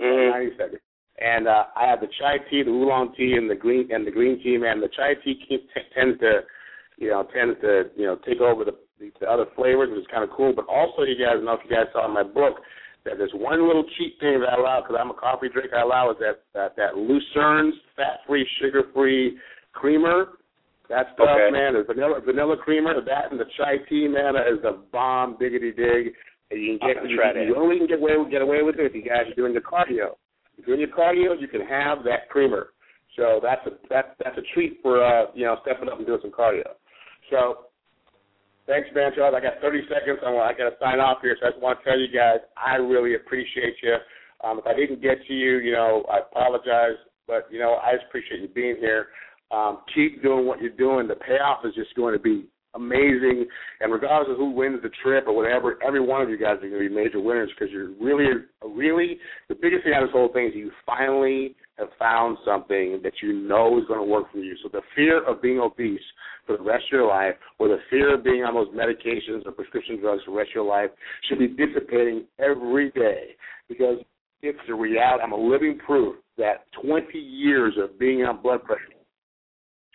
Mhm. 0.00 0.30
Ninety 0.30 0.56
seconds. 0.56 0.80
And 1.20 1.48
uh, 1.48 1.64
I 1.74 1.86
have 1.86 2.00
the 2.00 2.06
chai 2.18 2.38
tea, 2.48 2.62
the 2.62 2.70
oolong 2.70 3.12
tea, 3.16 3.34
and 3.36 3.50
the 3.50 3.56
green 3.56 3.90
and 3.92 4.06
the 4.06 4.10
green 4.10 4.40
tea. 4.42 4.56
Man, 4.56 4.80
the 4.80 4.88
chai 4.88 5.14
tea 5.24 5.34
t- 5.48 5.68
tends 5.94 6.18
to, 6.20 6.42
you 6.96 7.10
know, 7.10 7.26
tends 7.34 7.60
to 7.60 7.90
you 7.96 8.06
know 8.06 8.16
take 8.24 8.40
over 8.40 8.64
the 8.64 8.76
the, 8.98 9.10
the 9.20 9.26
other 9.26 9.46
flavors, 9.56 9.90
which 9.90 10.00
is 10.00 10.06
kind 10.10 10.24
of 10.24 10.30
cool. 10.30 10.52
But 10.54 10.66
also, 10.68 11.02
you 11.02 11.18
guys 11.18 11.42
know 11.42 11.54
if 11.54 11.60
you 11.68 11.76
guys 11.76 11.86
saw 11.92 12.06
in 12.06 12.14
my 12.14 12.22
book 12.22 12.62
that 13.08 13.18
there's 13.18 13.32
one 13.34 13.66
little 13.66 13.84
cheat 13.96 14.14
thing 14.20 14.40
that 14.40 14.50
I 14.52 14.60
allow 14.60 14.80
because 14.82 14.96
I'm 15.00 15.10
a 15.10 15.14
coffee 15.14 15.48
drinker. 15.48 15.76
I 15.76 15.82
allow 15.82 16.10
is 16.10 16.16
that 16.20 16.44
that 16.54 16.76
that 16.76 16.94
Lucerne's 16.94 17.74
fat-free, 17.96 18.46
sugar-free 18.60 19.38
creamer. 19.72 20.38
That 20.88 21.12
stuff, 21.14 21.28
Okay. 21.28 21.50
man, 21.50 21.74
the 21.74 21.82
vanilla 21.84 22.20
vanilla 22.24 22.56
creamer, 22.56 22.94
that 23.00 23.30
and 23.30 23.38
the 23.38 23.44
chai 23.56 23.78
tea, 23.88 24.08
man, 24.08 24.36
is 24.36 24.60
the 24.62 24.82
bomb, 24.92 25.36
diggity 25.38 25.72
dig. 25.72 26.14
And 26.50 26.62
you 26.62 26.78
can 26.78 26.88
get 26.94 27.04
you, 27.04 27.10
you 27.10 27.52
that. 27.52 27.60
only 27.60 27.76
can 27.78 27.86
get 27.86 27.98
away 27.98 28.16
with 28.16 28.30
get 28.30 28.40
away 28.40 28.62
with 28.62 28.76
it 28.78 28.86
if 28.86 28.94
you 28.94 29.02
guys 29.02 29.28
are 29.28 29.34
doing 29.34 29.52
your 29.52 29.62
cardio. 29.62 30.16
If 30.56 30.66
you're 30.66 30.76
doing 30.76 30.88
your 30.88 30.96
cardio, 30.96 31.38
you 31.38 31.46
can 31.46 31.60
have 31.60 32.04
that 32.04 32.30
creamer. 32.30 32.70
So 33.16 33.38
that's 33.42 33.60
a 33.66 33.72
that's 33.90 34.08
that's 34.24 34.38
a 34.38 34.42
treat 34.54 34.78
for 34.82 35.04
uh 35.04 35.26
you 35.34 35.44
know 35.44 35.56
stepping 35.62 35.88
up 35.88 35.98
and 35.98 36.06
doing 36.06 36.20
some 36.22 36.30
cardio. 36.32 36.64
So 37.30 37.67
thanks, 38.68 38.88
man, 38.94 39.10
Charles. 39.16 39.34
I 39.34 39.40
got 39.40 39.60
30 39.60 39.88
seconds. 39.88 40.20
I 40.24 40.30
want 40.30 40.54
I 40.54 40.56
got 40.56 40.70
to 40.70 40.76
sign 40.78 41.00
off 41.00 41.18
here. 41.22 41.36
So 41.40 41.48
I 41.48 41.50
just 41.50 41.62
want 41.62 41.80
to 41.80 41.84
tell 41.84 41.98
you 41.98 42.12
guys 42.12 42.38
I 42.54 42.76
really 42.76 43.16
appreciate 43.16 43.74
you. 43.82 43.96
Um, 44.44 44.60
if 44.60 44.66
I 44.66 44.74
didn't 44.76 45.02
get 45.02 45.18
to 45.26 45.32
you, 45.34 45.58
you 45.58 45.72
know 45.72 46.04
I 46.12 46.20
apologize, 46.20 47.00
but 47.26 47.48
you 47.50 47.58
know 47.58 47.80
I 47.82 47.94
just 47.96 48.06
appreciate 48.06 48.40
you 48.40 48.48
being 48.48 48.76
here. 48.78 49.08
Um, 49.50 49.80
keep 49.94 50.22
doing 50.22 50.46
what 50.46 50.60
you're 50.60 50.76
doing. 50.76 51.08
The 51.08 51.16
payoff 51.16 51.64
is 51.64 51.74
just 51.74 51.94
going 51.96 52.14
to 52.14 52.20
be 52.20 52.46
amazing. 52.74 53.46
And 53.80 53.92
regardless 53.92 54.32
of 54.32 54.36
who 54.36 54.50
wins 54.50 54.80
the 54.82 54.90
trip 55.02 55.24
or 55.26 55.34
whatever, 55.34 55.78
every 55.82 56.00
one 56.00 56.22
of 56.22 56.28
you 56.28 56.38
guys 56.38 56.56
are 56.56 56.68
going 56.68 56.82
to 56.82 56.88
be 56.88 56.94
major 56.94 57.20
winners 57.20 57.50
because 57.56 57.72
you're 57.72 57.92
really, 58.00 58.26
really, 58.62 59.18
the 59.48 59.54
biggest 59.54 59.84
thing 59.84 59.94
out 59.94 60.02
of 60.02 60.10
this 60.10 60.12
whole 60.12 60.32
thing 60.32 60.46
is 60.48 60.52
you 60.54 60.70
finally 60.84 61.56
have 61.78 61.88
found 61.98 62.38
something 62.44 63.00
that 63.02 63.14
you 63.22 63.32
know 63.32 63.78
is 63.78 63.84
going 63.86 64.00
to 64.00 64.06
work 64.06 64.30
for 64.32 64.38
you. 64.38 64.56
So 64.62 64.68
the 64.70 64.82
fear 64.94 65.24
of 65.24 65.40
being 65.40 65.60
obese 65.60 66.00
for 66.46 66.56
the 66.56 66.62
rest 66.62 66.84
of 66.86 66.92
your 66.92 67.08
life, 67.08 67.34
or 67.58 67.68
the 67.68 67.78
fear 67.90 68.14
of 68.14 68.24
being 68.24 68.42
on 68.42 68.54
those 68.54 68.68
medications 68.68 69.46
or 69.46 69.52
prescription 69.52 70.00
drugs 70.00 70.22
for 70.24 70.32
the 70.32 70.36
rest 70.38 70.50
of 70.50 70.54
your 70.56 70.64
life, 70.64 70.90
should 71.28 71.38
be 71.38 71.48
dissipating 71.48 72.24
every 72.38 72.90
day 72.90 73.36
because 73.68 73.98
it's 74.42 74.58
the 74.66 74.74
reality. 74.74 75.22
I'm 75.22 75.32
a 75.32 75.36
living 75.36 75.78
proof 75.84 76.16
that 76.36 76.64
20 76.82 77.18
years 77.18 77.74
of 77.82 77.98
being 77.98 78.22
on 78.22 78.42
blood 78.42 78.64
pressure 78.64 78.97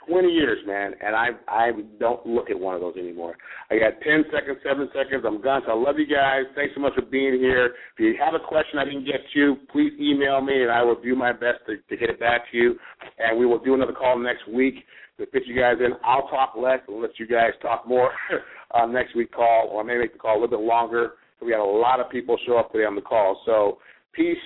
20 0.08 0.28
years, 0.28 0.60
man, 0.66 0.94
and 1.02 1.16
I 1.16 1.30
I 1.48 1.72
don't 2.00 2.26
look 2.26 2.50
at 2.50 2.60
one 2.60 2.76
of 2.76 2.82
those 2.82 2.96
anymore. 2.98 3.36
I 3.70 3.80
got 3.80 4.02
10 4.02 4.26
seconds, 4.32 4.58
7 4.64 4.90
seconds. 4.94 5.24
I'm 5.26 5.42
gone. 5.42 5.62
So 5.66 5.72
I 5.72 5.76
love 5.76 5.98
you 5.98 6.08
guys. 6.08 6.44
Thanks 6.56 6.74
so 6.76 6.82
much 6.82 6.94
for 6.96 7.02
being 7.02 7.34
here. 7.40 7.76
If 7.96 8.00
you 8.00 8.16
have 8.24 8.34
a 8.34 8.46
question 8.46 8.80
I 8.80 8.86
didn't 8.86 9.06
get 9.06 9.22
to, 9.34 9.56
please 9.72 9.94
email 10.00 10.42
me, 10.42 10.64
and 10.64 10.72
I 10.72 10.84
will 10.84 11.02
do 11.02 11.16
my 11.16 11.32
best 11.32 11.60
to, 11.68 11.78
to 11.78 11.98
get 11.98 12.10
it 12.10 12.20
back 12.20 12.52
to 12.52 12.58
you. 12.58 12.76
And 13.20 13.38
we 13.40 13.46
will 13.46 13.60
do 13.60 13.74
another 13.74 13.94
call 13.94 14.18
next 14.18 14.48
week 14.48 14.76
to 15.18 15.26
fit 15.28 15.44
you 15.46 15.56
guys 15.56 15.78
in. 15.80 15.94
I'll 16.04 16.28
talk 16.28 16.54
less 16.58 16.80
and 16.88 17.02
let 17.02 17.20
you 17.20 17.28
guys 17.28 17.52
talk 17.62 17.88
more 17.88 18.12
on 18.72 18.94
next 18.94 19.16
week 19.16 19.32
call, 19.32 19.70
or 19.72 19.82
I 19.82 19.86
may 19.86 19.98
make 19.98 20.14
the 20.14 20.20
call 20.20 20.34
a 20.34 20.40
little 20.42 20.58
bit 20.58 20.66
longer. 20.66 21.14
We 21.42 21.52
got 21.52 21.64
a 21.64 21.78
lot 21.80 22.00
of 22.00 22.10
people 22.10 22.38
show 22.46 22.58
up 22.58 22.72
today 22.72 22.86
on 22.86 22.96
the 22.96 23.02
call. 23.02 23.42
So 23.46 23.80
peace 24.14 24.38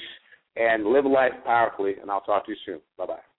and 0.55 0.85
live 0.87 1.05
life 1.05 1.33
powerfully, 1.45 1.95
and 2.01 2.09
I'll 2.09 2.21
talk 2.21 2.45
to 2.45 2.51
you 2.51 2.57
soon. 2.65 2.79
Bye 2.97 3.05
bye 3.05 3.36